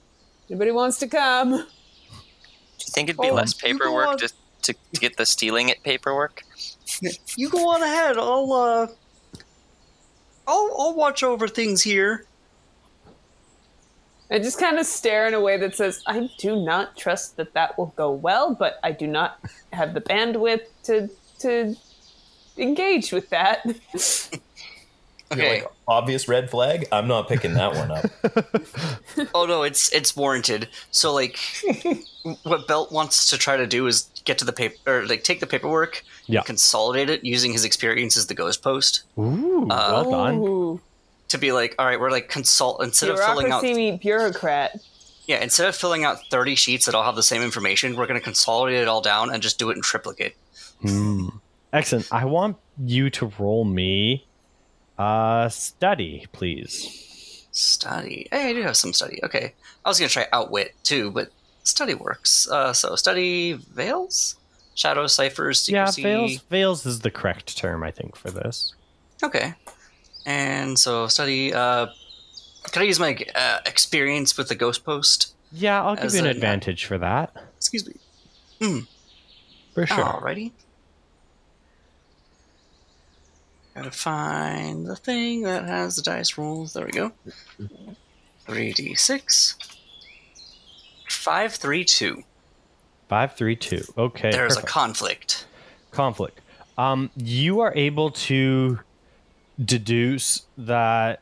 anybody 0.49 0.71
wants 0.71 0.99
to 0.99 1.07
come? 1.07 1.51
Do 1.51 1.57
you 1.57 2.91
think 2.93 3.09
it'd 3.09 3.21
be 3.21 3.29
Oh, 3.29 3.33
less 3.33 3.53
paperwork 3.53 4.07
on. 4.07 4.17
just 4.17 4.35
to, 4.63 4.73
to 4.73 5.01
get 5.01 5.17
the 5.17 5.25
stealing 5.25 5.67
it 5.67 5.83
paperwork? 5.83 6.43
You 7.35 7.49
go 7.49 7.69
on 7.69 7.83
ahead. 7.83 8.17
I'll 8.17 8.51
uh, 8.51 8.87
I'll 10.47 10.75
I'll 10.77 10.95
watch 10.95 11.23
over 11.23 11.47
things 11.47 11.81
here. 11.83 12.25
I 14.31 14.37
just 14.37 14.59
kind 14.59 14.77
of 14.77 14.85
stare 14.85 15.27
in 15.27 15.33
a 15.33 15.41
way 15.41 15.57
that 15.57 15.75
says, 15.75 16.03
I 16.05 16.29
do 16.37 16.55
not 16.63 16.95
trust 16.95 17.37
that 17.37 17.53
that 17.53 17.77
will 17.79 17.93
go 17.95 18.11
well, 18.11 18.53
but 18.53 18.79
I 18.83 18.91
do 18.91 19.07
not 19.07 19.39
have 19.73 19.93
the 19.93 20.01
bandwidth 20.01 20.61
to 20.83 21.09
to 21.39 21.75
engage 22.57 23.11
with 23.11 23.29
that. 23.29 23.65
Okay. 25.31 25.61
Like, 25.61 25.71
obvious 25.87 26.27
red 26.27 26.49
flag. 26.49 26.87
I'm 26.91 27.07
not 27.07 27.27
picking 27.27 27.53
that 27.53 27.75
one 27.75 27.91
up. 27.91 28.05
Oh 29.35 29.45
no, 29.45 29.63
it's 29.63 29.91
it's 29.93 30.15
warranted. 30.15 30.69
So 30.91 31.13
like, 31.13 31.37
what 32.43 32.67
Belt 32.67 32.91
wants 32.91 33.29
to 33.29 33.37
try 33.37 33.57
to 33.57 33.67
do 33.67 33.85
is 33.85 34.09
get 34.29 34.37
to 34.37 34.45
the 34.45 34.53
paper 34.61 34.77
or 34.91 35.05
like 35.11 35.23
take 35.29 35.39
the 35.39 35.47
paperwork, 35.53 35.93
Yeah. 36.27 36.43
consolidate 36.43 37.09
it 37.09 37.19
using 37.35 37.51
his 37.57 37.63
experience 37.69 38.13
as 38.19 38.25
the 38.27 38.35
ghost 38.43 38.61
post 38.61 38.91
Ooh, 39.17 39.65
well 39.67 40.09
done. 40.11 40.79
To 41.33 41.37
be 41.37 41.51
like, 41.51 41.71
all 41.77 41.85
right, 41.89 41.99
we're 41.99 42.11
like 42.17 42.27
consult 42.29 42.75
instead 42.83 43.09
of 43.09 43.17
filling 43.19 43.51
out 43.51 43.61
bureaucracy 43.61 43.91
meet 43.91 44.01
bureaucrat. 44.01 44.69
yeah 45.31 45.39
instead 45.47 45.67
of 45.69 45.75
filling 45.75 46.03
out 46.07 46.17
thirty 46.31 46.55
sheets 46.55 46.85
that 46.85 46.93
all 46.95 47.03
have 47.09 47.15
the 47.15 47.27
same 47.33 47.41
information, 47.49 47.95
we're 47.95 48.07
going 48.11 48.19
to 48.19 48.23
consolidate 48.31 48.81
it 48.83 48.87
all 48.87 49.01
down 49.01 49.25
and 49.33 49.41
just 49.43 49.57
do 49.59 49.69
it 49.71 49.75
in 49.77 49.81
triplicate. 49.81 50.35
Hmm. 50.81 51.27
Excellent. 51.73 52.07
I 52.11 52.25
want 52.25 52.57
you 52.95 53.09
to 53.19 53.31
roll 53.39 53.63
me 53.65 54.25
uh 54.97 55.49
study, 55.49 56.25
please. 56.37 56.73
Study. 57.51 58.27
Hey, 58.31 58.49
I 58.49 58.53
do 58.53 58.61
have 58.63 58.77
some 58.77 58.93
study. 58.93 59.19
Okay, 59.23 59.53
I 59.85 59.89
was 59.89 59.97
going 59.99 60.09
to 60.09 60.13
try 60.13 60.27
outwit 60.33 60.75
too, 60.83 61.09
but 61.11 61.29
study 61.63 61.93
works. 61.93 62.47
Uh, 62.49 62.73
so 62.73 62.95
study 62.95 63.53
veils, 63.53 64.35
shadow 64.75 65.07
ciphers, 65.07 65.67
Yeah, 65.69 65.89
veils 65.91 66.37
veils 66.49 66.85
is 66.85 66.99
the 67.01 67.11
correct 67.11 67.57
term, 67.57 67.83
I 67.83 67.91
think, 67.91 68.15
for 68.15 68.31
this. 68.31 68.73
Okay. 69.23 69.53
And 70.25 70.77
so 70.77 71.07
study. 71.07 71.53
Uh, 71.53 71.87
can 72.71 72.81
I 72.83 72.85
use 72.85 72.99
my 72.99 73.17
uh, 73.35 73.59
experience 73.65 74.37
with 74.37 74.49
the 74.49 74.55
ghost 74.55 74.83
post? 74.83 75.33
Yeah, 75.51 75.83
I'll 75.83 75.95
give 75.95 76.13
you 76.13 76.19
an 76.19 76.27
a- 76.27 76.31
advantage 76.31 76.85
for 76.85 76.97
that. 76.99 77.31
Excuse 77.57 77.87
me. 77.87 77.93
Mm. 78.61 78.87
For 79.73 79.85
sure. 79.87 79.97
Alrighty. 79.97 80.51
Gotta 83.75 83.91
find 83.91 84.85
the 84.85 84.95
thing 84.95 85.43
that 85.43 85.65
has 85.65 85.95
the 85.95 86.01
dice 86.01 86.37
rolls. 86.37 86.73
There 86.73 86.85
we 86.85 86.91
go. 86.91 87.11
3d6. 88.47 89.55
532. 91.11 92.23
Five, 93.07 93.35
three, 93.35 93.55
two. 93.55 93.83
Okay. 93.97 94.31
There's 94.31 94.55
perfect. 94.55 94.69
a 94.69 94.71
conflict. 94.71 95.47
conflict. 95.91 96.41
Um, 96.77 97.09
you 97.15 97.59
are 97.59 97.73
able 97.75 98.11
to 98.11 98.79
deduce 99.63 100.43
that 100.57 101.21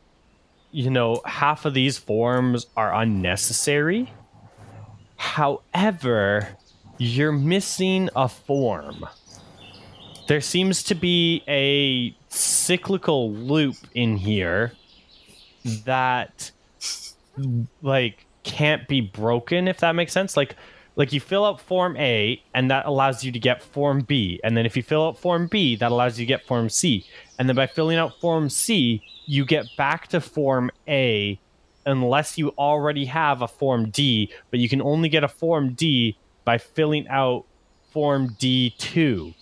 you 0.72 0.90
know 0.90 1.22
half 1.26 1.66
of 1.66 1.74
these 1.74 1.98
forms 1.98 2.68
are 2.76 2.94
unnecessary. 2.94 4.12
However, 5.16 6.50
you're 6.98 7.32
missing 7.32 8.10
a 8.16 8.28
form. 8.28 9.06
There 10.28 10.42
seems 10.42 10.84
to 10.84 10.96
be 10.96 11.42
a 11.48 12.16
cyclical 12.30 13.32
loop 13.32 13.78
in 13.96 14.18
here 14.18 14.74
that 15.86 16.52
like 17.82 18.27
can't 18.48 18.88
be 18.88 19.02
broken 19.02 19.68
if 19.68 19.80
that 19.82 19.94
makes 19.94 20.14
sense. 20.14 20.36
Like 20.38 20.56
like 20.96 21.14
you 21.14 21.20
fill 21.20 21.46
out 21.46 21.62
form 21.62 21.96
A 21.98 22.42
and 22.56 22.72
that 22.72 22.88
allows 22.88 23.24
you 23.24 23.32
to 23.32 23.40
get 23.40 23.62
form 23.62 24.02
B. 24.02 24.40
And 24.44 24.58
then 24.58 24.66
if 24.66 24.76
you 24.76 24.82
fill 24.82 25.06
out 25.06 25.20
form 25.20 25.48
B 25.48 25.76
that 25.76 25.92
allows 25.92 26.18
you 26.18 26.26
to 26.26 26.28
get 26.28 26.48
form 26.48 26.70
C. 26.70 27.06
And 27.38 27.48
then 27.48 27.56
by 27.56 27.68
filling 27.68 27.98
out 27.98 28.20
form 28.20 28.50
C 28.50 29.04
you 29.26 29.46
get 29.46 29.68
back 29.78 30.08
to 30.08 30.22
form 30.22 30.72
A 30.88 31.40
unless 31.86 32.38
you 32.38 32.50
already 32.58 33.06
have 33.06 33.42
a 33.42 33.48
form 33.48 33.90
D 33.90 34.32
but 34.50 34.60
you 34.60 34.70
can 34.70 34.82
only 34.82 35.10
get 35.10 35.24
a 35.24 35.28
form 35.28 35.74
D 35.74 36.18
by 36.46 36.58
filling 36.58 37.08
out 37.10 37.46
form 37.92 38.30
D2 38.40 39.36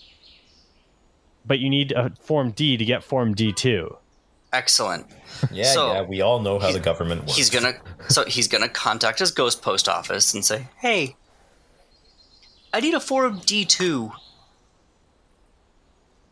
but 1.45 1.59
you 1.59 1.69
need 1.69 1.91
a 1.91 2.11
form 2.19 2.51
D 2.51 2.75
to 2.75 2.83
get 2.83 3.03
form 3.03 3.35
D2 3.35 3.95
Excellent. 4.55 5.05
Yeah, 5.51 5.73
So- 5.73 5.93
yeah. 5.93 6.01
We 6.03 6.21
all 6.21 6.39
know 6.39 6.59
how 6.59 6.71
the 6.71 6.79
government 6.79 7.21
works. 7.21 7.35
He's 7.35 7.49
gonna 7.49 7.73
so 8.07 8.23
he's 8.25 8.47
gonna 8.47 8.69
contact 8.69 9.19
his 9.19 9.31
ghost 9.31 9.61
post 9.61 9.89
office 9.89 10.33
and 10.33 10.43
say, 10.45 10.67
"Hey, 10.77 11.15
I 12.73 12.79
need 12.79 12.93
a 12.93 12.99
form 12.99 13.41
D 13.45 13.65
two. 13.65 14.11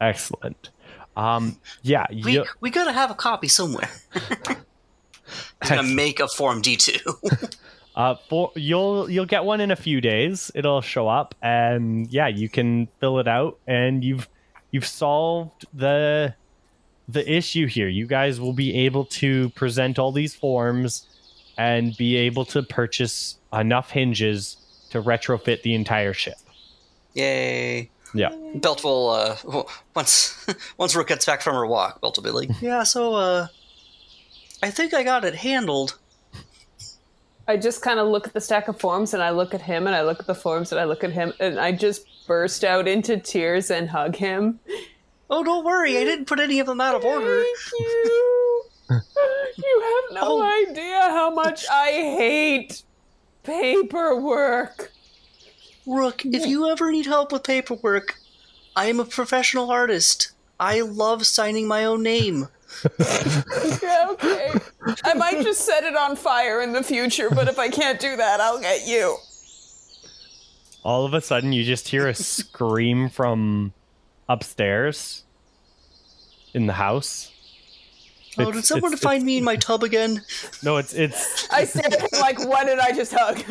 excellent 0.01 0.69
um 1.15 1.57
yeah 1.81 2.05
We 2.25 2.33
you, 2.33 2.45
we 2.59 2.69
gotta 2.71 2.91
have 2.91 3.11
a 3.11 3.15
copy 3.15 3.47
somewhere." 3.47 3.89
he's 5.61 5.69
gonna 5.69 5.83
make 5.83 6.19
a 6.19 6.27
form 6.27 6.61
D 6.61 6.75
two. 6.77 6.99
Uh, 7.95 8.15
for 8.27 8.51
you'll 8.55 9.07
you'll 9.07 9.27
get 9.27 9.45
one 9.45 9.61
in 9.61 9.69
a 9.69 9.75
few 9.75 10.01
days. 10.01 10.49
It'll 10.55 10.81
show 10.81 11.07
up, 11.07 11.35
and 11.43 12.11
yeah, 12.11 12.27
you 12.27 12.49
can 12.49 12.87
fill 12.99 13.19
it 13.19 13.27
out, 13.27 13.59
and 13.67 14.03
you've 14.03 14.27
you've 14.71 14.87
solved 14.87 15.67
the 15.75 16.33
the 17.07 17.29
issue 17.31 17.67
here. 17.67 17.87
You 17.87 18.07
guys 18.07 18.39
will 18.39 18.53
be 18.53 18.85
able 18.85 19.05
to 19.05 19.49
present 19.49 19.99
all 19.99 20.11
these 20.11 20.33
forms 20.33 21.07
and 21.57 21.95
be 21.97 22.15
able 22.15 22.45
to 22.45 22.63
purchase 22.63 23.37
enough 23.51 23.91
hinges 23.91 24.57
to 24.89 25.01
retrofit 25.01 25.61
the 25.61 25.73
entire 25.73 26.13
ship. 26.13 26.37
Yay! 27.13 27.89
Yeah. 28.13 28.35
Belt 28.55 28.83
will 28.83 29.09
uh 29.09 29.63
once 29.95 30.45
once 30.77 30.95
Rook 30.95 31.07
gets 31.07 31.25
back 31.25 31.41
from 31.41 31.55
her 31.55 31.65
walk, 31.65 32.01
Belt 32.01 32.17
will 32.17 32.23
be 32.23 32.29
like, 32.29 32.49
"Yeah, 32.61 32.83
so 32.83 33.15
uh, 33.15 33.47
I 34.61 34.69
think 34.69 34.93
I 34.93 35.03
got 35.03 35.25
it 35.25 35.35
handled." 35.35 35.97
I 37.45 37.57
just 37.57 37.81
kind 37.81 37.99
of 37.99 38.07
look 38.07 38.25
at 38.25 38.33
the 38.33 38.39
stack 38.39 38.69
of 38.69 38.79
forms 38.79 39.13
and 39.13 39.21
I 39.21 39.31
look 39.31 39.53
at 39.53 39.61
him 39.61 39.85
and 39.85 39.93
I 39.95 40.01
look 40.03 40.21
at 40.21 40.27
the 40.27 40.35
forms 40.35 40.71
and 40.71 40.79
I 40.79 40.85
look 40.85 41.03
at 41.03 41.11
him 41.11 41.33
and 41.41 41.59
I 41.59 41.73
just 41.73 42.05
burst 42.25 42.63
out 42.63 42.87
into 42.87 43.17
tears 43.17 43.69
and 43.69 43.89
hug 43.89 44.15
him. 44.15 44.61
Oh, 45.35 45.43
don't 45.43 45.65
worry, 45.65 45.97
I 45.97 46.03
didn't 46.03 46.25
put 46.25 46.39
any 46.39 46.59
of 46.59 46.67
them 46.67 46.79
out 46.79 46.93
of 46.93 47.03
order. 47.03 47.43
Thank 47.43 47.79
you. 47.79 48.61
You 49.57 49.81
have 49.81 50.15
no 50.21 50.37
oh. 50.37 50.67
idea 50.69 51.01
how 51.09 51.33
much 51.33 51.65
I 51.71 51.89
hate 51.91 52.83
paperwork. 53.41 54.91
Rook, 55.87 56.23
if 56.23 56.45
you 56.45 56.69
ever 56.69 56.91
need 56.91 57.07
help 57.07 57.31
with 57.31 57.43
paperwork, 57.43 58.13
I 58.75 58.85
am 58.85 58.99
a 58.99 59.05
professional 59.05 59.71
artist. 59.71 60.33
I 60.59 60.81
love 60.81 61.25
signing 61.25 61.67
my 61.67 61.85
own 61.85 62.03
name. 62.03 62.47
Yeah, 63.81 64.07
okay. 64.09 64.51
I 65.03 65.13
might 65.15 65.41
just 65.43 65.61
set 65.61 65.83
it 65.83 65.95
on 65.95 66.15
fire 66.15 66.61
in 66.61 66.73
the 66.73 66.83
future, 66.83 67.29
but 67.29 67.47
if 67.47 67.57
I 67.57 67.69
can't 67.69 67.99
do 67.99 68.15
that, 68.15 68.39
I'll 68.39 68.59
get 68.59 68.87
you. 68.87 69.17
All 70.83 71.05
of 71.05 71.13
a 71.13 71.21
sudden, 71.21 71.53
you 71.53 71.63
just 71.63 71.87
hear 71.87 72.07
a 72.07 72.13
scream 72.13 73.09
from 73.09 73.73
upstairs 74.29 75.23
in 76.53 76.67
the 76.67 76.73
house. 76.73 77.31
Oh, 78.37 78.43
It's- 78.43 78.55
did 78.55 78.65
someone 78.65 78.93
it's- 78.93 79.03
find 79.03 79.23
me 79.23 79.37
in 79.37 79.43
my 79.43 79.55
tub 79.55 79.83
again? 79.83 80.21
No, 80.63 80.77
it's 80.77 80.93
it's 80.93 81.47
I 81.51 81.65
said, 81.65 81.93
like, 82.13 82.39
what 82.47 82.65
did 82.65 82.79
I 82.79 82.91
just 82.91 83.13
hug? 83.15 83.43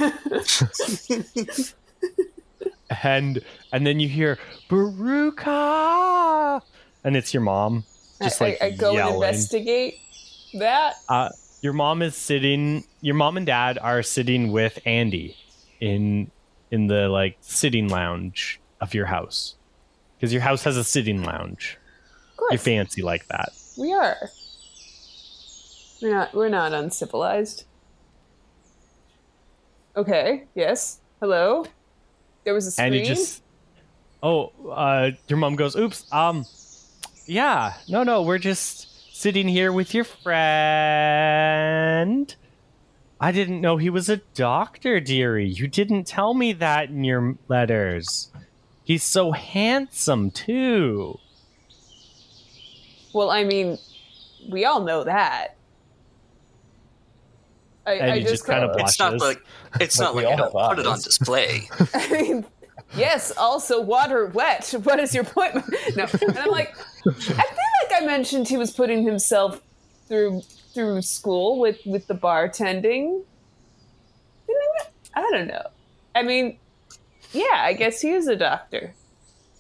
and 3.02 3.40
and 3.72 3.86
then 3.86 4.00
you 4.00 4.08
hear 4.08 4.38
Baruka, 4.68 6.60
and 7.04 7.16
it's 7.16 7.32
your 7.32 7.42
mom, 7.42 7.84
just 8.20 8.40
like 8.40 8.58
I, 8.60 8.66
I 8.66 8.70
go 8.72 8.88
and 8.88 8.96
yelling. 8.96 9.14
investigate 9.14 9.98
that. 10.54 10.94
Uh, 11.08 11.28
your 11.60 11.72
mom 11.72 12.02
is 12.02 12.16
sitting. 12.16 12.84
Your 13.00 13.14
mom 13.14 13.36
and 13.36 13.46
dad 13.46 13.78
are 13.78 14.02
sitting 14.02 14.50
with 14.52 14.78
Andy 14.84 15.36
in 15.80 16.30
in 16.70 16.86
the 16.88 17.08
like 17.08 17.36
sitting 17.40 17.88
lounge 17.88 18.60
of 18.80 18.94
your 18.94 19.06
house 19.06 19.54
because 20.22 20.32
your 20.32 20.42
house 20.42 20.62
has 20.62 20.76
a 20.76 20.84
sitting 20.84 21.24
lounge. 21.24 21.76
Of 22.30 22.36
course, 22.36 22.52
You're 22.52 22.58
fancy 22.60 23.02
like 23.02 23.26
that. 23.26 23.48
we 23.76 23.92
are. 23.92 24.30
We're 26.00 26.14
not. 26.14 26.32
We're 26.32 26.48
not 26.48 26.72
uncivilized. 26.72 27.64
Okay. 29.96 30.44
Yes. 30.54 31.00
Hello. 31.18 31.64
There 32.44 32.54
was 32.54 32.68
a 32.68 32.70
screen. 32.70 32.86
And 32.86 32.94
you 32.94 33.04
just 33.04 33.42
oh 34.22 34.52
uh 34.70 35.10
your 35.26 35.36
mom 35.38 35.56
goes 35.56 35.74
oops 35.74 36.06
um 36.12 36.46
yeah 37.26 37.72
no 37.88 38.04
no 38.04 38.22
we're 38.22 38.38
just 38.38 38.86
sitting 39.16 39.48
here 39.48 39.72
with 39.72 39.92
your 39.92 40.04
friend 40.04 40.36
i 43.20 43.32
didn't 43.32 43.60
know 43.60 43.78
he 43.78 43.90
was 43.90 44.08
a 44.08 44.18
doctor 44.34 45.00
dearie 45.00 45.48
you 45.48 45.66
didn't 45.66 46.04
tell 46.04 46.34
me 46.34 46.52
that 46.52 46.88
in 46.88 47.02
your 47.02 47.36
letters 47.48 48.30
he's 48.92 49.02
so 49.02 49.32
handsome 49.32 50.30
too 50.30 51.18
Well, 53.12 53.30
I 53.30 53.44
mean, 53.44 53.78
we 54.48 54.64
all 54.64 54.82
know 54.82 55.04
that. 55.04 55.56
I, 57.86 57.92
And 57.94 58.10
I 58.12 58.14
you 58.16 58.26
just 58.26 58.46
kind 58.46 58.64
of 58.64 58.70
It's 58.78 58.98
not 58.98 59.18
Blushes. 59.18 59.22
like 59.22 59.44
it's 59.80 59.98
Like 59.98 60.06
not 60.06 60.14
like 60.14 60.26
I 60.26 60.36
don't 60.36 60.54
have 60.54 60.68
put 60.70 60.78
it 60.78 60.86
on 60.86 60.98
display. 61.00 61.68
I 61.94 62.08
mean, 62.12 62.46
yes. 62.96 63.32
Also, 63.36 63.80
water 63.80 64.26
wet. 64.26 64.72
What 64.84 65.00
is 65.00 65.14
your 65.14 65.24
point? 65.24 65.54
No, 65.96 66.06
and 66.20 66.38
I'm 66.38 66.50
like, 66.50 66.74
I 67.06 67.12
feel 67.12 67.36
like 67.36 68.02
I 68.02 68.06
mentioned 68.06 68.48
he 68.48 68.56
was 68.56 68.70
putting 68.70 69.02
himself 69.04 69.60
through 70.08 70.42
through 70.74 71.02
school 71.02 71.58
with 71.60 71.78
with 71.84 72.06
the 72.06 72.14
bartending. 72.14 73.24
Didn't 74.46 74.92
I 75.14 75.20
I 75.22 75.30
don't 75.30 75.48
know. 75.48 75.66
I 76.14 76.22
mean, 76.22 76.58
yeah, 77.32 77.62
I 77.62 77.72
guess 77.72 78.00
he 78.00 78.10
is 78.10 78.26
a 78.28 78.36
doctor. 78.36 78.94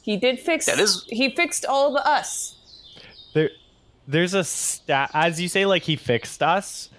He 0.02 0.16
did 0.16 0.40
fix. 0.40 0.66
That 0.66 0.78
is- 0.78 1.04
He 1.08 1.30
fixed 1.30 1.64
all 1.64 1.92
the 1.92 2.06
us. 2.06 2.56
there 3.34 3.50
there's 4.08 4.34
a 4.34 4.42
stat 4.42 5.10
as 5.14 5.40
you 5.40 5.48
say 5.48 5.64
like 5.64 5.82
he 5.84 5.94
fixed 5.94 6.42
us 6.42 6.90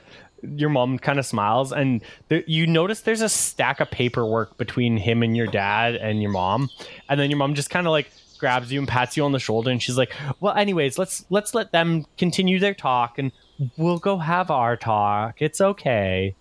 your 0.42 0.70
mom 0.70 0.98
kind 0.98 1.20
of 1.20 1.26
smiles 1.26 1.74
and 1.74 2.02
there, 2.30 2.44
you 2.48 2.66
notice 2.66 3.02
there's 3.02 3.22
a 3.22 3.28
stack 3.28 3.82
of 3.82 3.92
paperwork 3.92 4.58
between 4.58 4.96
him 4.96 5.22
and 5.22 5.36
your 5.36 5.48
dad 5.48 5.96
and 5.96 6.22
your 6.22 6.32
mom 6.32 6.70
and 7.10 7.20
then 7.20 7.30
your 7.30 7.38
mom 7.38 7.56
just 7.56 7.70
kind 7.70 7.88
of 7.88 7.92
like 7.92 8.10
grabs 8.38 8.72
you 8.72 8.80
and 8.80 8.88
pats 8.88 9.18
you 9.18 9.24
on 9.26 9.34
the 9.34 9.40
shoulder 9.40 9.70
and 9.70 9.82
she's 9.84 9.98
like 9.98 10.14
well 10.40 10.54
anyways 10.56 10.98
let's 10.98 11.26
let's 11.30 11.54
let 11.54 11.72
them 11.74 12.06
continue 12.18 12.58
their 12.58 12.74
talk 12.74 13.20
and 13.20 13.32
we'll 13.78 14.00
go 14.00 14.18
have 14.18 14.50
our 14.50 14.76
talk 14.78 15.42
it's 15.42 15.60
okay 15.60 16.34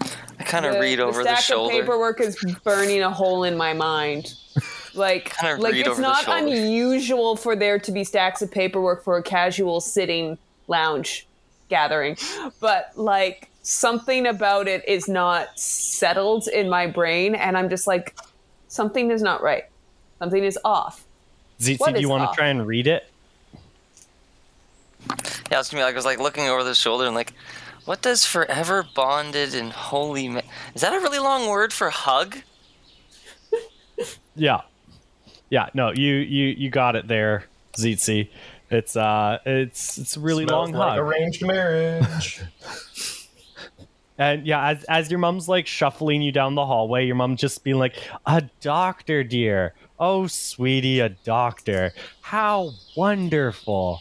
I 0.00 0.44
kind 0.44 0.66
of 0.66 0.80
read 0.80 1.00
over 1.00 1.22
the 1.22 1.30
the, 1.30 1.36
stack 1.36 1.44
shoulder. 1.44 1.74
of 1.74 1.80
paperwork 1.80 2.20
is 2.20 2.36
burning 2.64 3.02
a 3.02 3.10
hole 3.10 3.44
in 3.44 3.56
my 3.56 3.72
mind. 3.72 4.34
Like, 4.94 5.32
like 5.42 5.74
it's 5.74 5.98
not 5.98 6.28
unusual 6.28 7.34
for 7.36 7.56
there 7.56 7.78
to 7.78 7.90
be 7.90 8.04
stacks 8.04 8.42
of 8.42 8.50
paperwork 8.50 9.02
for 9.02 9.16
a 9.16 9.22
casual 9.22 9.80
sitting 9.80 10.36
lounge 10.68 11.26
gathering, 11.70 12.18
but 12.60 12.92
like 12.94 13.48
something 13.62 14.26
about 14.26 14.68
it 14.68 14.86
is 14.86 15.08
not 15.08 15.58
settled 15.58 16.46
in 16.48 16.68
my 16.68 16.86
brain, 16.86 17.34
and 17.34 17.56
I'm 17.56 17.70
just 17.70 17.86
like, 17.86 18.14
something 18.68 19.10
is 19.10 19.22
not 19.22 19.42
right. 19.42 19.64
Something 20.18 20.44
is 20.44 20.58
off. 20.64 21.06
Tzitzi, 21.58 21.94
do 21.94 22.00
you 22.00 22.06
is 22.06 22.06
want 22.06 22.30
to 22.30 22.36
try 22.36 22.48
and 22.48 22.66
read 22.66 22.86
it 22.86 23.08
Yeah, 25.08 25.56
I 25.56 25.58
was 25.58 25.68
gonna 25.68 25.80
be 25.80 25.84
like, 25.84 25.94
I 25.94 25.96
was 25.96 26.04
like 26.04 26.18
looking 26.18 26.48
over 26.48 26.64
the 26.64 26.74
shoulder 26.74 27.06
and 27.06 27.14
like, 27.14 27.32
what 27.84 28.02
does 28.02 28.24
forever 28.24 28.84
bonded 28.94 29.54
and 29.54 29.72
holy? 29.72 30.28
Ma- 30.28 30.40
Is 30.74 30.80
that 30.82 30.92
a 30.94 31.00
really 31.00 31.18
long 31.18 31.48
word 31.48 31.72
for 31.72 31.90
hug? 31.90 32.38
yeah 34.34 34.62
yeah 35.50 35.68
no 35.74 35.92
you 35.92 36.14
you 36.14 36.46
you 36.56 36.70
got 36.70 36.96
it 36.96 37.06
there 37.06 37.44
Tzitzi. 37.74 38.28
it's 38.70 38.96
uh 38.96 39.38
it's 39.44 39.98
it's 39.98 40.16
a 40.16 40.20
really 40.20 40.44
Smells 40.46 40.70
long 40.70 40.78
like 40.78 40.90
hug 40.92 40.98
arranged 41.00 41.44
marriage. 41.44 42.40
And 44.18 44.46
yeah, 44.46 44.68
as 44.68 44.84
as 44.84 45.10
your 45.10 45.18
mom's 45.18 45.48
like 45.48 45.66
shuffling 45.66 46.20
you 46.22 46.30
down 46.32 46.54
the 46.54 46.66
hallway, 46.66 47.06
your 47.06 47.16
mom 47.16 47.34
just 47.36 47.64
being 47.64 47.78
like, 47.78 47.96
"A 48.26 48.42
doctor, 48.60 49.24
dear. 49.24 49.72
Oh, 49.98 50.26
sweetie, 50.26 51.00
a 51.00 51.08
doctor. 51.08 51.92
How 52.20 52.72
wonderful! 52.94 54.00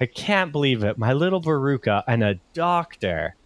I 0.00 0.06
can't 0.06 0.52
believe 0.52 0.82
it. 0.82 0.98
My 0.98 1.12
little 1.12 1.40
Baruka 1.40 2.02
and 2.06 2.22
a 2.22 2.34
doctor." 2.54 3.36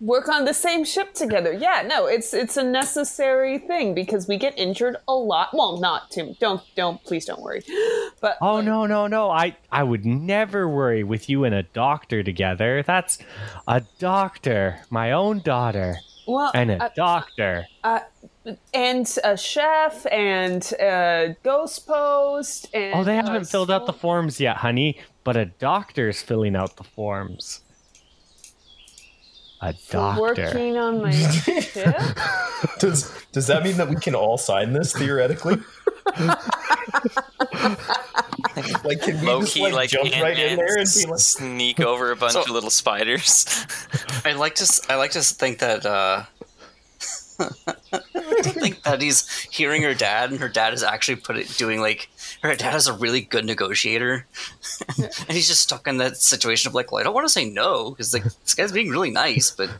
Work 0.00 0.28
on 0.28 0.44
the 0.44 0.54
same 0.54 0.84
ship 0.84 1.12
together. 1.12 1.52
Yeah, 1.52 1.82
no, 1.84 2.06
it's 2.06 2.32
it's 2.32 2.56
a 2.56 2.62
necessary 2.62 3.58
thing 3.58 3.94
because 3.94 4.28
we 4.28 4.36
get 4.36 4.56
injured 4.56 4.96
a 5.08 5.14
lot. 5.14 5.48
Well, 5.52 5.78
not 5.78 6.12
too. 6.12 6.36
Don't 6.38 6.62
don't 6.76 7.02
please 7.02 7.24
don't 7.24 7.42
worry. 7.42 7.62
But 8.20 8.36
Oh 8.40 8.56
like, 8.56 8.64
no, 8.64 8.86
no, 8.86 9.06
no! 9.06 9.30
I 9.30 9.56
I 9.72 9.82
would 9.82 10.04
never 10.04 10.68
worry 10.68 11.02
with 11.02 11.28
you 11.28 11.44
and 11.44 11.54
a 11.54 11.64
doctor 11.64 12.22
together. 12.22 12.82
That's 12.84 13.18
a 13.66 13.82
doctor, 13.98 14.80
my 14.90 15.12
own 15.12 15.40
daughter, 15.40 15.96
well, 16.28 16.52
and 16.54 16.70
a 16.70 16.84
uh, 16.84 16.90
doctor. 16.94 17.66
And 18.74 19.18
a 19.24 19.36
chef 19.36 20.06
and 20.10 20.62
a 20.80 21.36
ghost 21.42 21.86
post 21.86 22.68
and 22.74 22.94
Oh, 22.94 23.04
they 23.04 23.16
haven't 23.16 23.46
filled 23.46 23.70
out 23.70 23.86
the 23.86 23.92
forms 23.92 24.40
yet, 24.40 24.56
honey. 24.58 24.98
But 25.24 25.36
a 25.36 25.44
doctor's 25.46 26.22
filling 26.22 26.56
out 26.56 26.76
the 26.76 26.84
forms. 26.84 27.60
A 29.60 29.74
doctor. 29.90 30.20
working 30.22 30.76
on 30.78 31.02
my 31.02 31.10
ship. 31.60 31.96
does 32.78 33.12
does 33.32 33.46
that 33.48 33.62
mean 33.64 33.76
that 33.76 33.88
we 33.88 33.96
can 33.96 34.14
all 34.14 34.38
sign 34.38 34.72
this 34.72 34.92
theoretically? 34.96 35.56
like, 38.84 39.02
can 39.02 39.20
we 39.20 39.26
Low 39.26 39.40
just 39.40 39.54
key, 39.54 39.62
like, 39.62 39.72
like, 39.72 39.90
jump 39.90 40.10
right 40.22 40.38
in 40.38 40.56
there 40.56 40.78
and 40.78 40.88
be 40.94 41.06
like, 41.06 41.18
sneak 41.18 41.80
over 41.80 42.10
a 42.10 42.16
bunch 42.16 42.32
So- 42.32 42.42
of 42.42 42.50
little 42.50 42.70
spiders. 42.70 43.46
I 44.24 44.32
like 44.32 44.54
to 44.56 44.62
s- 44.62 44.80
I 44.88 44.94
like 44.96 45.10
to 45.12 45.20
think 45.22 45.58
that 45.58 45.84
uh 45.84 45.88
I 45.90 46.16
like 46.18 46.37
to 47.38 48.50
think 48.50 48.82
that 48.82 49.00
he's 49.00 49.28
hearing 49.50 49.82
her 49.82 49.94
dad 49.94 50.30
and 50.30 50.40
her 50.40 50.48
dad 50.48 50.72
is 50.72 50.82
actually 50.82 51.16
put 51.16 51.36
it 51.36 51.48
doing 51.56 51.80
like 51.80 52.08
her 52.42 52.54
dad 52.54 52.74
is 52.74 52.86
a 52.86 52.92
really 52.92 53.20
good 53.20 53.44
negotiator 53.44 54.26
and 54.98 55.30
he's 55.30 55.48
just 55.48 55.62
stuck 55.62 55.86
in 55.86 55.98
that 55.98 56.16
situation 56.16 56.68
of 56.68 56.74
like 56.74 56.90
well 56.90 57.00
I 57.00 57.04
don't 57.04 57.14
want 57.14 57.26
to 57.26 57.32
say 57.32 57.48
no 57.48 57.90
because 57.90 58.12
like 58.12 58.24
this 58.24 58.54
guy's 58.54 58.72
being 58.72 58.88
really 58.90 59.10
nice 59.10 59.50
but 59.50 59.70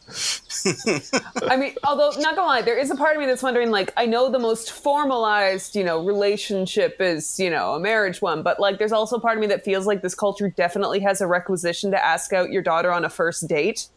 I 1.48 1.56
mean, 1.56 1.74
although 1.84 2.10
not 2.18 2.36
gonna 2.36 2.46
lie, 2.46 2.62
there 2.62 2.78
is 2.78 2.90
a 2.90 2.96
part 2.96 3.16
of 3.16 3.20
me 3.20 3.26
that's 3.26 3.42
wondering. 3.42 3.70
Like, 3.70 3.92
I 3.96 4.06
know 4.06 4.30
the 4.30 4.38
most 4.38 4.72
formalized, 4.72 5.76
you 5.76 5.84
know, 5.84 6.04
relationship 6.04 7.00
is, 7.00 7.38
you 7.38 7.50
know, 7.50 7.74
a 7.74 7.80
marriage 7.80 8.20
one, 8.20 8.42
but 8.42 8.60
like, 8.60 8.78
there's 8.78 8.92
also 8.92 9.18
part 9.18 9.36
of 9.36 9.40
me 9.40 9.46
that 9.48 9.64
feels 9.64 9.86
like 9.86 10.02
this 10.02 10.14
culture 10.14 10.48
definitely 10.48 11.00
has 11.00 11.20
a 11.20 11.26
requisition 11.26 11.90
to 11.90 12.04
ask 12.04 12.32
out 12.32 12.50
your 12.50 12.62
daughter 12.62 12.92
on 12.92 13.04
a 13.04 13.08
first 13.08 13.46
date. 13.48 13.88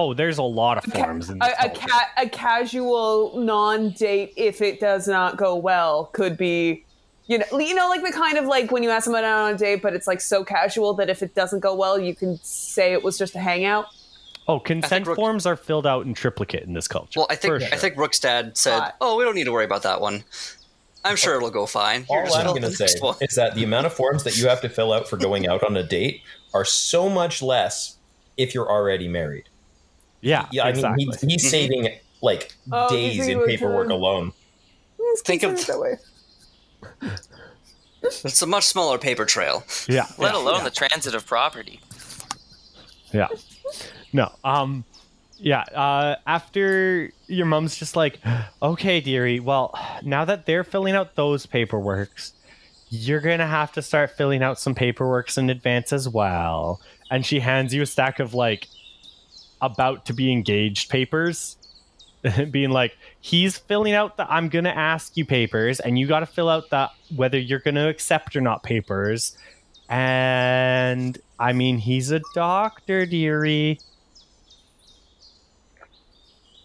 Oh, 0.00 0.14
there's 0.14 0.38
a 0.38 0.44
lot 0.44 0.78
of 0.78 0.84
forms 0.92 1.28
in 1.28 1.38
A, 1.42 1.46
this 1.46 1.54
a, 1.58 1.62
culture. 1.70 1.88
ca- 1.88 2.10
a 2.18 2.28
casual 2.28 3.36
non-date, 3.36 4.32
if 4.36 4.62
it 4.62 4.78
does 4.78 5.08
not 5.08 5.36
go 5.36 5.56
well, 5.56 6.04
could 6.12 6.36
be. 6.36 6.84
You 7.26 7.38
know, 7.38 7.44
you 7.58 7.74
know, 7.74 7.88
like 7.88 8.04
the 8.04 8.12
kind 8.12 8.38
of 8.38 8.44
like 8.44 8.70
when 8.70 8.84
you 8.84 8.90
ask 8.90 9.04
someone 9.06 9.24
out 9.24 9.48
on 9.48 9.54
a 9.54 9.58
date, 9.58 9.82
but 9.82 9.94
it's 9.94 10.06
like 10.06 10.20
so 10.20 10.44
casual 10.44 10.94
that 10.94 11.10
if 11.10 11.20
it 11.22 11.34
doesn't 11.34 11.60
go 11.60 11.74
well, 11.74 11.98
you 11.98 12.14
can 12.14 12.38
say 12.44 12.92
it 12.92 13.02
was 13.02 13.18
just 13.18 13.34
a 13.34 13.40
hangout. 13.40 13.86
Oh, 14.46 14.60
consent 14.60 15.06
Rook- 15.06 15.16
forms 15.16 15.44
are 15.46 15.56
filled 15.56 15.86
out 15.86 16.06
in 16.06 16.14
triplicate 16.14 16.62
in 16.62 16.72
this 16.74 16.86
culture. 16.88 17.18
well 17.20 17.26
I 17.28 17.34
think 17.34 17.60
for 17.60 17.74
I 17.74 17.76
think 17.76 17.96
Rook's 17.98 18.18
dad 18.20 18.56
said 18.56 18.78
Hot. 18.78 18.96
oh 19.02 19.16
we 19.18 19.24
don't 19.24 19.34
need 19.34 19.44
to 19.44 19.52
worry 19.52 19.66
about 19.66 19.82
that 19.82 20.00
one 20.00 20.24
I'm 21.04 21.16
sure 21.16 21.36
it'll 21.36 21.50
go 21.50 21.66
fine 21.66 22.04
Here, 22.04 22.20
all 22.20 22.24
just 22.24 22.38
I'm 22.38 22.46
going 22.46 22.62
to 22.62 22.70
say 22.70 22.86
one. 23.00 23.16
is 23.20 23.34
that 23.34 23.54
the 23.56 23.62
amount 23.64 23.84
of 23.84 23.92
forms 23.92 24.24
that 24.24 24.38
you 24.38 24.48
have 24.48 24.62
to 24.62 24.70
fill 24.70 24.92
out 24.94 25.06
for 25.06 25.18
going 25.18 25.46
out 25.46 25.62
on 25.64 25.76
a 25.76 25.82
date 25.82 26.22
are 26.54 26.64
so 26.64 27.10
much 27.10 27.42
less 27.42 27.98
if 28.38 28.54
you're 28.54 28.70
already 28.70 29.06
married. 29.06 29.50
Yeah, 30.20 30.46
Yeah, 30.52 30.64
I 30.64 30.70
exactly. 30.70 31.04
mean, 31.06 31.12
he's, 31.20 31.42
he's 31.42 31.50
saving 31.50 31.88
like 32.22 32.54
Oh, 32.72 32.88
days 32.90 33.26
in 33.28 33.44
paperwork 33.44 33.88
kill 33.88 33.96
alone. 33.96 34.32
Let's 34.98 35.22
Think 35.22 35.42
of- 35.44 35.52
it 35.54 35.66
that 35.66 35.78
way. 35.80 35.96
It's 38.02 38.40
a 38.42 38.46
much 38.46 38.64
smaller 38.64 38.96
paper 38.96 39.24
trail. 39.24 39.64
yeah, 39.88 40.06
Let 40.18 40.32
yeah, 40.34 40.40
alone 40.40 40.58
yeah. 40.58 40.64
the 40.64 40.70
transitive 40.70 41.26
property. 41.26 41.80
Yeah. 43.12 43.28
No. 44.12 44.30
Um 44.44 44.84
yeah, 45.38 45.62
uh 45.74 46.16
after 46.26 47.10
your 47.26 47.46
mom's 47.46 47.76
just 47.76 47.96
like, 47.96 48.18
"Okay, 48.62 49.00
dearie. 49.00 49.40
Well, 49.40 49.74
now 50.02 50.24
that 50.24 50.46
they're 50.46 50.64
filling 50.64 50.94
out 50.94 51.16
those 51.16 51.44
paperworks, 51.46 52.32
you're 52.88 53.20
going 53.20 53.38
to 53.40 53.46
have 53.46 53.72
to 53.72 53.82
start 53.82 54.10
filling 54.16 54.42
out 54.42 54.58
some 54.58 54.74
paperworks 54.74 55.36
in 55.38 55.50
advance 55.50 55.92
as 55.92 56.08
well." 56.08 56.80
And 57.10 57.24
she 57.26 57.40
hands 57.40 57.72
you 57.74 57.82
a 57.82 57.86
stack 57.86 58.18
of 58.20 58.32
like 58.34 58.68
about 59.60 60.06
to 60.06 60.12
be 60.12 60.32
engaged 60.32 60.90
papers. 60.90 61.56
being 62.50 62.70
like, 62.70 62.96
"He's 63.20 63.56
filling 63.56 63.94
out 63.94 64.16
the 64.16 64.30
I'm 64.30 64.48
going 64.48 64.64
to 64.64 64.76
ask 64.76 65.16
you 65.16 65.24
papers 65.24 65.78
and 65.78 65.98
you 65.98 66.06
got 66.06 66.20
to 66.20 66.26
fill 66.26 66.48
out 66.48 66.68
the 66.70 66.90
whether 67.14 67.38
you're 67.38 67.60
going 67.60 67.76
to 67.76 67.88
accept 67.88 68.34
or 68.34 68.40
not 68.40 68.62
papers." 68.62 69.36
And 69.88 71.16
I 71.38 71.52
mean, 71.52 71.78
he's 71.78 72.10
a 72.10 72.20
doctor, 72.34 73.06
dearie. 73.06 73.78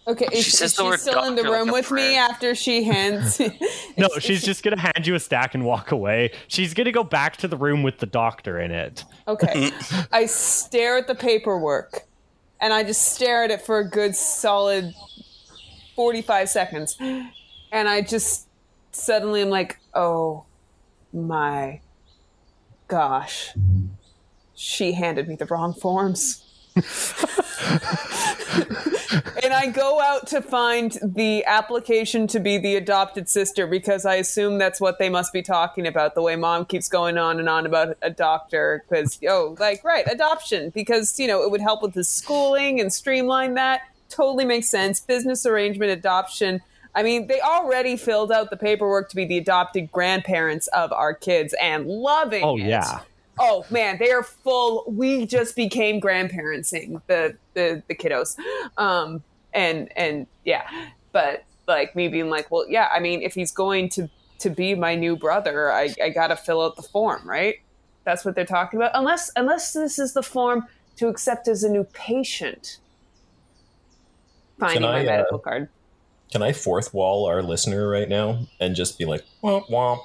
Okay, 0.06 0.26
She 0.32 0.38
is, 0.38 0.58
says 0.58 0.72
is 0.72 0.76
the 0.76 0.82
she 0.82 0.88
word 0.90 1.00
still 1.00 1.24
in 1.24 1.34
the 1.34 1.42
doctor 1.42 1.50
like 1.50 1.60
room 1.60 1.68
a 1.70 1.72
with 1.72 1.90
me 1.90 2.16
after 2.16 2.54
she 2.54 2.84
hands? 2.84 3.40
No, 3.96 4.08
she's 4.18 4.42
just 4.42 4.62
gonna 4.62 4.78
hand 4.78 5.06
you 5.06 5.14
a 5.14 5.20
stack 5.20 5.54
and 5.54 5.64
walk 5.64 5.92
away. 5.92 6.32
She's 6.48 6.74
gonna 6.74 6.92
go 6.92 7.04
back 7.04 7.36
to 7.38 7.48
the 7.48 7.56
room 7.56 7.82
with 7.82 7.98
the 7.98 8.06
doctor 8.06 8.60
in 8.60 8.70
it. 8.70 9.04
Okay. 9.28 9.70
I 10.12 10.26
stare 10.26 10.98
at 10.98 11.06
the 11.06 11.14
paperwork 11.14 12.02
and 12.64 12.72
I 12.72 12.82
just 12.82 13.12
stare 13.12 13.44
at 13.44 13.50
it 13.50 13.60
for 13.60 13.78
a 13.78 13.84
good 13.86 14.16
solid 14.16 14.94
45 15.96 16.48
seconds. 16.48 16.96
And 16.98 17.88
I 17.88 18.00
just 18.00 18.48
suddenly 18.90 19.42
am 19.42 19.50
like, 19.50 19.80
oh 19.92 20.46
my 21.12 21.82
gosh. 22.88 23.52
She 24.54 24.92
handed 24.92 25.28
me 25.28 25.36
the 25.36 25.44
wrong 25.44 25.74
forms. 25.74 26.43
And 26.76 26.84
I 29.52 29.70
go 29.72 30.00
out 30.00 30.26
to 30.28 30.42
find 30.42 30.96
the 31.02 31.44
application 31.44 32.26
to 32.28 32.40
be 32.40 32.58
the 32.58 32.76
adopted 32.76 33.28
sister 33.28 33.66
because 33.66 34.04
I 34.04 34.16
assume 34.16 34.58
that's 34.58 34.80
what 34.80 34.98
they 34.98 35.08
must 35.08 35.32
be 35.32 35.42
talking 35.42 35.86
about. 35.86 36.14
The 36.14 36.22
way 36.22 36.36
mom 36.36 36.64
keeps 36.64 36.88
going 36.88 37.18
on 37.18 37.38
and 37.38 37.48
on 37.48 37.66
about 37.66 37.96
a 38.02 38.10
doctor, 38.10 38.84
because 38.88 39.18
oh, 39.28 39.56
like 39.60 39.84
right, 39.84 40.06
adoption 40.10 40.70
because 40.70 41.18
you 41.18 41.26
know 41.26 41.42
it 41.42 41.50
would 41.50 41.60
help 41.60 41.82
with 41.82 41.94
his 41.94 42.08
schooling 42.08 42.80
and 42.80 42.92
streamline 42.92 43.54
that. 43.54 43.82
Totally 44.08 44.44
makes 44.44 44.68
sense. 44.68 45.00
Business 45.00 45.46
arrangement, 45.46 45.90
adoption. 45.90 46.60
I 46.94 47.02
mean, 47.02 47.26
they 47.26 47.40
already 47.40 47.96
filled 47.96 48.30
out 48.30 48.50
the 48.50 48.56
paperwork 48.56 49.08
to 49.10 49.16
be 49.16 49.24
the 49.24 49.38
adopted 49.38 49.90
grandparents 49.90 50.68
of 50.68 50.92
our 50.92 51.12
kids 51.12 51.52
and 51.60 51.86
loving 51.86 52.44
Oh 52.44 52.56
it. 52.56 52.66
yeah. 52.66 53.00
Oh 53.38 53.64
man, 53.70 53.98
they 53.98 54.10
are 54.10 54.22
full. 54.22 54.84
We 54.86 55.26
just 55.26 55.56
became 55.56 56.00
grandparenting 56.00 57.00
the 57.06 57.36
the 57.54 57.82
the 57.88 57.94
kiddos, 57.94 58.36
um, 58.76 59.22
and 59.52 59.90
and 59.96 60.26
yeah, 60.44 60.68
but 61.12 61.44
like 61.66 61.96
me 61.96 62.08
being 62.08 62.30
like, 62.30 62.50
well, 62.50 62.66
yeah. 62.68 62.88
I 62.92 63.00
mean, 63.00 63.22
if 63.22 63.34
he's 63.34 63.50
going 63.50 63.88
to 63.90 64.08
to 64.38 64.50
be 64.50 64.74
my 64.74 64.94
new 64.94 65.16
brother, 65.16 65.72
I 65.72 65.94
I 66.02 66.10
gotta 66.10 66.36
fill 66.36 66.62
out 66.62 66.76
the 66.76 66.82
form, 66.82 67.28
right? 67.28 67.56
That's 68.04 68.24
what 68.24 68.34
they're 68.34 68.44
talking 68.44 68.78
about. 68.78 68.92
Unless 68.94 69.32
unless 69.36 69.72
this 69.72 69.98
is 69.98 70.12
the 70.12 70.22
form 70.22 70.66
to 70.96 71.08
accept 71.08 71.48
as 71.48 71.64
a 71.64 71.68
new 71.68 71.84
patient. 71.84 72.78
Finding 74.58 74.84
I, 74.84 74.92
my 74.92 75.00
uh, 75.00 75.04
medical 75.04 75.38
card. 75.38 75.68
Can 76.30 76.42
I 76.42 76.52
fourth 76.52 76.94
wall 76.94 77.26
our 77.26 77.42
listener 77.42 77.88
right 77.88 78.08
now 78.08 78.46
and 78.60 78.74
just 78.76 78.98
be 78.98 79.04
like, 79.04 79.24
womp 79.42 79.68
womp? 79.68 80.00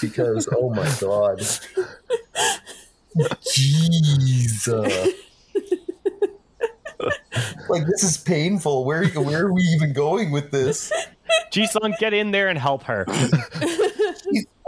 Because, 0.00 0.48
oh 0.54 0.70
my 0.70 0.88
god. 1.00 1.40
Jeez. 3.40 4.68
uh. 4.68 5.10
like, 7.68 7.86
this 7.86 8.02
is 8.02 8.16
painful. 8.16 8.84
Where, 8.84 9.06
where 9.08 9.46
are 9.46 9.52
we 9.52 9.62
even 9.62 9.92
going 9.92 10.30
with 10.30 10.50
this? 10.50 10.92
Jisan, 11.50 11.98
get 11.98 12.14
in 12.14 12.30
there 12.30 12.48
and 12.48 12.58
help 12.58 12.84
her. 12.84 13.06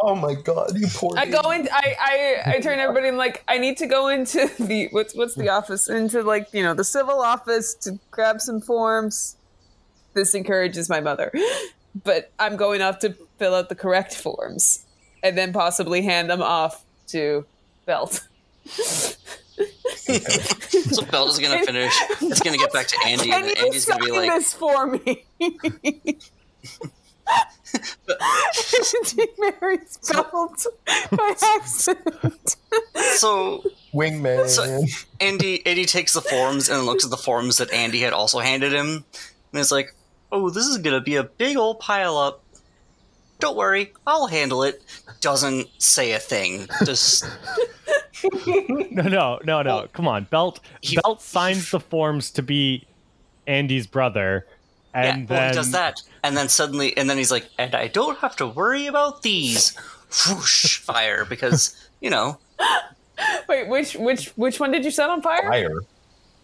Oh 0.01 0.15
my 0.15 0.35
god, 0.35 0.79
you 0.79 0.87
poor 0.95 1.19
I 1.19 1.27
go 1.27 1.51
in. 1.51 1.69
I, 1.73 1.97
I 2.01 2.53
I 2.55 2.61
turn 2.61 2.79
everybody. 2.79 3.09
I'm 3.09 3.17
like, 3.17 3.43
I 3.49 3.59
need 3.59 3.79
to 3.79 3.87
go 3.87 4.07
into 4.09 4.49
the 4.61 4.89
what's 4.93 5.15
what's 5.15 5.35
the 5.35 5.49
office 5.49 5.89
into 5.89 6.23
like 6.23 6.49
you 6.53 6.63
know 6.63 6.73
the 6.73 6.85
civil 6.85 7.21
office 7.21 7.75
to 7.83 7.99
grab 8.13 8.41
some 8.41 8.61
forms. 8.61 9.37
This 10.15 10.35
encourages 10.35 10.89
my 10.89 11.01
mother, 11.01 11.33
but 12.05 12.31
I'm 12.39 12.57
going 12.57 12.81
off 12.81 13.01
to 13.01 13.17
fill 13.39 13.57
out 13.57 13.69
the 13.69 13.75
correct 13.75 14.15
forms 14.15 14.87
and 15.23 15.37
then 15.37 15.53
possibly 15.53 16.03
hand 16.03 16.29
them 16.31 16.43
off 16.43 16.85
to 17.09 17.45
Belt. 17.87 18.27
So 20.91 21.05
Belt 21.07 21.31
is 21.31 21.39
gonna 21.39 21.65
finish. 21.67 21.93
It's 22.23 22.41
gonna 22.41 22.57
get 22.57 22.73
back 22.73 22.87
to 22.87 22.97
Andy, 23.05 23.29
Can 23.31 23.43
and 23.45 23.47
you 23.59 23.65
Andy's 23.65 23.85
gonna 23.85 24.05
be 24.05 24.11
sign 24.11 24.17
like, 24.29 24.31
this 24.31 24.55
for 24.55 24.87
me? 24.87 25.25
She 28.53 29.27
marries 29.39 29.99
Belt 30.11 30.67
by 31.11 31.35
accident. 31.57 32.57
so 33.17 33.63
Wingman. 33.93 34.49
So- 34.49 34.83
Andy 35.21 35.65
Andy 35.67 35.85
takes 35.85 36.15
the 36.15 36.23
forms 36.23 36.69
and 36.71 36.87
looks 36.87 37.05
at 37.05 37.11
the 37.11 37.17
forms 37.19 37.59
that 37.59 37.71
Andy 37.73 38.01
had 38.01 38.13
also 38.15 38.39
handed 38.39 38.73
him, 38.73 39.05
and 39.53 39.61
it's 39.61 39.71
like, 39.71 39.95
"Oh, 40.33 40.49
this 40.51 40.65
is 40.67 40.79
gonna 40.79 41.01
be 41.03 41.17
a 41.17 41.25
big 41.25 41.57
old 41.59 41.81
pile 41.81 42.17
up. 42.17 42.43
Don't 43.41 43.57
worry, 43.57 43.93
I'll 44.07 44.27
handle 44.27 44.63
it." 44.63 44.83
Doesn't 45.21 45.69
say 45.79 46.13
a 46.13 46.19
thing. 46.19 46.69
Just 46.85 47.25
No, 48.47 49.03
no, 49.05 49.39
no, 49.45 49.63
no. 49.63 49.87
Come 49.93 50.09
on. 50.09 50.25
Belt 50.25 50.61
He- 50.81 50.97
Belt 51.03 51.23
signs 51.23 51.71
the 51.71 51.81
forms 51.81 52.31
to 52.33 52.43
be 52.43 52.87
Andy's 53.47 53.87
brother. 53.87 54.47
And 54.95 55.23
yeah, 55.23 55.27
well, 55.29 55.41
then 55.41 55.49
he 55.51 55.55
does 55.55 55.71
that, 55.73 56.01
and 56.25 56.37
then 56.37 56.49
suddenly, 56.49 56.97
and 56.97 57.09
then 57.09 57.19
he's 57.19 57.31
like, 57.31 57.47
"And 57.59 57.75
I 57.75 57.89
don't 57.89 58.19
have 58.19 58.35
to 58.37 58.47
worry 58.47 58.87
about 58.87 59.23
these." 59.23 59.77
Whoosh, 60.27 60.79
fire, 60.79 61.25
because 61.27 61.77
you 62.01 62.09
know 62.09 62.39
Wait, 63.49 63.69
which 63.69 63.95
which 63.95 64.29
which 64.37 64.59
one 64.59 64.71
did 64.71 64.85
you 64.85 64.91
set 64.91 65.11
on 65.11 65.21
fire? 65.23 65.47
Fire. 65.49 65.81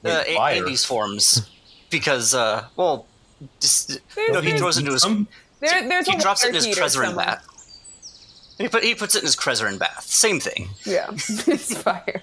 uh, 0.05 0.22
A- 0.26 0.34
fire. 0.36 0.55
Andy's 0.57 0.84
forms, 0.84 1.49
because 1.88 2.34
uh, 2.34 2.66
well, 2.76 3.07
just 3.61 3.99
no, 4.30 4.40
he 4.42 4.57
throws 4.59 4.76
into 4.76 4.92
his 4.92 5.05
Um, 5.05 5.26
There, 5.65 5.89
there's 5.89 6.07
he 6.09 6.17
a 6.17 6.21
drops 6.21 6.45
it 6.45 6.49
in 6.49 6.55
his 6.55 6.65
heater 6.65 6.83
Trezorin 6.83 7.07
somewhere. 7.07 7.27
bath. 7.27 7.51
He 8.59 8.69
put 8.69 8.85
he 8.85 8.95
puts 8.95 9.15
it 9.17 9.19
in 9.21 9.25
his 9.27 9.35
Trezorin 9.37 9.79
bath. 9.79 10.05
Same 10.05 10.39
thing. 10.41 10.69
Yeah, 10.85 11.09
it's 11.12 11.77
fire. 11.77 12.23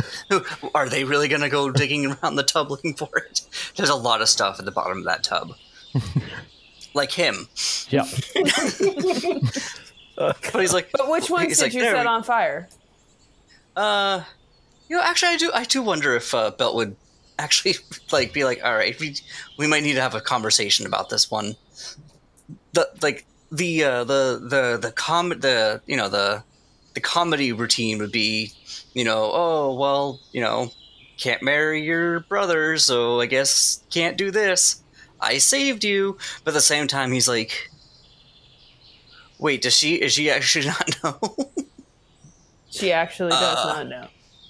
Are 0.74 0.88
they 0.88 1.04
really 1.04 1.28
going 1.28 1.42
to 1.42 1.48
go 1.50 1.70
digging 1.70 2.06
around 2.06 2.36
the 2.36 2.42
tub 2.42 2.70
looking 2.70 2.94
for 2.94 3.08
it? 3.18 3.42
There's 3.76 3.90
a 3.90 3.94
lot 3.94 4.22
of 4.22 4.28
stuff 4.28 4.58
at 4.58 4.64
the 4.64 4.70
bottom 4.70 4.98
of 4.98 5.04
that 5.04 5.22
tub. 5.24 5.52
like 6.94 7.12
him. 7.12 7.48
yeah. 7.90 8.06
But 10.16 10.54
he's 10.54 10.72
like, 10.72 10.90
But 10.92 11.10
which 11.10 11.30
ones 11.30 11.56
did 11.58 11.62
like, 11.64 11.74
you 11.74 11.80
set 11.82 12.00
we- 12.02 12.06
on 12.06 12.22
fire? 12.22 12.68
uh, 13.76 14.22
you 14.88 14.96
know, 14.96 15.02
actually, 15.02 15.32
I 15.32 15.36
do, 15.36 15.50
I 15.54 15.64
do 15.64 15.82
wonder 15.82 16.16
if 16.16 16.34
uh, 16.34 16.50
Belt 16.50 16.74
would 16.74 16.96
actually 17.38 17.74
like 18.10 18.32
be 18.32 18.44
like, 18.44 18.60
all 18.64 18.74
right, 18.74 18.98
we 18.98 19.14
we 19.58 19.66
might 19.66 19.82
need 19.82 19.92
to 19.94 20.00
have 20.00 20.14
a 20.14 20.20
conversation 20.20 20.86
about 20.86 21.10
this 21.10 21.30
one. 21.30 21.56
The 22.72 22.88
like 23.02 23.24
the 23.50 23.84
uh, 23.84 24.04
the 24.04 24.40
the 24.42 24.78
the 24.80 24.92
com 24.92 25.30
the 25.30 25.80
you 25.86 25.96
know 25.96 26.08
the 26.08 26.42
the 26.94 27.00
comedy 27.00 27.52
routine 27.52 27.98
would 27.98 28.12
be, 28.12 28.52
you 28.94 29.04
know, 29.04 29.30
oh 29.32 29.74
well, 29.74 30.20
you 30.32 30.40
know, 30.40 30.70
can't 31.18 31.42
marry 31.42 31.82
your 31.82 32.20
brother, 32.20 32.76
so 32.78 33.20
I 33.20 33.26
guess 33.26 33.82
can't 33.90 34.16
do 34.18 34.30
this. 34.30 34.82
I 35.20 35.38
saved 35.38 35.82
you, 35.84 36.16
but 36.44 36.52
at 36.52 36.54
the 36.54 36.60
same 36.60 36.86
time, 36.86 37.10
he's 37.12 37.26
like, 37.28 37.70
wait, 39.38 39.62
does 39.62 39.76
she? 39.76 39.94
Is 39.96 40.12
she 40.12 40.30
actually 40.30 40.66
not 41.02 41.02
know? 41.02 41.50
She 42.70 42.92
actually 42.92 43.30
does 43.30 43.64
Uh, 43.64 43.72
not 43.74 43.88
know. 43.88 44.08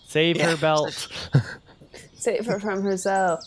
Save 0.08 0.36
Yeah. 0.36 0.50
her 0.50 0.56
belt. 0.56 1.08
Save 2.18 2.46
her 2.46 2.58
from 2.58 2.82
herself. 2.82 3.40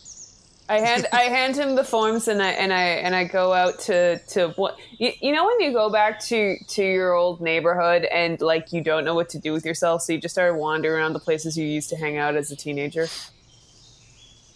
I 0.72 0.80
hand 0.80 1.06
I 1.12 1.24
hand 1.24 1.58
him 1.58 1.76
the 1.76 1.84
forms 1.84 2.30
and 2.30 2.42
I 2.42 2.52
and 2.52 2.72
I 2.72 2.84
and 2.84 3.14
I 3.14 3.26
go 3.26 3.52
out 3.52 3.78
to 3.82 4.20
to 4.20 4.50
what 4.56 4.78
you, 4.98 5.12
you 5.20 5.34
know 5.34 5.46
when 5.46 5.60
you 5.60 5.74
go 5.74 5.90
back 5.90 6.22
to 6.28 6.56
to 6.66 6.82
your 6.82 7.12
old 7.14 7.42
neighborhood 7.42 8.06
and 8.06 8.40
like 8.40 8.72
you 8.72 8.82
don't 8.82 9.04
know 9.04 9.14
what 9.14 9.28
to 9.30 9.38
do 9.40 9.52
with 9.52 9.66
yourself 9.66 10.02
so 10.02 10.14
you 10.14 10.20
just 10.22 10.34
start 10.34 10.56
wandering 10.56 10.96
around 10.96 11.12
the 11.12 11.20
places 11.20 11.58
you 11.58 11.66
used 11.66 11.90
to 11.90 11.98
hang 11.98 12.18
out 12.18 12.38
as 12.38 12.52
a 12.52 12.56
teenager. 12.56 13.08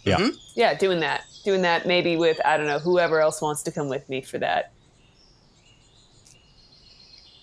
Yeah. 0.04 0.16
Mhm. 0.16 0.38
Yeah, 0.54 0.72
doing 0.72 1.00
that. 1.00 1.24
Doing 1.44 1.60
that 1.62 1.84
maybe 1.84 2.16
with 2.16 2.40
I 2.46 2.56
don't 2.56 2.66
know 2.66 2.78
whoever 2.78 3.20
else 3.20 3.42
wants 3.42 3.62
to 3.64 3.70
come 3.70 3.90
with 3.90 4.08
me 4.08 4.22
for 4.22 4.38
that. 4.38 4.72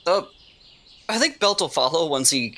Uh, 0.08 0.24
I 1.08 1.20
think 1.20 1.40
Belt 1.40 1.62
will 1.62 1.70
follow 1.70 2.08
once 2.08 2.32
he 2.32 2.58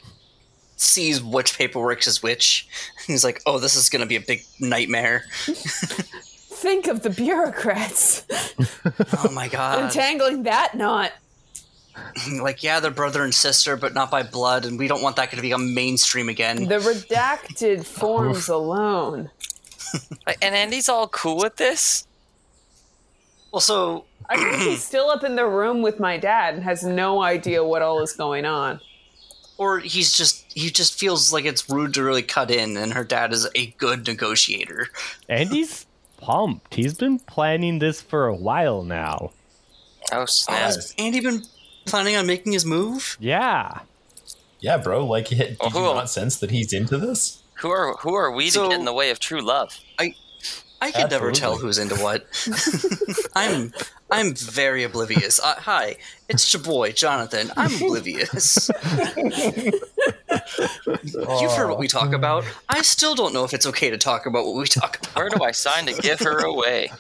sees 0.78 1.22
which 1.24 1.58
paperwork 1.58 2.06
is 2.08 2.22
which. 2.24 2.68
He's 3.08 3.24
like, 3.24 3.42
"Oh, 3.46 3.60
this 3.60 3.76
is 3.76 3.90
going 3.90 4.02
to 4.02 4.08
be 4.08 4.16
a 4.16 4.22
big 4.22 4.44
nightmare." 4.60 5.26
Think 5.46 6.88
of 6.88 7.04
the 7.04 7.10
bureaucrats 7.12 8.26
Oh 9.24 9.30
my 9.32 9.48
god! 9.50 9.84
entangling 9.84 10.44
that 10.44 10.74
knot. 10.74 11.12
like, 12.42 12.64
yeah, 12.64 12.80
they're 12.80 12.92
brother 12.92 13.24
and 13.24 13.34
sister, 13.36 13.76
but 13.78 13.94
not 13.94 14.10
by 14.10 14.24
blood, 14.24 14.66
and 14.66 14.80
we 14.80 14.88
don't 14.88 15.02
want 15.02 15.16
that 15.18 15.30
to 15.32 15.42
become 15.42 15.74
mainstream 15.74 16.28
again. 16.30 16.66
The 16.66 16.80
redacted 16.80 17.86
forms 17.86 18.48
alone. 18.48 19.30
And 20.42 20.56
Andy's 20.56 20.90
all 20.90 21.08
cool 21.10 21.38
with 21.38 21.58
this. 21.58 22.08
Well, 23.52 23.62
so 23.62 24.06
I 24.30 24.36
think 24.38 24.56
he's 24.70 24.84
still 24.92 25.10
up 25.10 25.24
in 25.24 25.36
the 25.36 25.46
room 25.46 25.82
with 25.82 26.00
my 26.00 26.18
dad 26.18 26.56
and 26.56 26.64
has 26.64 26.84
no 26.84 27.22
idea 27.22 27.64
what 27.64 27.82
all 27.82 28.02
is 28.02 28.12
going 28.14 28.46
on. 28.46 28.80
or 29.58 29.80
he's 29.80 30.12
just 30.18 30.45
he 30.56 30.72
just 30.72 30.98
feels 30.98 31.32
like 31.32 31.46
it's 31.46 31.70
rude 31.70 31.94
to 31.94 32.04
really 32.04 32.24
cut 32.24 32.50
in, 32.50 32.76
and 32.78 32.94
her 32.94 33.04
dad 33.04 33.32
is 33.34 33.48
a 33.54 33.68
good 33.78 34.08
negotiator. 34.08 34.88
Andy's 35.30 35.86
pumped. 36.18 36.74
He's 36.74 36.96
been 36.96 37.20
planning 37.20 37.78
this 37.80 38.02
for 38.02 38.26
a 38.28 38.34
while 38.36 38.82
now. 38.84 39.32
Oh 40.12 40.26
snap! 40.26 40.58
has 40.58 40.94
Andy 40.98 41.20
been 41.20 41.44
planning 41.86 42.16
on 42.16 42.26
making 42.26 42.54
his 42.54 42.66
move? 42.66 43.18
Yeah. 43.20 43.80
Yeah, 44.60 44.78
bro. 44.78 45.06
Like, 45.06 45.28
did 45.28 45.38
you 45.38 45.56
Oh, 45.60 45.70
who- 45.70 45.94
not 45.94 46.10
sense 46.10 46.38
that 46.38 46.50
he's 46.50 46.74
into 46.74 46.98
this? 46.98 47.44
Who 47.60 47.70
are 47.70 47.94
who 47.98 48.14
are 48.16 48.32
we 48.32 48.50
So- 48.50 48.64
to 48.64 48.70
get 48.70 48.80
in 48.80 48.86
the 48.86 48.94
way 48.94 49.10
of 49.12 49.20
true 49.20 49.42
love? 49.42 49.78
I 50.00 50.14
I 50.82 50.92
can 50.92 51.10
never 51.10 51.32
tell 51.32 51.58
who's 51.58 51.78
into 51.78 51.96
what. 51.96 52.26
I'm 53.36 53.74
I'm 54.12 54.36
very 54.36 54.84
oblivious. 54.84 55.40
Uh, 55.40 55.56
hi, 55.58 55.96
it's 56.30 56.54
your 56.54 56.62
boy 56.62 56.92
Jonathan. 56.92 57.52
I'm 57.58 57.74
oblivious. 57.76 58.70
You've 59.18 59.82
heard 61.52 61.70
what 61.70 61.80
we 61.80 61.88
talk 61.88 62.14
about. 62.14 62.46
I 62.70 62.84
still 62.84 63.16
don't 63.16 63.34
know 63.34 63.44
if 63.44 63.54
it's 63.54 63.66
okay 63.66 63.90
to 63.90 63.98
talk 63.98 64.26
about 64.28 64.46
what 64.46 64.56
we 64.56 64.66
talk 64.66 65.00
about. 65.00 65.16
Where 65.16 65.30
do 65.30 65.44
I 65.44 65.52
sign 65.52 65.88
to 65.88 66.00
give 66.02 66.20
her 66.20 66.46
away? 66.46 66.92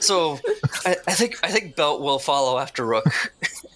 So 0.00 0.38
I, 0.84 0.96
I 1.06 1.12
think 1.12 1.38
I 1.42 1.50
think 1.50 1.76
Belt 1.76 2.00
will 2.00 2.18
follow 2.18 2.58
after 2.58 2.84
Rook 2.84 3.04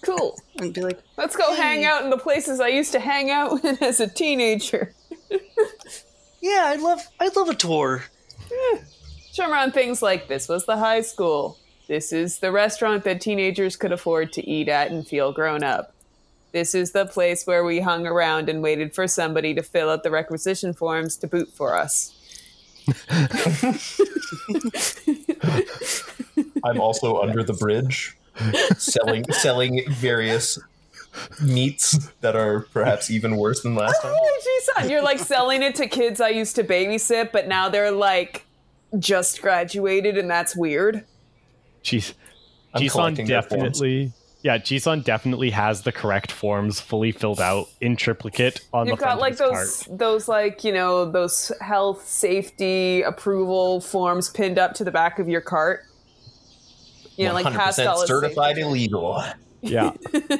Cool. 0.01 0.37
and 0.57 0.73
be 0.73 0.81
like, 0.81 0.99
Let's 1.17 1.35
go 1.35 1.53
hang 1.55 1.85
out 1.85 2.03
in 2.03 2.09
the 2.09 2.17
places 2.17 2.59
I 2.59 2.69
used 2.69 2.91
to 2.93 2.99
hang 2.99 3.29
out 3.29 3.63
in 3.63 3.77
as 3.81 3.99
a 3.99 4.07
teenager. 4.07 4.93
"Yeah, 6.41 6.63
I'd 6.65 6.81
love 6.81 7.01
I'd 7.19 7.35
love 7.35 7.47
a 7.47 7.55
tour." 7.55 8.03
Show 9.31 9.45
'em 9.45 9.53
around 9.53 9.73
things 9.73 10.01
like 10.01 10.27
this 10.27 10.49
was 10.49 10.65
the 10.65 10.75
high 10.75 11.01
school. 11.01 11.57
This 11.91 12.13
is 12.13 12.39
the 12.39 12.53
restaurant 12.53 13.03
that 13.03 13.19
teenagers 13.19 13.75
could 13.75 13.91
afford 13.91 14.31
to 14.31 14.49
eat 14.49 14.69
at 14.69 14.91
and 14.91 15.05
feel 15.05 15.33
grown 15.33 15.61
up. 15.61 15.93
This 16.53 16.73
is 16.73 16.93
the 16.93 17.05
place 17.05 17.45
where 17.45 17.65
we 17.65 17.81
hung 17.81 18.07
around 18.07 18.47
and 18.47 18.63
waited 18.63 18.95
for 18.95 19.09
somebody 19.09 19.53
to 19.55 19.61
fill 19.61 19.89
out 19.89 20.03
the 20.03 20.09
requisition 20.09 20.71
forms 20.71 21.17
to 21.17 21.27
boot 21.27 21.49
for 21.49 21.75
us. 21.75 22.13
I'm 26.63 26.79
also 26.79 27.19
under 27.19 27.43
the 27.43 27.57
bridge, 27.59 28.15
selling 28.77 29.29
selling 29.33 29.83
various 29.89 30.57
meats 31.41 32.07
that 32.21 32.37
are 32.37 32.61
perhaps 32.71 33.11
even 33.11 33.35
worse 33.35 33.63
than 33.63 33.75
last 33.75 34.01
time. 34.01 34.13
Oh, 34.15 34.41
geez, 34.41 34.69
son, 34.73 34.89
you're 34.89 35.03
like 35.03 35.19
selling 35.19 35.61
it 35.61 35.75
to 35.75 35.87
kids 35.87 36.21
I 36.21 36.29
used 36.29 36.55
to 36.55 36.63
babysit, 36.63 37.33
but 37.33 37.49
now 37.49 37.67
they're 37.67 37.91
like 37.91 38.45
just 38.97 39.41
graduated, 39.41 40.17
and 40.17 40.31
that's 40.31 40.55
weird. 40.55 41.03
Jeez. 41.83 42.13
I'm 42.73 42.81
Jisan 42.81 42.91
collecting 42.91 43.27
their 43.27 43.41
forms. 43.41 43.79
definitely. 43.79 44.13
Yeah, 44.43 44.57
Jisan 44.57 45.03
definitely 45.03 45.51
has 45.51 45.83
the 45.83 45.91
correct 45.91 46.31
forms 46.31 46.79
fully 46.79 47.11
filled 47.11 47.39
out 47.39 47.67
in 47.79 47.95
triplicate 47.95 48.61
on 48.73 48.87
You've 48.87 48.97
the 48.97 49.03
front 49.03 49.19
got 49.19 49.21
like 49.21 49.37
those 49.37 49.83
cart. 49.83 49.99
those 49.99 50.27
like 50.27 50.63
you 50.63 50.73
know 50.73 51.09
those 51.09 51.51
health 51.61 52.07
safety 52.07 53.03
approval 53.03 53.81
forms 53.81 54.29
pinned 54.29 54.57
up 54.57 54.73
to 54.75 54.83
the 54.83 54.91
back 54.91 55.19
of 55.19 55.29
your 55.29 55.41
cart. 55.41 55.85
You 57.17 57.27
know, 57.27 57.33
like 57.33 57.45
past 57.53 57.77
100% 57.77 57.87
all 57.87 58.07
certified 58.07 58.55
safety. 58.55 58.61
illegal. 58.61 59.23
Yeah. 59.61 59.91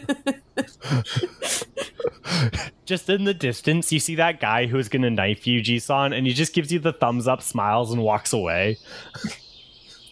just 2.86 3.08
in 3.08 3.26
the 3.26 3.36
distance, 3.36 3.92
you 3.92 4.00
see 4.00 4.16
that 4.16 4.40
guy 4.40 4.66
who's 4.66 4.90
gonna 4.90 5.12
knife 5.12 5.46
you, 5.46 5.62
Jisan, 5.62 6.18
and 6.18 6.26
he 6.26 6.34
just 6.34 6.54
gives 6.54 6.72
you 6.72 6.80
the 6.80 6.94
thumbs 6.94 7.28
up, 7.28 7.44
smiles, 7.44 7.92
and 7.92 8.02
walks 8.02 8.34
away. 8.34 8.78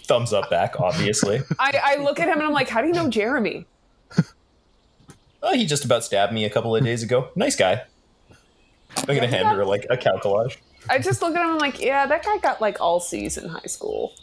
Thumbs 0.09 0.33
up 0.33 0.49
back, 0.49 0.79
obviously. 0.79 1.43
I, 1.59 1.79
I 1.83 1.95
look 1.97 2.19
at 2.19 2.27
him 2.27 2.39
and 2.39 2.43
I'm 2.43 2.51
like, 2.51 2.67
how 2.67 2.81
do 2.81 2.87
you 2.87 2.93
know 2.93 3.09
Jeremy? 3.09 3.67
oh, 5.43 5.53
he 5.53 5.67
just 5.67 5.85
about 5.85 6.03
stabbed 6.03 6.33
me 6.33 6.45
a 6.45 6.49
couple 6.49 6.75
of 6.75 6.83
days 6.83 7.03
ago. 7.03 7.29
Nice 7.35 7.55
guy. 7.55 7.83
I'm 8.97 9.05
gonna 9.05 9.27
hand 9.27 9.47
her 9.49 9.63
like 9.63 9.85
a 9.91 9.95
calculage. 9.95 10.57
I 10.89 10.97
just 10.97 11.21
look 11.21 11.35
at 11.35 11.41
him 11.41 11.43
and 11.43 11.51
I'm 11.51 11.57
like, 11.59 11.79
yeah, 11.79 12.07
that 12.07 12.25
guy 12.25 12.39
got 12.39 12.59
like 12.59 12.81
all 12.81 12.99
C's 12.99 13.37
in 13.37 13.49
high 13.49 13.67
school. 13.67 14.13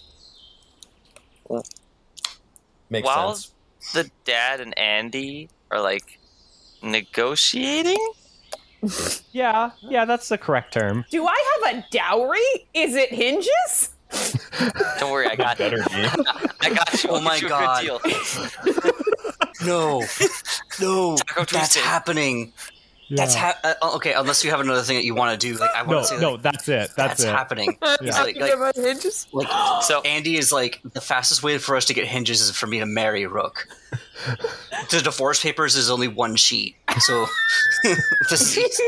Makes 2.90 3.06
While 3.06 3.36
sense. 3.36 3.52
the 3.92 4.10
dad 4.24 4.58
and 4.58 4.76
Andy 4.76 5.48
are 5.70 5.80
like 5.80 6.18
negotiating, 6.82 8.04
Yeah, 9.30 9.70
yeah, 9.82 10.04
that's 10.04 10.28
the 10.28 10.38
correct 10.38 10.74
term. 10.74 11.04
Do 11.10 11.26
I 11.26 11.58
have 11.62 11.76
a 11.76 11.86
dowry? 11.92 12.66
Is 12.74 12.96
it 12.96 13.12
hinges? 13.12 13.90
don't 15.00 15.10
worry, 15.12 15.26
I 15.28 15.36
got 15.36 15.58
Better 15.58 15.78
me. 15.78 15.84
I 16.60 16.70
got 16.70 17.04
you. 17.04 17.10
Oh 17.10 17.20
my 17.20 17.36
you 17.36 17.48
God. 17.48 17.84
No, 19.64 20.00
no, 20.80 21.16
Taco 21.16 21.44
that's 21.50 21.72
Tuesday. 21.74 21.80
happening. 21.80 22.52
That's 23.08 23.34
ha- 23.34 23.58
uh, 23.64 23.74
okay. 23.96 24.12
Unless 24.12 24.44
you 24.44 24.50
have 24.50 24.60
another 24.60 24.82
thing 24.82 24.96
that 24.96 25.04
you 25.04 25.14
want 25.14 25.38
to 25.40 25.46
do, 25.46 25.56
like 25.58 25.70
I 25.74 25.78
want 25.82 25.90
No, 25.90 26.00
to 26.00 26.04
say, 26.06 26.20
no, 26.20 26.32
like, 26.32 26.42
that's 26.42 26.68
it. 26.68 26.72
That's, 26.72 26.94
that's 26.96 27.22
it. 27.24 27.28
happening. 27.28 27.78
He's 28.00 28.14
Yeah. 28.16 28.22
like, 28.22 28.36
like, 28.36 28.74
hinges? 28.76 29.26
like 29.32 29.48
So 29.82 30.02
Andy 30.02 30.36
is 30.36 30.52
like 30.52 30.80
the 30.92 31.00
fastest 31.00 31.42
way 31.42 31.56
for 31.58 31.74
us 31.74 31.84
to 31.86 31.94
get 31.94 32.06
hinges 32.06 32.40
is 32.42 32.50
for 32.50 32.66
me 32.66 32.80
to 32.80 32.86
marry 32.86 33.26
Rook. 33.26 33.66
the 34.90 35.00
divorce 35.00 35.40
papers 35.42 35.74
is 35.76 35.90
only 35.90 36.08
one 36.08 36.36
sheet, 36.36 36.76
so 37.00 37.26
this 38.28 38.56
is, 38.56 38.80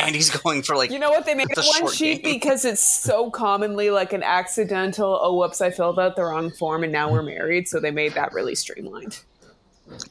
Andy's 0.00 0.30
going 0.30 0.62
for 0.62 0.76
like 0.76 0.90
You 0.90 0.98
know 0.98 1.10
what? 1.10 1.24
They 1.26 1.34
made 1.34 1.48
The 1.48 1.62
one 1.80 1.92
sheet 1.92 2.22
game. 2.22 2.34
because 2.34 2.64
it's 2.64 2.82
so 2.82 3.30
commonly 3.30 3.90
like 3.90 4.12
an 4.12 4.22
accidental, 4.22 5.18
oh, 5.22 5.36
whoops, 5.36 5.60
I 5.60 5.70
filled 5.70 5.98
out 5.98 6.16
the 6.16 6.24
wrong 6.24 6.50
form 6.50 6.82
and 6.84 6.92
now 6.92 7.10
we're 7.10 7.22
married. 7.22 7.68
So 7.68 7.80
they 7.80 7.90
made 7.90 8.14
that 8.14 8.32
really 8.32 8.54
streamlined. 8.54 9.20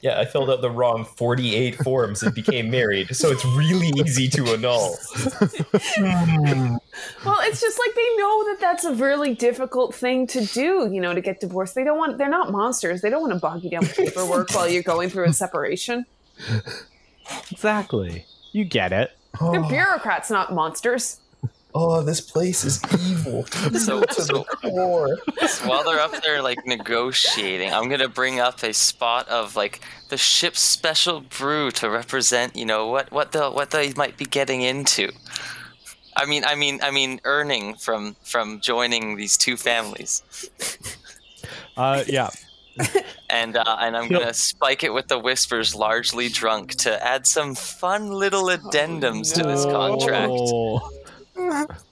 Yeah, 0.01 0.19
I 0.19 0.25
filled 0.25 0.51
out 0.51 0.61
the 0.61 0.69
wrong 0.69 1.05
48 1.05 1.75
forms 1.77 2.21
and 2.21 2.35
became 2.35 2.69
married, 2.69 3.15
so 3.15 3.31
it's 3.31 3.43
really 3.45 3.91
easy 4.05 4.27
to 4.29 4.45
annul. 4.53 4.95
Well, 7.25 7.37
it's 7.41 7.61
just 7.61 7.79
like 7.79 7.95
they 7.95 8.15
know 8.17 8.43
that 8.49 8.57
that's 8.59 8.83
a 8.85 8.93
really 8.93 9.33
difficult 9.33 9.95
thing 9.95 10.27
to 10.27 10.45
do, 10.45 10.89
you 10.91 11.01
know, 11.01 11.15
to 11.15 11.21
get 11.21 11.39
divorced. 11.39 11.73
They 11.73 11.83
don't 11.83 11.97
want, 11.97 12.17
they're 12.17 12.29
not 12.29 12.51
monsters. 12.51 13.01
They 13.01 13.09
don't 13.09 13.21
want 13.21 13.33
to 13.33 13.39
bog 13.39 13.63
you 13.63 13.69
down 13.71 13.81
with 13.81 13.95
paperwork 13.95 14.53
while 14.53 14.67
you're 14.69 14.83
going 14.83 15.09
through 15.09 15.25
a 15.25 15.33
separation. 15.33 16.05
Exactly. 17.51 18.25
You 18.51 18.65
get 18.65 18.91
it. 18.91 19.11
They're 19.39 19.63
bureaucrats, 19.63 20.29
not 20.29 20.53
monsters. 20.53 21.19
Oh, 21.73 22.01
this 22.01 22.19
place 22.19 22.65
is 22.65 22.81
evil. 23.09 23.45
So- 23.79 24.01
to 24.03 24.13
so- 24.13 24.33
the 24.39 24.43
core. 24.69 25.17
So 25.47 25.69
while 25.69 25.83
they're 25.85 25.99
up 26.01 26.21
there 26.21 26.41
like 26.41 26.65
negotiating, 26.65 27.71
I'm 27.73 27.87
gonna 27.89 28.09
bring 28.09 28.39
up 28.41 28.61
a 28.63 28.73
spot 28.73 29.27
of 29.29 29.55
like 29.55 29.79
the 30.09 30.17
ship's 30.17 30.59
special 30.59 31.21
brew 31.21 31.71
to 31.71 31.89
represent, 31.89 32.55
you 32.57 32.65
know, 32.65 32.87
what 32.87 33.09
what 33.11 33.31
the 33.31 33.49
what 33.49 33.71
they 33.71 33.93
might 33.93 34.17
be 34.17 34.25
getting 34.25 34.61
into. 34.61 35.11
I 36.17 36.25
mean, 36.25 36.43
I 36.45 36.55
mean, 36.55 36.81
I 36.83 36.91
mean, 36.91 37.21
earning 37.23 37.75
from 37.75 38.17
from 38.23 38.59
joining 38.59 39.15
these 39.15 39.37
two 39.37 39.55
families, 39.55 40.23
Uh, 41.77 42.03
yeah. 42.05 42.29
and 43.29 43.57
uh, 43.57 43.77
and 43.81 43.95
I'm 43.97 44.07
gonna 44.09 44.33
spike 44.33 44.83
it 44.83 44.93
with 44.93 45.07
the 45.07 45.19
whispers, 45.19 45.75
largely 45.75 46.29
drunk, 46.29 46.75
to 46.75 47.05
add 47.05 47.27
some 47.27 47.55
fun 47.55 48.09
little 48.09 48.45
addendums 48.45 49.33
to 49.35 49.43
this 49.43 49.65
contract. 49.65 50.31
Oh. 50.33 50.89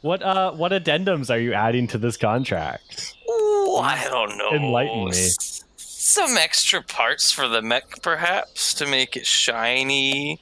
What 0.02 0.22
uh 0.22 0.52
what 0.52 0.72
addendums 0.72 1.30
are 1.32 1.40
you 1.40 1.54
adding 1.54 1.88
to 1.88 1.98
this 1.98 2.18
contract? 2.18 3.16
Ooh, 3.30 3.78
I 3.78 4.06
don't 4.10 4.38
know. 4.38 4.52
Enlighten 4.52 5.06
me. 5.06 5.10
S- 5.10 5.64
Some 5.78 6.38
extra 6.38 6.84
parts 6.84 7.32
for 7.32 7.48
the 7.48 7.62
mech, 7.62 8.02
perhaps, 8.04 8.74
to 8.76 8.86
make 8.86 9.18
it 9.18 9.26
shiny. 9.26 10.40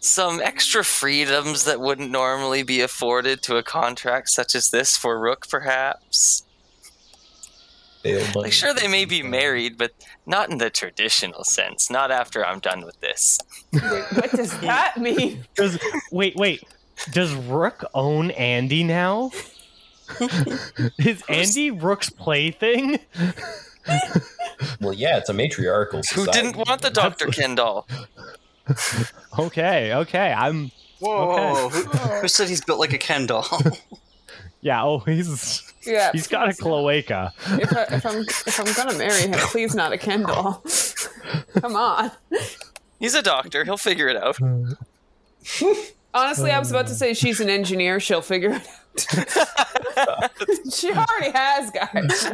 Some 0.00 0.40
extra 0.40 0.82
freedoms 0.84 1.64
that 1.64 1.80
wouldn't 1.80 2.10
normally 2.10 2.62
be 2.62 2.80
afforded 2.80 3.42
to 3.42 3.56
a 3.56 3.62
contract 3.62 4.30
such 4.30 4.54
as 4.54 4.70
this 4.70 4.96
for 4.96 5.18
Rook, 5.20 5.46
perhaps. 5.48 6.42
Like, 8.34 8.52
sure, 8.52 8.72
they 8.74 8.88
may 8.88 9.04
be 9.04 9.22
married, 9.22 9.76
but 9.78 9.92
not 10.26 10.50
in 10.50 10.58
the 10.58 10.70
traditional 10.70 11.44
sense. 11.44 11.90
Not 11.90 12.10
after 12.10 12.44
I'm 12.44 12.58
done 12.60 12.84
with 12.84 13.00
this. 13.00 13.38
Wait, 13.72 13.82
what 14.12 14.30
does 14.32 14.58
that 14.60 14.96
mean? 14.98 15.44
Does 15.54 15.78
wait, 16.12 16.36
wait. 16.36 16.62
Does 17.12 17.34
Rook 17.34 17.84
own 17.94 18.30
Andy 18.32 18.82
now? 18.84 19.30
Is 20.98 21.22
Andy 21.28 21.70
Rook's 21.70 22.10
plaything? 22.10 22.98
Well, 24.80 24.92
yeah, 24.94 25.18
it's 25.18 25.28
a 25.28 25.34
matriarchal 25.34 26.02
society. 26.02 26.38
Who 26.38 26.52
didn't 26.52 26.56
want 26.68 26.82
the 26.82 26.90
Dr. 26.90 27.26
Ken 27.28 27.54
doll? 27.54 27.86
Okay, 29.38 29.92
okay. 29.94 30.32
I'm 30.32 30.72
Whoa, 30.98 31.66
Okay. 31.66 31.78
Who, 31.78 31.98
who 32.22 32.26
said 32.28 32.48
he's 32.48 32.64
built 32.64 32.80
like 32.80 32.92
a 32.92 32.98
Ken 32.98 33.26
doll? 33.26 33.46
yeah. 34.60 34.82
Oh, 34.82 34.98
he's 35.00 35.62
Yeah. 35.86 36.10
he's 36.12 36.26
got 36.26 36.48
a 36.48 36.52
cloaca. 36.52 37.32
if, 37.60 37.72
I, 37.76 37.82
if 37.94 38.04
I'm 38.06 38.18
if 38.20 38.60
I'm 38.60 38.72
gonna 38.74 38.98
marry 38.98 39.22
him, 39.22 39.32
please 39.32 39.74
not 39.74 39.92
a 39.92 39.98
Ken 39.98 40.22
doll. 40.22 40.62
Come 41.60 41.76
on. 41.76 42.10
He's 42.98 43.14
a 43.14 43.22
doctor. 43.22 43.64
He'll 43.64 43.76
figure 43.76 44.08
it 44.08 44.16
out. 44.16 44.38
Honestly, 46.14 46.50
I 46.50 46.58
was 46.58 46.70
about 46.70 46.86
to 46.88 46.94
say 46.94 47.12
she's 47.14 47.40
an 47.40 47.50
engineer. 47.50 48.00
She'll 48.00 48.22
figure 48.22 48.52
it 48.52 48.66
out. 49.98 50.30
she 50.72 50.90
already 50.92 51.30
has, 51.32 51.70
guys. 51.70 52.32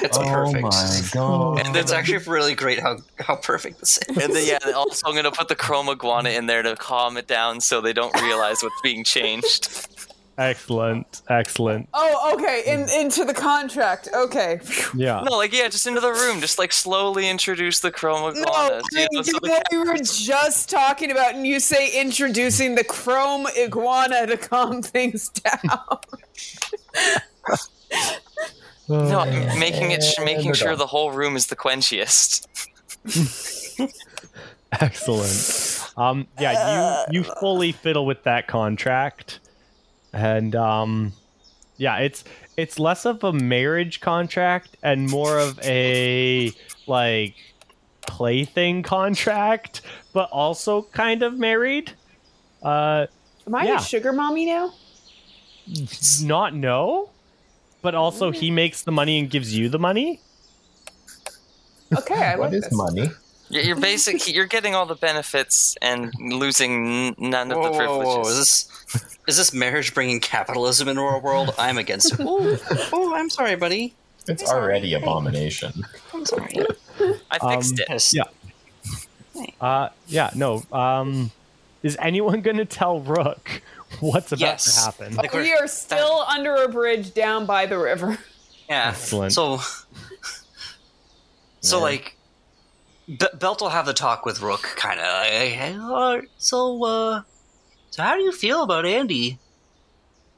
It's 0.00 0.16
Oh 0.18 0.24
perfect. 0.24 0.62
my 0.62 1.00
god. 1.12 1.60
And 1.66 1.76
it's 1.76 1.92
actually 1.92 2.18
really 2.18 2.54
great 2.54 2.78
how, 2.80 2.98
how 3.18 3.36
perfect 3.36 3.80
this 3.80 3.98
is. 4.08 4.16
And 4.16 4.34
then 4.34 4.46
yeah, 4.46 4.72
also 4.72 5.06
I'm 5.08 5.14
gonna 5.14 5.30
put 5.30 5.48
the 5.48 5.54
chrome 5.56 5.88
iguana 5.90 6.30
in 6.30 6.46
there 6.46 6.62
to 6.62 6.76
calm 6.76 7.16
it 7.18 7.26
down 7.26 7.60
so 7.60 7.80
they 7.80 7.92
don't 7.92 8.18
realize 8.22 8.62
what's 8.62 8.80
being 8.82 9.04
changed. 9.04 9.68
Excellent, 10.38 11.22
excellent. 11.30 11.88
Oh, 11.94 12.34
okay. 12.34 12.62
In, 12.66 12.88
into 12.90 13.24
the 13.24 13.32
contract. 13.32 14.08
Okay. 14.14 14.60
Yeah. 14.94 15.22
No, 15.24 15.36
like 15.38 15.52
yeah, 15.52 15.68
just 15.68 15.86
into 15.86 16.00
the 16.00 16.12
room, 16.12 16.40
just 16.40 16.58
like 16.58 16.72
slowly 16.72 17.28
introduce 17.28 17.80
the 17.80 17.90
chrome 17.90 18.20
No, 18.34 18.42
iguanas. 18.42 18.84
I 18.94 19.00
you 19.00 19.00
know, 19.00 19.08
mean, 19.12 19.24
so 19.24 19.38
the- 19.42 19.48
what 19.48 19.66
we 19.72 19.78
were 19.78 19.96
just 19.96 20.68
talking 20.68 21.10
about, 21.10 21.34
and 21.34 21.46
you 21.46 21.58
say 21.58 21.98
introducing 21.98 22.74
the 22.74 22.84
chrome 22.84 23.46
iguana 23.58 24.26
to 24.26 24.36
calm 24.36 24.82
things 24.82 25.30
down. 25.30 25.98
no, 28.88 29.20
I'm 29.20 29.58
making 29.58 29.90
it, 29.90 30.04
And 30.18 30.24
making 30.26 30.52
sure 30.52 30.76
the 30.76 30.86
whole 30.86 31.12
room 31.12 31.36
is 31.36 31.46
the 31.46 31.56
quenchiest. 31.56 32.46
Excellent. 34.80 35.92
Um, 35.96 36.26
yeah, 36.38 37.06
you 37.08 37.20
you 37.20 37.24
fully 37.40 37.72
fiddle 37.72 38.04
with 38.04 38.22
that 38.24 38.46
contract, 38.48 39.40
and 40.16 40.56
um, 40.56 41.12
yeah, 41.76 41.98
it's 41.98 42.24
it's 42.56 42.78
less 42.78 43.04
of 43.04 43.22
a 43.22 43.32
marriage 43.32 44.00
contract 44.00 44.76
and 44.82 45.08
more 45.10 45.38
of 45.38 45.58
a 45.62 46.52
like 46.86 47.34
plaything 48.06 48.82
contract, 48.82 49.82
but 50.12 50.28
also 50.30 50.82
kind 50.92 51.22
of 51.22 51.38
married. 51.38 51.92
Uh, 52.62 53.06
Am 53.46 53.54
I 53.54 53.64
Yeah. 53.64 53.78
a 53.78 53.82
sugar 53.82 54.12
mommy 54.12 54.46
now? 54.46 54.72
not 56.22 56.54
no, 56.54 57.10
but 57.82 57.94
also 57.94 58.30
he 58.30 58.50
makes 58.50 58.82
the 58.82 58.92
money 58.92 59.18
and 59.18 59.28
gives 59.28 59.56
you 59.56 59.68
the 59.68 59.78
money. 59.78 60.20
Okay, 61.96 62.14
I 62.14 62.36
What 62.36 62.46
like 62.46 62.54
is 62.54 62.64
this. 62.64 62.72
money? 62.72 63.10
You're, 63.48 63.62
you're 63.62 63.80
basic. 63.80 64.26
You're 64.34 64.46
getting 64.46 64.74
all 64.74 64.86
the 64.86 64.96
benefits 64.96 65.76
and 65.80 66.12
losing 66.18 67.06
n- 67.08 67.14
none 67.18 67.52
of 67.52 67.58
Whoa, 67.58 67.64
the 67.64 67.70
whoa, 67.70 67.78
privileges. 67.78 68.06
whoa, 68.06 68.20
whoa. 68.22 68.28
is 68.28 68.36
this 68.36 69.18
is 69.28 69.36
this 69.36 69.52
marriage 69.52 69.94
bringing 69.94 70.20
capitalism 70.20 70.88
into 70.88 71.02
our 71.02 71.20
world? 71.20 71.54
I'm 71.58 71.78
against 71.78 72.14
it. 72.14 72.20
Oh, 72.22 72.58
oh, 72.92 73.14
I'm 73.14 73.30
sorry, 73.30 73.56
buddy. 73.56 73.94
It's 74.28 74.42
already 74.50 74.94
abomination. 74.94 75.72
I'm 76.12 76.24
sorry. 76.26 76.56
I 77.30 77.56
fixed 77.56 77.80
Um, 77.88 77.96
it. 77.96 78.12
Yeah. 78.12 78.24
Uh, 79.60 79.88
yeah, 80.08 80.30
no. 80.34 80.62
Um, 80.72 81.30
is 81.82 81.96
anyone 82.00 82.40
going 82.40 82.56
to 82.56 82.64
tell 82.64 83.00
Rook 83.00 83.62
what's 84.00 84.32
about 84.32 84.40
Yes. 84.40 84.74
to 84.74 84.80
happen? 84.80 85.14
Like 85.16 85.32
We 85.32 85.40
we're- 85.40 85.52
are 85.58 85.68
still 85.68 86.24
under 86.28 86.54
a 86.56 86.68
bridge 86.68 87.14
down 87.14 87.46
by 87.46 87.66
the 87.66 87.78
river. 87.78 88.18
Yeah. 88.68 88.88
Excellent. 88.88 89.32
So, 89.32 89.58
so 91.60 91.76
Yeah. 91.78 91.82
like, 91.82 92.15
B- 93.08 93.26
Belt 93.38 93.60
will 93.60 93.68
have 93.68 93.86
the 93.86 93.92
talk 93.92 94.26
with 94.26 94.42
Rook, 94.42 94.62
kind 94.76 94.98
of. 95.00 95.24
Hey, 95.24 95.76
uh, 95.80 96.20
so, 96.38 96.84
uh, 96.84 97.22
so 97.90 98.02
how 98.02 98.16
do 98.16 98.22
you 98.22 98.32
feel 98.32 98.62
about 98.62 98.84
Andy? 98.86 99.38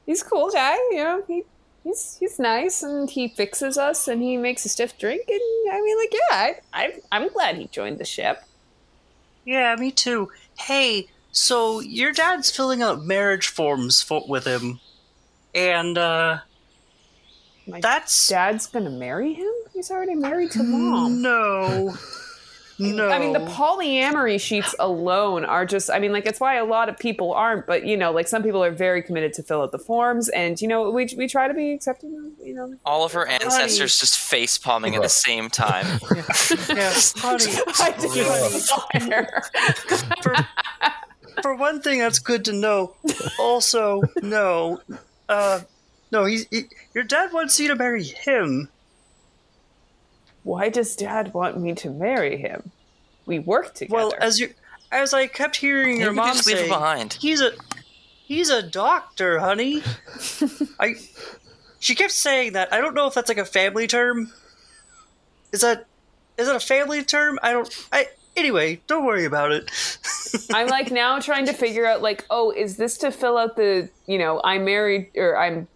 He's 0.05 0.21
a 0.21 0.25
cool 0.25 0.49
guy, 0.51 0.75
you 0.91 1.03
know. 1.03 1.23
He 1.27 1.43
he's 1.83 2.17
he's 2.19 2.39
nice 2.39 2.83
and 2.83 3.09
he 3.09 3.27
fixes 3.29 3.77
us 3.77 4.07
and 4.07 4.21
he 4.21 4.37
makes 4.37 4.65
a 4.65 4.69
stiff 4.69 4.97
drink 4.97 5.23
and 5.27 5.39
I 5.71 5.81
mean, 5.81 5.97
like, 5.97 6.13
yeah, 6.13 6.35
I, 6.35 6.55
I 6.73 6.93
I'm 7.11 7.29
glad 7.29 7.55
he 7.57 7.67
joined 7.67 7.99
the 7.99 8.05
ship. 8.05 8.41
Yeah, 9.45 9.75
me 9.77 9.91
too. 9.91 10.29
Hey, 10.57 11.07
so 11.31 11.79
your 11.79 12.11
dad's 12.11 12.51
filling 12.51 12.81
out 12.81 13.03
marriage 13.05 13.47
forms 13.47 14.01
for, 14.01 14.23
with 14.27 14.45
him, 14.45 14.79
and 15.55 15.97
uh, 15.97 16.39
My 17.67 17.79
that's 17.81 18.27
dad's 18.27 18.67
gonna 18.67 18.89
marry 18.89 19.33
him. 19.33 19.51
He's 19.73 19.89
already 19.91 20.15
married 20.15 20.51
to 20.51 20.63
mom. 20.63 21.21
no, 21.21 21.93
no. 22.79 23.09
I 23.09 23.19
mean, 23.19 23.33
the 23.33 23.39
polyamory 23.39 24.39
sheets 24.39 24.73
alone 24.79 25.45
are 25.45 25.65
just, 25.65 25.89
I 25.89 25.99
mean, 25.99 26.13
like, 26.13 26.25
it's 26.25 26.39
why 26.39 26.55
a 26.55 26.65
lot 26.65 26.89
of 26.89 26.97
people 26.97 27.33
aren't, 27.33 27.67
but, 27.67 27.85
you 27.85 27.97
know, 27.97 28.11
like, 28.11 28.27
some 28.27 28.41
people 28.41 28.63
are 28.63 28.71
very 28.71 29.01
committed 29.01 29.33
to 29.33 29.43
fill 29.43 29.61
out 29.61 29.71
the 29.71 29.79
forms, 29.79 30.29
and, 30.29 30.59
you 30.61 30.67
know, 30.67 30.89
we, 30.89 31.09
we 31.17 31.27
try 31.27 31.47
to 31.47 31.53
be 31.53 31.73
accepting 31.73 32.15
of, 32.17 32.45
you 32.45 32.53
know. 32.53 32.73
All 32.85 33.03
of 33.03 33.13
her 33.13 33.27
ancestors 33.27 33.99
just 33.99 34.17
face 34.17 34.57
palming 34.57 34.95
at 34.95 35.01
the 35.01 35.09
same 35.09 35.49
time. 35.49 35.85
yes, 36.69 37.13
honey. 37.17 37.45
I 37.79 37.95
just 37.99 38.71
fire. 38.71 39.43
for, 40.21 40.35
for 41.41 41.55
one 41.55 41.81
thing, 41.81 41.99
that's 41.99 42.19
good 42.19 42.45
to 42.45 42.53
know. 42.53 42.95
Also, 43.39 44.01
no, 44.21 44.81
uh, 45.27 45.61
no, 46.11 46.25
he's 46.25 46.47
he, 46.49 46.63
your 46.93 47.03
dad 47.03 47.33
wants 47.33 47.59
you 47.59 47.67
to 47.67 47.75
marry 47.75 48.03
him. 48.03 48.69
Why 50.49 50.69
does 50.69 50.95
dad 50.95 51.35
want 51.35 51.59
me 51.59 51.75
to 51.75 51.91
marry 51.91 52.35
him? 52.35 52.71
We 53.27 53.37
work 53.37 53.75
together. 53.75 53.93
Well, 53.93 54.13
as 54.19 54.39
you, 54.39 54.51
as 54.91 55.13
I 55.13 55.27
kept 55.27 55.57
hearing 55.57 55.99
your 55.99 56.07
Maybe 56.07 56.09
we 56.09 56.15
mom 56.15 56.35
just 56.37 56.45
say, 56.45 56.67
behind. 56.67 57.13
he's 57.13 57.39
a, 57.39 57.51
he's 58.25 58.49
a 58.49 58.63
doctor, 58.63 59.37
honey. 59.37 59.83
I, 60.79 60.95
she 61.79 61.93
kept 61.93 62.13
saying 62.13 62.53
that. 62.53 62.73
I 62.73 62.81
don't 62.81 62.95
know 62.95 63.05
if 63.05 63.13
that's 63.13 63.29
like 63.29 63.37
a 63.37 63.45
family 63.45 63.85
term. 63.85 64.33
Is 65.51 65.61
that, 65.61 65.85
is 66.39 66.47
it 66.47 66.55
a 66.55 66.59
family 66.59 67.03
term? 67.03 67.37
I 67.43 67.51
don't. 67.51 67.87
I 67.91 68.07
anyway. 68.35 68.81
Don't 68.87 69.05
worry 69.05 69.25
about 69.25 69.51
it. 69.51 69.69
I'm 70.51 70.65
like 70.67 70.89
now 70.89 71.19
trying 71.19 71.45
to 71.45 71.53
figure 71.53 71.85
out 71.85 72.01
like, 72.01 72.25
oh, 72.31 72.49
is 72.49 72.75
this 72.75 72.97
to 72.99 73.11
fill 73.11 73.37
out 73.37 73.55
the, 73.55 73.87
you 74.07 74.17
know, 74.17 74.41
I'm 74.43 74.65
married 74.65 75.11
or 75.15 75.37
I'm 75.37 75.67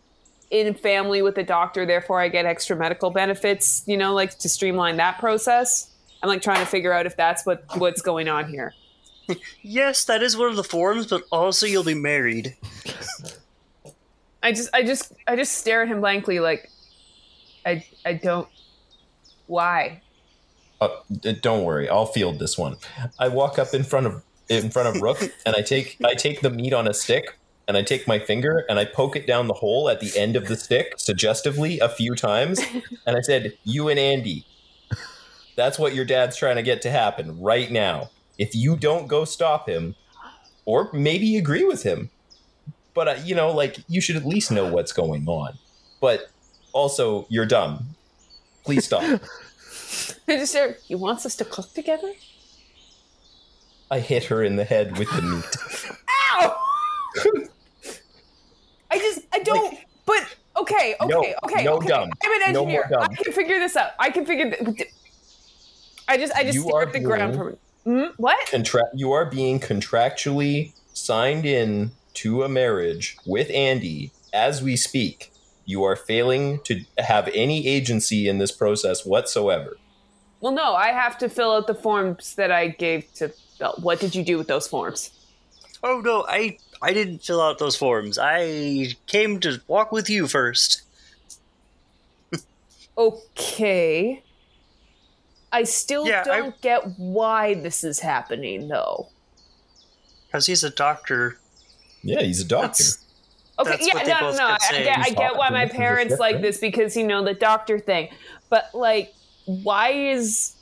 in 0.54 0.74
family 0.76 1.22
with 1.24 1.38
a 1.38 1.44
doctor, 1.44 1.86
therefore 1.86 2.22
I 2.22 2.30
get 2.30 2.46
extra 2.46 2.76
medical 2.76 3.10
benefits, 3.10 3.84
you 3.88 3.98
know, 3.98 4.14
like 4.14 4.38
to 4.38 4.48
streamline 4.48 4.98
that 4.98 5.18
process. 5.20 5.90
I'm 6.22 6.30
like 6.30 6.42
trying 6.42 6.60
to 6.60 6.66
figure 6.66 6.94
out 6.94 7.06
if 7.06 7.18
that's 7.18 7.46
what 7.46 7.64
what's 7.78 8.02
going 8.02 8.30
on 8.30 8.48
here. 8.48 8.74
yes, 9.62 10.06
that 10.06 10.22
is 10.22 10.38
one 10.38 10.50
of 10.50 10.56
the 10.56 10.64
forms, 10.64 11.08
but 11.08 11.24
also 11.32 11.66
you'll 11.66 11.84
be 11.84 11.96
married. 11.96 12.56
I 14.44 14.52
just 14.52 14.70
I 14.74 14.84
just 14.84 15.14
I 15.28 15.36
just 15.36 15.54
stare 15.54 15.82
at 15.82 15.88
him 15.88 16.02
blankly 16.02 16.40
like 16.40 16.70
I 17.66 17.86
I 18.06 18.14
don't 18.14 18.48
why? 19.48 20.02
Uh, 20.80 20.90
don't 21.42 21.64
worry, 21.64 21.90
I'll 21.90 22.06
field 22.06 22.40
this 22.40 22.58
one. 22.58 22.76
I 23.18 23.30
walk 23.30 23.58
up 23.58 23.74
in 23.74 23.84
front 23.84 24.06
of 24.06 24.24
in 24.50 24.70
front 24.70 24.96
of 24.96 25.02
Rook, 25.02 25.20
and 25.46 25.56
I 25.56 25.62
take 25.62 25.98
I 26.06 26.14
take 26.14 26.42
the 26.42 26.50
meat 26.50 26.74
on 26.74 26.88
a 26.88 26.94
stick, 26.94 27.38
and 27.68 27.78
I 27.78 27.82
take 27.82 28.08
my 28.08 28.20
finger 28.20 28.66
and 28.70 28.78
I 28.78 28.86
poke 28.86 29.16
it 29.16 29.26
down 29.26 29.48
the 29.48 29.54
hole 29.54 29.90
at 29.90 30.00
the 30.00 30.18
end 30.18 30.36
of 30.36 30.48
the 30.48 30.56
stick, 30.56 30.96
suggestively 30.98 31.80
a 31.80 31.90
few 31.90 32.16
times, 32.16 32.60
and 33.08 33.16
I 33.18 33.22
said, 33.22 33.58
"You 33.64 33.90
and 33.90 34.00
Andy, 34.00 34.46
that's 35.56 35.80
what 35.80 35.96
your 35.96 36.06
dad's 36.06 36.36
trying 36.36 36.58
to 36.58 36.64
get 36.64 36.82
to 36.84 36.92
happen 36.92 37.40
right 37.42 37.72
now. 37.72 38.10
If 38.38 38.56
you 38.56 38.76
don't 38.76 39.08
go 39.08 39.26
stop 39.26 39.70
him, 39.70 39.96
or 40.66 40.90
maybe 40.94 41.38
agree 41.38 41.64
with 41.64 41.84
him, 41.84 42.10
but 42.94 43.08
uh, 43.08 43.16
you 43.24 43.36
know, 43.36 43.52
like 43.52 43.78
you 43.88 44.02
should 44.02 44.16
at 44.16 44.26
least 44.26 44.52
know 44.52 44.72
what's 44.72 44.92
going 44.92 45.28
on. 45.28 45.54
But 46.02 46.30
also, 46.74 47.26
you're 47.30 47.46
dumb. 47.46 47.96
Please 48.64 48.86
stop." 48.86 49.04
I 50.28 50.38
just. 50.38 50.56
He 50.86 50.96
wants 50.96 51.26
us 51.26 51.36
to 51.38 51.46
cook 51.46 51.74
together. 51.74 52.12
I 53.92 54.00
hit 54.00 54.24
her 54.26 54.44
in 54.44 54.56
the 54.56 54.64
head 54.64 54.98
with 54.98 55.10
the 55.12 55.22
meat. 55.22 55.98
Ow! 56.32 56.56
I 59.34 59.40
don't. 59.40 59.78
but 60.06 60.24
okay, 60.58 60.96
okay, 61.02 61.08
No, 61.10 61.20
okay, 61.46 61.64
no 61.64 61.74
okay. 61.78 61.88
dumb. 61.88 62.10
I'm 62.24 62.42
an 62.42 62.54
No 62.54 62.62
engineer. 62.62 62.90
I 63.00 63.08
can 63.08 63.34
figure 63.34 63.60
this 63.60 63.76
out. 63.76 63.92
I 64.00 64.10
can 64.10 64.26
figure. 64.26 64.52
Th- 64.52 64.90
I 66.08 66.18
just 66.18 66.34
I 66.34 66.44
just 66.44 66.56
You 66.56 66.62
stare 66.64 66.76
are 66.76 66.82
at 66.84 66.94
the 66.94 67.00
ground 67.00 67.36
for. 67.36 67.58
Mm, 67.86 68.14
what? 68.18 68.38
Contra- 68.50 68.90
you 68.94 69.12
are 69.12 69.26
being 69.26 69.60
contractually 69.60 70.72
signed 70.94 71.46
in 71.46 71.92
to 72.16 72.44
a 72.44 72.50
marriage 72.50 73.18
with 73.26 73.50
Andy 73.52 74.12
as 74.32 74.62
we 74.62 74.76
speak. 74.76 75.32
You 75.66 75.84
are 75.84 75.96
failing 75.96 76.60
to 76.66 76.84
have 76.98 77.30
any 77.34 77.68
agency 77.68 78.28
in 78.28 78.38
this 78.38 78.52
process 78.52 79.06
whatsoever. 79.06 79.78
Well, 80.42 80.52
no, 80.52 80.76
I 80.76 80.88
have 80.90 81.18
to 81.20 81.30
fill 81.30 81.54
out 81.54 81.68
the 81.68 81.76
forms 81.76 82.36
that 82.36 82.52
I 82.52 82.68
gave 82.68 83.12
to. 83.16 83.34
What 83.82 84.00
did 84.02 84.14
you 84.14 84.24
do 84.24 84.38
with 84.38 84.48
those 84.48 84.68
forms? 84.68 85.12
Oh 85.82 86.02
no, 86.04 86.26
I 86.28 86.58
I 86.84 86.94
didn't 86.94 87.24
fill 87.24 87.42
out 87.42 87.58
those 87.60 87.76
forms. 87.76 88.20
I 88.22 88.96
came 89.08 89.40
to 89.40 89.62
walk 89.68 89.92
with 89.92 90.10
you 90.10 90.28
first. 90.28 90.84
Okay. 92.96 94.22
I 95.52 95.64
still 95.64 96.06
Yeah, 96.06 96.24
don't 96.24 96.60
get 96.62 96.84
why 96.98 97.56
this 97.56 97.84
is 97.84 98.00
happening, 98.00 98.68
though. 98.68 99.08
Because 100.28 100.46
he's 100.46 100.64
a 100.64 100.70
doctor. 100.70 101.40
Yeah, 102.04 102.22
he's 102.22 102.42
a 102.42 102.46
doctor. 102.46 102.84
That's 102.84 103.04
Okay, 103.60 103.70
That's 103.70 103.88
yeah, 103.88 103.94
what 103.94 104.06
they 104.06 104.12
no, 104.12 104.20
no, 104.20 104.30
both 104.32 104.38
no. 104.38 104.46
I, 104.48 104.58
I 104.72 104.84
get, 104.84 105.00
I 105.00 105.10
get 105.12 105.36
why 105.38 105.50
my 105.50 105.68
parents 105.68 106.20
like 106.20 106.42
this 106.42 106.60
because 106.60 106.98
you 106.98 107.06
know 107.06 107.24
the 107.24 107.36
doctor 107.36 107.78
thing, 107.78 108.10
but 108.50 108.70
like, 108.74 109.14
why 109.46 109.90
is 109.90 110.56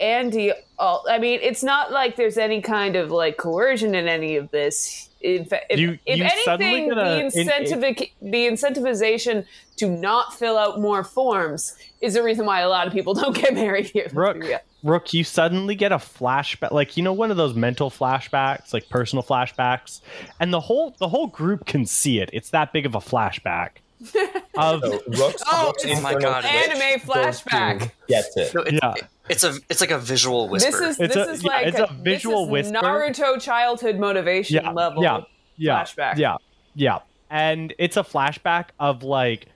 Andy? 0.00 0.52
All, 0.78 1.04
I 1.08 1.18
mean, 1.18 1.40
it's 1.42 1.62
not 1.62 1.92
like 1.92 2.16
there's 2.16 2.38
any 2.38 2.60
kind 2.62 2.96
of 2.96 3.10
like 3.10 3.36
coercion 3.36 3.94
in 3.94 4.08
any 4.08 4.36
of 4.36 4.50
this. 4.50 5.08
In 5.20 5.44
fa- 5.44 5.60
if, 5.68 5.78
You- 5.78 5.98
if 6.06 6.18
you 6.18 6.28
suddenly 6.44 6.72
anything, 6.72 6.88
get 6.88 6.94
the 6.94 7.02
a- 7.02 7.18
in- 7.18 7.24
incentive, 7.26 7.80
the 8.22 8.46
incentivization 8.46 9.44
to 9.76 9.88
not 9.90 10.32
fill 10.38 10.56
out 10.56 10.80
more 10.80 11.04
forms 11.04 11.76
is 12.00 12.14
the 12.14 12.22
reason 12.22 12.46
why 12.46 12.60
a 12.60 12.68
lot 12.68 12.86
of 12.86 12.92
people 12.92 13.12
don't 13.22 13.34
get 13.36 13.52
married 13.54 13.86
here. 13.86 14.08
Rook, 14.14 14.42
Yeah. 14.42 14.58
Rook, 14.82 15.12
you 15.12 15.24
suddenly 15.24 15.74
get 15.74 15.92
a 15.92 15.96
flashback, 15.98 16.70
like 16.70 16.96
you 16.96 17.02
know, 17.02 17.12
one 17.12 17.30
of 17.30 17.36
those 17.36 17.52
mental 17.54 17.90
flashbacks, 17.90 18.72
like 18.72 18.88
personal 18.88 19.22
flashbacks, 19.22 20.00
and 20.40 20.54
the 20.54 20.60
whole 20.60 20.94
the 20.98 21.08
whole 21.08 21.26
group 21.26 21.66
can 21.66 21.84
see 21.84 22.18
it. 22.20 22.30
It's 22.32 22.48
that 22.50 22.72
big 22.72 22.86
of 22.86 22.94
a 22.94 22.98
flashback. 23.00 23.72
of 24.56 24.80
So 24.80 25.00
Rook's, 25.08 25.42
Oh, 25.52 25.66
Rook's 25.66 25.84
it's- 25.84 25.98
Oh 25.98 26.02
my 26.02 26.14
God. 26.14 26.46
Anime 26.46 26.98
flashback. 27.00 27.80
to- 27.80 27.90
Gets 28.08 28.34
it. 28.38 28.54
No, 28.54 28.62
it, 28.62 28.72
Yeah. 28.82 28.94
it- 28.96 29.04
it's 29.30 29.44
a 29.44 29.54
it's 29.68 29.80
like 29.80 29.90
a 29.90 29.98
visual 29.98 30.48
whisper. 30.48 30.70
This 30.70 30.80
is 30.80 31.00
It's 31.00 31.14
this 31.14 31.28
a- 31.28 31.30
is 31.30 31.42
yeah, 31.44 31.50
like 31.50 31.66
it's 31.68 31.78
a 31.78 31.86
visual 32.02 32.46
this 32.46 32.66
is 32.66 32.72
whisper. 32.72 32.86
Naruto 32.86 33.40
childhood 33.40 33.96
motivation 33.98 34.56
yeah, 34.62 34.70
level. 34.72 35.02
yeah, 35.02 35.20
yeah, 35.56 35.82
flashback. 35.82 36.16
yeah, 36.18 36.36
yeah, 36.74 36.98
and 37.30 37.72
it's 37.78 37.96
a 37.96 38.02
flashback 38.02 38.66
of 38.78 39.02
like 39.02 39.46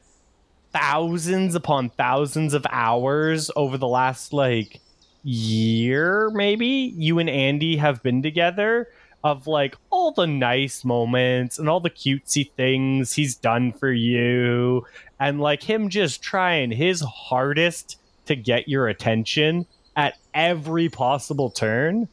thousands 0.72 1.55
upon 1.55 1.91
thousands 1.91 2.55
of 2.55 2.66
hours 2.70 3.51
over 3.57 3.79
the 3.79 3.87
last 3.89 4.33
like 4.33 4.81
year, 5.22 6.31
maybe 6.31 6.66
you 6.97 7.18
and 7.18 7.29
Andy 7.31 7.77
have 7.77 8.03
been 8.03 8.22
together. 8.22 8.89
Of 9.22 9.47
like 9.47 9.75
all 9.89 10.12
the 10.12 10.27
nice 10.27 10.85
moments 10.85 11.59
and 11.59 11.66
all 11.66 11.81
the 11.81 11.89
cutesy 11.89 12.53
things 12.59 13.14
he's 13.14 13.35
done 13.35 13.72
for 13.72 13.91
you, 13.91 14.85
and 15.18 15.41
like 15.41 15.62
him 15.62 15.89
just 15.89 16.20
trying 16.22 16.70
his 16.70 17.01
hardest 17.01 17.97
to 18.27 18.37
get 18.37 18.68
your 18.68 18.89
attention 18.89 19.66
at 19.97 20.14
every 20.35 20.89
possible 20.89 21.51
turn. 21.51 22.09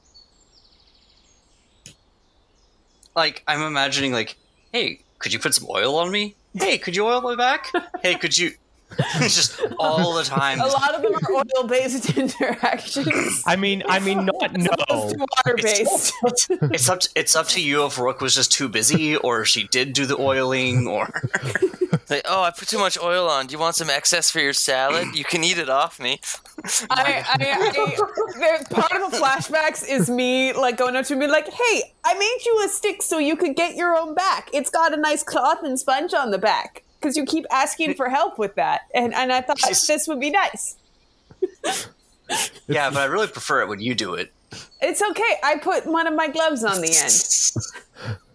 like 3.15 3.43
I'm 3.47 3.61
imagining 3.61 4.11
like, 4.11 4.37
hey, 4.71 5.01
could 5.19 5.33
you 5.33 5.39
put 5.39 5.53
some 5.53 5.67
oil 5.69 5.97
on 5.97 6.11
me? 6.11 6.35
Hey, 6.53 6.77
could 6.77 6.95
you 6.95 7.05
oil 7.05 7.21
my 7.21 7.35
back? 7.35 7.71
Hey, 8.01 8.15
could 8.15 8.37
you? 8.37 8.51
it's 8.97 9.35
just 9.37 9.61
all 9.79 10.15
the 10.15 10.23
time. 10.23 10.59
A 10.59 10.67
lot 10.67 10.93
of 10.93 11.01
them 11.01 11.13
are 11.15 11.33
oil 11.33 11.67
based 11.67 12.09
interactions. 12.17 13.41
I 13.45 13.55
mean, 13.55 13.83
I 13.87 13.99
mean, 13.99 14.25
not 14.25 14.53
no. 14.53 14.69
Water 14.89 15.55
based. 15.61 16.13
It's 16.23 16.89
up. 16.89 16.99
To, 17.01 17.09
it's 17.15 17.35
up 17.35 17.47
to 17.49 17.61
you 17.61 17.85
if 17.85 17.97
Rook 17.97 18.19
was 18.19 18.35
just 18.35 18.51
too 18.51 18.67
busy, 18.67 19.15
or 19.15 19.45
she 19.45 19.67
did 19.67 19.93
do 19.93 20.05
the 20.05 20.19
oiling, 20.19 20.87
or 20.87 21.07
Like, 22.11 22.23
oh, 22.27 22.43
I 22.43 22.51
put 22.51 22.67
too 22.67 22.77
much 22.77 22.99
oil 23.01 23.29
on. 23.29 23.47
Do 23.47 23.53
you 23.53 23.59
want 23.59 23.75
some 23.75 23.89
excess 23.89 24.29
for 24.29 24.41
your 24.41 24.51
salad? 24.51 25.15
You 25.15 25.23
can 25.23 25.45
eat 25.45 25.57
it 25.57 25.69
off 25.69 25.97
me. 25.97 26.19
I, 26.89 27.23
I, 27.25 27.37
I, 27.39 28.37
there, 28.37 28.59
part 28.69 28.91
of 28.91 29.11
the 29.11 29.17
flashbacks 29.17 29.87
is 29.87 30.09
me 30.09 30.51
like 30.51 30.75
going 30.75 30.97
up 30.97 31.05
to 31.05 31.15
me 31.15 31.27
like, 31.27 31.47
"Hey, 31.47 31.93
I 32.03 32.13
made 32.15 32.39
you 32.45 32.63
a 32.65 32.67
stick 32.67 33.01
so 33.01 33.17
you 33.17 33.37
could 33.37 33.55
get 33.55 33.75
your 33.75 33.97
own 33.97 34.13
back. 34.13 34.49
It's 34.53 34.69
got 34.69 34.93
a 34.93 34.97
nice 34.97 35.23
cloth 35.23 35.63
and 35.63 35.79
sponge 35.79 36.13
on 36.13 36.31
the 36.31 36.37
back 36.37 36.83
because 36.99 37.15
you 37.15 37.25
keep 37.25 37.45
asking 37.49 37.93
for 37.93 38.09
help 38.09 38.37
with 38.37 38.55
that, 38.55 38.81
and 38.93 39.13
and 39.13 39.31
I 39.31 39.39
thought 39.39 39.59
this 39.61 40.05
would 40.09 40.19
be 40.19 40.31
nice. 40.31 40.75
yeah. 42.67 42.89
But 42.89 42.97
I 42.97 43.05
really 43.05 43.27
prefer 43.27 43.61
it 43.61 43.69
when 43.69 43.79
you 43.79 43.95
do 43.95 44.15
it. 44.15 44.33
It's 44.81 45.01
okay. 45.01 45.37
I 45.43 45.57
put 45.59 45.85
one 45.85 46.07
of 46.07 46.13
my 46.13 46.27
gloves 46.27 46.65
on 46.65 46.81
the 46.81 46.93
end. 46.93 48.17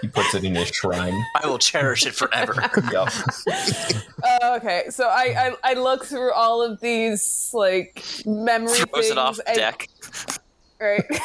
He 0.00 0.08
puts 0.08 0.34
it 0.34 0.44
in 0.44 0.54
his 0.54 0.68
shrine. 0.68 1.14
I 1.42 1.46
will 1.46 1.58
cherish 1.58 2.06
it 2.06 2.14
forever. 2.14 2.54
Yup. 2.92 3.08
Uh, 3.48 4.56
okay, 4.58 4.84
so 4.90 5.04
I, 5.08 5.52
I 5.64 5.70
I 5.70 5.74
look 5.74 6.04
through 6.04 6.32
all 6.32 6.62
of 6.62 6.80
these 6.80 7.50
like 7.52 8.04
memory 8.26 8.74
Throws 8.78 8.90
things. 8.92 9.10
it 9.10 9.18
off 9.18 9.40
and- 9.46 9.56
deck. 9.56 9.88
right? 10.80 11.04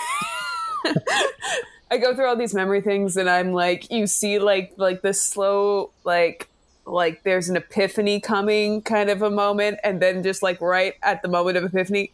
I 1.91 1.97
go 1.97 2.15
through 2.15 2.25
all 2.25 2.35
these 2.35 2.55
memory 2.55 2.81
things, 2.81 3.17
and 3.17 3.29
I'm 3.29 3.51
like, 3.53 3.91
you 3.91 4.07
see, 4.07 4.39
like, 4.39 4.73
like 4.77 5.01
this 5.03 5.21
slow, 5.21 5.91
like, 6.03 6.49
like 6.87 7.21
there's 7.23 7.49
an 7.49 7.55
epiphany 7.55 8.19
coming, 8.19 8.81
kind 8.81 9.11
of 9.11 9.21
a 9.21 9.29
moment, 9.29 9.79
and 9.83 10.01
then 10.01 10.23
just 10.23 10.41
like 10.41 10.59
right 10.59 10.95
at 11.03 11.21
the 11.21 11.27
moment 11.27 11.55
of 11.57 11.63
epiphany, 11.63 12.11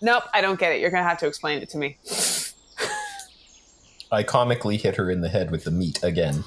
nope, 0.00 0.22
I 0.32 0.40
don't 0.40 0.58
get 0.60 0.70
it. 0.72 0.80
You're 0.80 0.90
gonna 0.90 1.02
have 1.02 1.18
to 1.18 1.26
explain 1.26 1.60
it 1.60 1.68
to 1.70 1.78
me. 1.78 1.98
I 4.12 4.22
comically 4.22 4.76
hit 4.76 4.96
her 4.96 5.10
in 5.10 5.20
the 5.20 5.28
head 5.28 5.50
with 5.50 5.64
the 5.64 5.70
meat 5.70 6.02
again. 6.02 6.44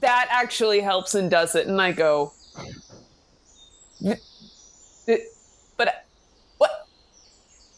That 0.00 0.28
actually 0.30 0.80
helps 0.80 1.14
and 1.14 1.30
does 1.30 1.54
it, 1.54 1.66
and 1.66 1.80
I 1.80 1.92
go, 1.92 2.32
but 5.76 6.06
what? 6.58 6.86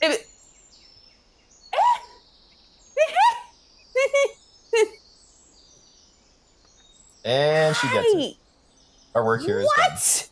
If 0.01 0.13
it, 0.13 0.27
And 7.25 7.77
she 7.77 7.89
gets 7.89 8.09
it. 8.15 8.37
Our 9.15 9.25
work 9.25 9.43
here 9.43 9.61
is 9.61 9.69
done. 9.77 9.91
what? 9.91 10.29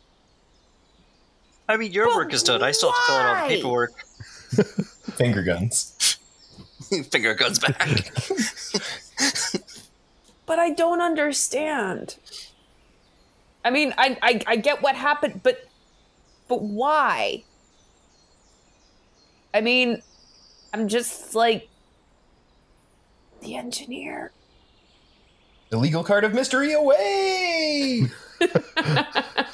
I 1.69 1.77
mean, 1.77 1.93
your 1.93 2.07
But 2.07 2.17
work 2.17 2.33
is 2.33 2.43
done. 2.43 2.63
I 2.63 2.73
still 2.73 2.91
have 2.91 2.97
to 2.99 3.03
fill 3.07 3.17
out 3.17 3.37
all 3.37 3.49
the 3.49 3.55
paperwork. 3.55 3.93
Finger 5.17 5.43
guns. 5.43 6.10
Finger 7.11 7.35
goes 7.35 7.59
back. 7.59 7.89
but 10.47 10.59
I 10.59 10.71
don't 10.71 11.01
understand. 11.01 12.17
I 13.65 13.71
mean, 13.71 13.95
I, 13.99 14.19
I 14.23 14.41
I 14.47 14.57
get 14.57 14.83
what 14.83 14.97
happened, 14.97 15.41
but 15.43 15.69
but 16.49 16.63
why? 16.63 17.45
I 19.53 19.61
mean, 19.61 20.03
I'm 20.73 20.89
just 20.89 21.35
like 21.35 21.69
the 23.43 23.57
engineer. 23.57 24.33
Illegal 25.73 26.03
card 26.03 26.25
of 26.25 26.35
mystery 26.35 26.73
away! 26.73 28.09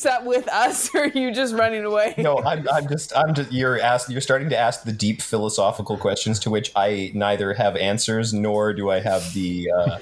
Is 0.00 0.04
that 0.04 0.24
with 0.24 0.48
us, 0.48 0.94
or 0.94 1.02
are 1.02 1.08
you 1.08 1.30
just 1.30 1.54
running 1.54 1.84
away? 1.84 2.14
No, 2.16 2.38
I'm, 2.38 2.66
I'm 2.72 2.88
just, 2.88 3.14
I'm 3.14 3.34
just, 3.34 3.52
you're 3.52 3.78
asked, 3.78 4.08
you're 4.08 4.22
starting 4.22 4.48
to 4.48 4.56
ask 4.56 4.84
the 4.84 4.92
deep 4.92 5.20
philosophical 5.20 5.98
questions 5.98 6.38
to 6.38 6.48
which 6.48 6.72
I 6.74 7.12
neither 7.14 7.52
have 7.52 7.76
answers 7.76 8.32
nor 8.32 8.72
do 8.72 8.90
I 8.90 9.00
have 9.00 9.34
the, 9.34 9.70
uh, 9.70 9.98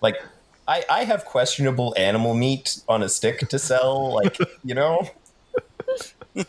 like, 0.00 0.16
I, 0.66 0.86
I 0.88 1.04
have 1.04 1.26
questionable 1.26 1.92
animal 1.98 2.32
meat 2.32 2.80
on 2.88 3.02
a 3.02 3.10
stick 3.10 3.46
to 3.50 3.58
sell. 3.58 4.14
Like, 4.14 4.38
you 4.64 4.74
know, 4.74 5.06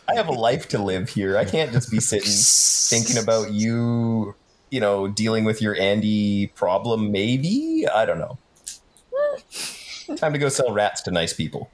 I 0.08 0.14
have 0.14 0.28
a 0.28 0.32
life 0.32 0.68
to 0.68 0.78
live 0.78 1.10
here. 1.10 1.36
I 1.36 1.44
can't 1.44 1.72
just 1.72 1.90
be 1.90 2.00
sitting 2.00 2.32
thinking 2.32 3.22
about 3.22 3.52
you, 3.52 4.34
you 4.70 4.80
know, 4.80 5.08
dealing 5.08 5.44
with 5.44 5.60
your 5.60 5.78
Andy 5.78 6.46
problem. 6.54 7.12
Maybe 7.12 7.86
I 7.86 8.06
don't 8.06 8.18
know. 8.18 8.38
Time 10.16 10.32
to 10.32 10.38
go 10.38 10.48
sell 10.48 10.72
rats 10.72 11.02
to 11.02 11.10
nice 11.10 11.34
people. 11.34 11.70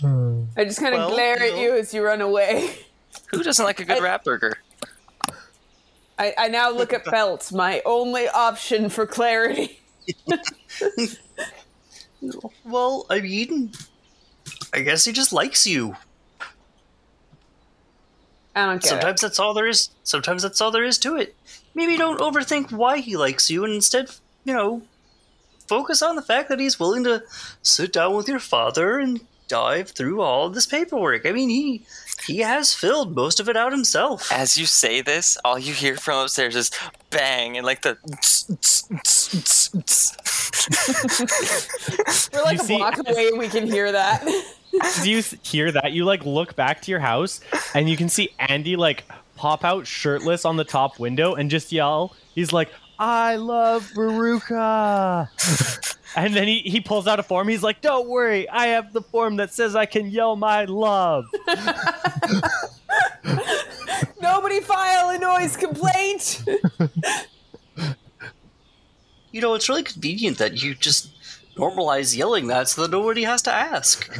Hmm. 0.00 0.44
I 0.56 0.64
just 0.64 0.80
kind 0.80 0.94
of 0.94 0.98
Well, 1.00 1.10
glare 1.10 1.42
you 1.44 1.52
at 1.52 1.58
you 1.60 1.74
as 1.76 1.94
you 1.94 2.04
run 2.04 2.20
away. 2.20 2.70
Who 3.30 3.42
doesn't 3.42 3.64
like 3.64 3.80
a 3.80 3.84
good 3.84 3.98
I- 3.98 4.04
rat 4.04 4.24
burger? 4.24 4.58
I, 6.18 6.34
I 6.38 6.48
now 6.48 6.70
look 6.70 6.94
at 6.94 7.04
Belt, 7.04 7.52
my 7.52 7.82
only 7.84 8.26
option 8.28 8.88
for 8.88 9.06
clarity. 9.06 9.80
Well, 12.64 13.06
I 13.10 13.20
mean, 13.20 13.72
I 14.72 14.80
guess 14.80 15.04
he 15.04 15.12
just 15.12 15.32
likes 15.32 15.66
you. 15.66 15.96
I 18.54 18.64
don't 18.66 18.76
get 18.82 18.84
it. 18.84 18.88
Sometimes 18.88 19.20
that's 19.20 19.38
all 19.38 19.52
there 19.54 19.68
is. 19.68 19.90
Sometimes 20.02 20.42
that's 20.42 20.60
all 20.60 20.70
there 20.70 20.84
is 20.84 20.98
to 20.98 21.16
it. 21.16 21.36
Maybe 21.74 21.96
don't 21.96 22.20
overthink 22.20 22.72
why 22.72 22.98
he 22.98 23.16
likes 23.16 23.50
you, 23.50 23.64
and 23.64 23.74
instead, 23.74 24.10
you 24.44 24.54
know, 24.54 24.82
focus 25.68 26.00
on 26.02 26.16
the 26.16 26.22
fact 26.22 26.48
that 26.48 26.58
he's 26.58 26.80
willing 26.80 27.04
to 27.04 27.22
sit 27.62 27.92
down 27.92 28.14
with 28.16 28.28
your 28.28 28.38
father 28.40 28.98
and 28.98 29.20
dive 29.48 29.90
through 29.90 30.20
all 30.20 30.46
of 30.46 30.54
this 30.54 30.66
paperwork. 30.66 31.26
I 31.26 31.32
mean, 31.32 31.48
he 31.48 31.84
he 32.26 32.38
has 32.38 32.74
filled 32.74 33.14
most 33.14 33.40
of 33.40 33.48
it 33.48 33.56
out 33.56 33.72
himself. 33.72 34.30
As 34.32 34.56
you 34.58 34.66
say 34.66 35.00
this, 35.00 35.36
all 35.44 35.58
you 35.58 35.74
hear 35.74 35.96
from 35.96 36.24
upstairs 36.24 36.56
is 36.56 36.70
bang 37.10 37.56
and 37.56 37.64
like 37.66 37.82
the. 37.82 37.96
We're 42.32 42.42
like 42.42 42.56
You 42.56 42.62
a 42.62 42.64
see- 42.64 42.76
block 42.76 42.98
away 43.06 43.28
and 43.28 43.38
we 43.38 43.48
can 43.48 43.66
hear 43.66 43.92
that. 43.92 44.24
Do 45.02 45.10
you 45.10 45.22
hear 45.42 45.72
that? 45.72 45.92
You 45.92 46.04
like 46.04 46.24
look 46.26 46.54
back 46.56 46.82
to 46.82 46.90
your 46.90 47.00
house 47.00 47.40
and 47.74 47.88
you 47.88 47.96
can 47.96 48.08
see 48.08 48.30
Andy 48.38 48.76
like 48.76 49.04
pop 49.36 49.64
out 49.64 49.86
shirtless 49.86 50.44
on 50.44 50.56
the 50.56 50.64
top 50.64 50.98
window 50.98 51.34
and 51.34 51.50
just 51.50 51.72
yell. 51.72 52.14
He's 52.34 52.52
like, 52.52 52.70
"I 52.98 53.36
love 53.36 53.90
Baruka." 53.94 55.28
And 56.16 56.34
then 56.34 56.48
he, 56.48 56.60
he 56.60 56.80
pulls 56.80 57.06
out 57.06 57.20
a 57.20 57.22
form. 57.22 57.46
He's 57.46 57.62
like, 57.62 57.82
Don't 57.82 58.08
worry, 58.08 58.48
I 58.48 58.68
have 58.68 58.94
the 58.94 59.02
form 59.02 59.36
that 59.36 59.52
says 59.52 59.76
I 59.76 59.84
can 59.84 60.10
yell 60.10 60.34
my 60.34 60.64
love. 60.64 61.26
Nobody 64.22 64.60
file 64.60 65.10
a 65.10 65.18
noise 65.18 65.56
complaint. 65.56 66.42
You 69.32 69.42
know, 69.42 69.52
it's 69.52 69.68
really 69.68 69.82
convenient 69.82 70.38
that 70.38 70.62
you 70.62 70.74
just 70.74 71.10
normalize 71.56 72.16
yelling 72.16 72.46
that 72.46 72.68
so 72.70 72.80
that 72.82 72.90
nobody 72.90 73.24
has 73.24 73.42
to 73.42 73.52
ask. 73.52 74.10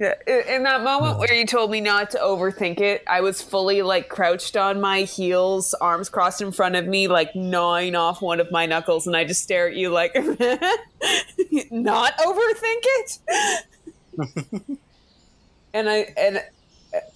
Yeah, 0.00 0.14
in 0.26 0.62
that 0.62 0.82
moment 0.82 1.18
where 1.18 1.34
you 1.34 1.44
told 1.44 1.70
me 1.70 1.82
not 1.82 2.12
to 2.12 2.18
overthink 2.18 2.80
it, 2.80 3.04
I 3.06 3.20
was 3.20 3.42
fully 3.42 3.82
like 3.82 4.08
crouched 4.08 4.56
on 4.56 4.80
my 4.80 5.02
heels, 5.02 5.74
arms 5.74 6.08
crossed 6.08 6.40
in 6.40 6.52
front 6.52 6.74
of 6.74 6.86
me, 6.86 7.06
like 7.06 7.36
gnawing 7.36 7.94
off 7.94 8.22
one 8.22 8.40
of 8.40 8.50
my 8.50 8.64
knuckles, 8.64 9.06
and 9.06 9.14
I 9.14 9.26
just 9.26 9.42
stare 9.42 9.68
at 9.68 9.76
you 9.76 9.90
like, 9.90 10.14
not 11.70 12.16
overthink 12.16 12.82
it. 12.82 13.18
and 15.74 15.86
I 15.90 16.14
and 16.16 16.44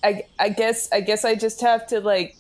I 0.02 0.24
I 0.38 0.50
guess 0.50 0.92
I 0.92 1.00
guess 1.00 1.24
I 1.24 1.36
just 1.36 1.62
have 1.62 1.86
to 1.86 2.00
like. 2.00 2.36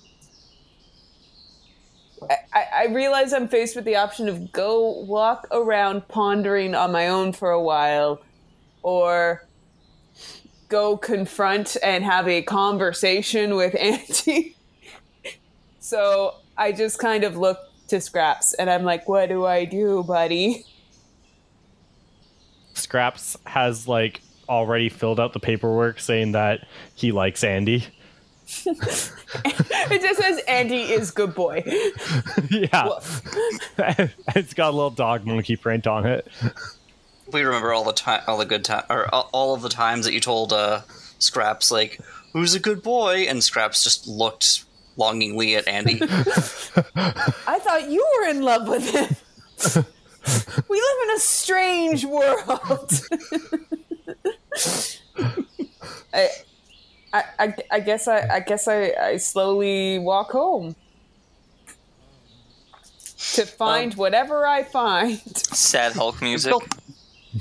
I, 2.52 2.64
I 2.74 2.86
realize 2.92 3.32
I'm 3.32 3.48
faced 3.48 3.76
with 3.76 3.86
the 3.86 3.96
option 3.96 4.28
of 4.28 4.52
go 4.52 4.90
walk 5.06 5.46
around 5.50 6.06
pondering 6.08 6.74
on 6.74 6.92
my 6.92 7.08
own 7.08 7.32
for 7.32 7.50
a 7.50 7.62
while, 7.62 8.20
or 8.82 9.46
go 10.74 10.96
confront 10.96 11.76
and 11.84 12.02
have 12.02 12.26
a 12.26 12.42
conversation 12.42 13.54
with 13.54 13.76
Andy. 13.78 14.56
so 15.78 16.34
I 16.58 16.72
just 16.72 16.98
kind 16.98 17.22
of 17.22 17.36
look 17.36 17.60
to 17.88 18.00
Scraps 18.00 18.54
and 18.54 18.68
I'm 18.68 18.82
like, 18.82 19.08
what 19.08 19.28
do 19.28 19.46
I 19.46 19.66
do, 19.66 20.02
buddy? 20.02 20.64
Scraps 22.72 23.36
has 23.46 23.86
like 23.86 24.20
already 24.48 24.88
filled 24.88 25.20
out 25.20 25.32
the 25.32 25.38
paperwork 25.38 26.00
saying 26.00 26.32
that 26.32 26.66
he 26.96 27.12
likes 27.12 27.44
Andy. 27.44 27.86
It 29.90 30.00
just 30.00 30.20
says 30.20 30.40
Andy 30.46 30.82
is 30.82 31.10
good 31.10 31.34
boy. 31.34 31.62
yeah. 32.50 32.88
It's 34.34 34.54
got 34.54 34.70
a 34.70 34.76
little 34.76 34.90
dog 34.90 35.26
monkey 35.26 35.56
print 35.56 35.86
on 35.86 36.06
it. 36.06 36.26
We 37.32 37.42
remember 37.42 37.72
all 37.72 37.84
the 37.84 37.92
time, 37.92 38.22
all 38.26 38.38
the 38.38 38.44
good 38.46 38.64
time, 38.64 38.84
or 38.90 39.12
all- 39.14 39.30
all 39.32 39.54
of 39.54 39.62
the 39.62 39.68
times 39.68 40.04
that 40.04 40.12
you 40.12 40.20
told 40.20 40.52
uh, 40.52 40.82
Scraps 41.18 41.70
like, 41.70 42.00
"Who's 42.32 42.54
a 42.54 42.60
good 42.60 42.82
boy?" 42.82 43.26
and 43.28 43.42
Scraps 43.42 43.82
just 43.84 44.06
looked 44.06 44.64
longingly 44.96 45.56
at 45.56 45.66
Andy. 45.66 46.00
I 46.02 47.58
thought 47.60 47.90
you 47.90 48.06
were 48.18 48.28
in 48.28 48.42
love 48.42 48.68
with 48.68 48.88
him. 48.90 49.16
we 50.68 50.76
live 50.76 51.08
in 51.08 51.10
a 51.16 51.18
strange 51.18 52.04
world. 52.04 52.92
I, 56.12 56.28
I, 57.12 57.24
I, 57.38 57.54
I 57.72 57.80
guess 57.80 58.06
I, 58.08 58.28
I 58.36 58.40
guess 58.40 58.68
I, 58.68 58.92
I 59.00 59.16
slowly 59.16 59.98
walk 59.98 60.30
home 60.32 60.76
to 63.34 63.46
find 63.46 63.94
whatever 63.94 64.46
I 64.46 64.62
find. 64.62 65.18
Sad 65.36 65.92
Hulk 65.94 66.20
music. 66.22 66.54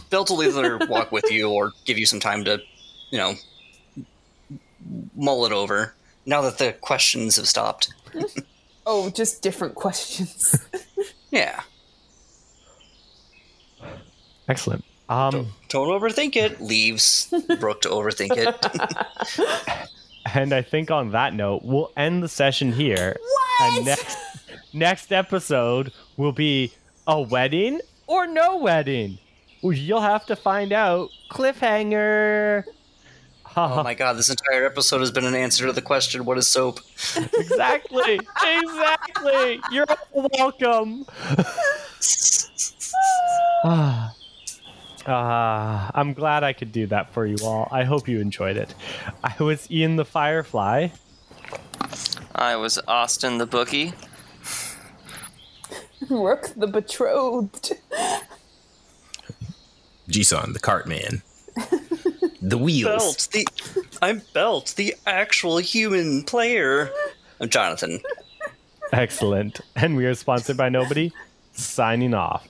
Bill, 0.10 0.26
Bill 0.26 0.38
will 0.38 0.44
either 0.44 0.78
walk 0.88 1.12
with 1.12 1.32
you 1.32 1.50
or 1.50 1.72
give 1.86 1.98
you 1.98 2.06
some 2.06 2.20
time 2.20 2.44
to, 2.46 2.62
you 3.10 3.18
know, 3.18 3.34
mull 5.16 5.46
it 5.46 5.52
over. 5.52 5.94
Now 6.26 6.41
that 6.41 6.58
the 6.58 6.74
questions 6.74 7.36
have 7.38 7.48
stopped. 7.48 7.94
Oh, 8.86 9.10
just 9.10 9.41
different 9.41 9.76
questions. 9.76 10.56
Yeah. 11.32 11.62
Excellent. 14.48 14.86
Um, 15.10 15.48
Don't 15.70 15.88
overthink 15.88 16.36
it. 16.36 16.62
Leaves 16.62 17.34
Rook 17.60 17.82
to 17.82 17.89
overthink 17.89 18.34
it. 18.36 19.89
and 20.36 20.54
I 20.54 20.62
think 20.62 20.91
on 20.91 21.10
that 21.10 21.34
note, 21.34 21.62
we'll 21.64 21.91
end 21.98 22.22
the 22.22 22.28
session 22.28 22.72
here. 22.72 23.18
What? 23.20 23.78
And 23.78 23.86
next 23.86 24.18
next 24.74 25.12
episode 25.12 25.91
will 26.18 26.34
be 26.34 26.72
a 27.08 27.20
wedding 27.20 27.82
or 28.06 28.28
no 28.28 28.58
wedding. 28.58 29.18
Well, 29.64 29.72
You'll 29.72 30.01
have 30.01 30.26
to 30.26 30.36
find 30.36 30.74
out. 30.74 31.09
Cliffhanger. 31.32 32.66
oh 33.55 33.82
my 33.82 33.93
god, 33.93 34.18
this 34.18 34.30
entire 34.30 34.66
episode 34.66 34.99
has 34.99 35.09
been 35.09 35.24
an 35.24 35.34
answer 35.34 35.66
to 35.66 35.72
the 35.72 35.82
question, 35.82 36.26
what 36.26 36.38
is 36.38 36.49
soap? 36.49 36.82
exactly. 37.34 38.20
exactly. 38.43 39.61
You're 39.72 39.86
welcome. 40.14 41.05
Ah. 43.66 44.14
Ah, 45.05 45.91
I'm 45.95 46.14
glad 46.14 46.45
I 46.45 46.53
could 46.53 46.72
do 46.72 46.88
that 46.88 47.14
for 47.14 47.26
you 47.26 47.36
all. 47.43 47.68
I 47.74 47.84
hope 47.84 48.07
you 48.07 48.22
enjoyed 48.22 48.55
it. 48.55 48.74
I 49.22 49.36
was 49.43 49.70
Ian 49.70 49.97
the 49.97 50.05
Firefly. 50.05 50.88
I 52.34 52.55
was 52.55 52.80
Austin 52.88 53.38
the 53.38 53.45
bookie. 53.45 53.91
Rook 56.09 56.51
the 56.55 56.68
betrothed. 56.68 57.74
Jisan, 60.10 60.54
the 60.54 60.60
cart 60.60 60.88
man. 60.88 61.22
the 62.41 62.58
wheels. 62.58 62.86
Belt, 62.86 63.28
the 63.32 63.47
I'm 64.01 64.22
Belt, 64.34 64.74
the 64.76 64.95
actual 65.06 65.58
human 65.58 66.24
player. 66.24 66.91
I'm 67.39 67.49
Jonathan. 67.49 67.99
Excellent. 68.91 69.62
And 69.76 69.95
we 69.95 70.06
are 70.06 70.14
sponsored 70.14 70.58
by 70.58 70.70
nobody. 70.70 71.12
Signing 71.54 72.14
off. 72.14 72.47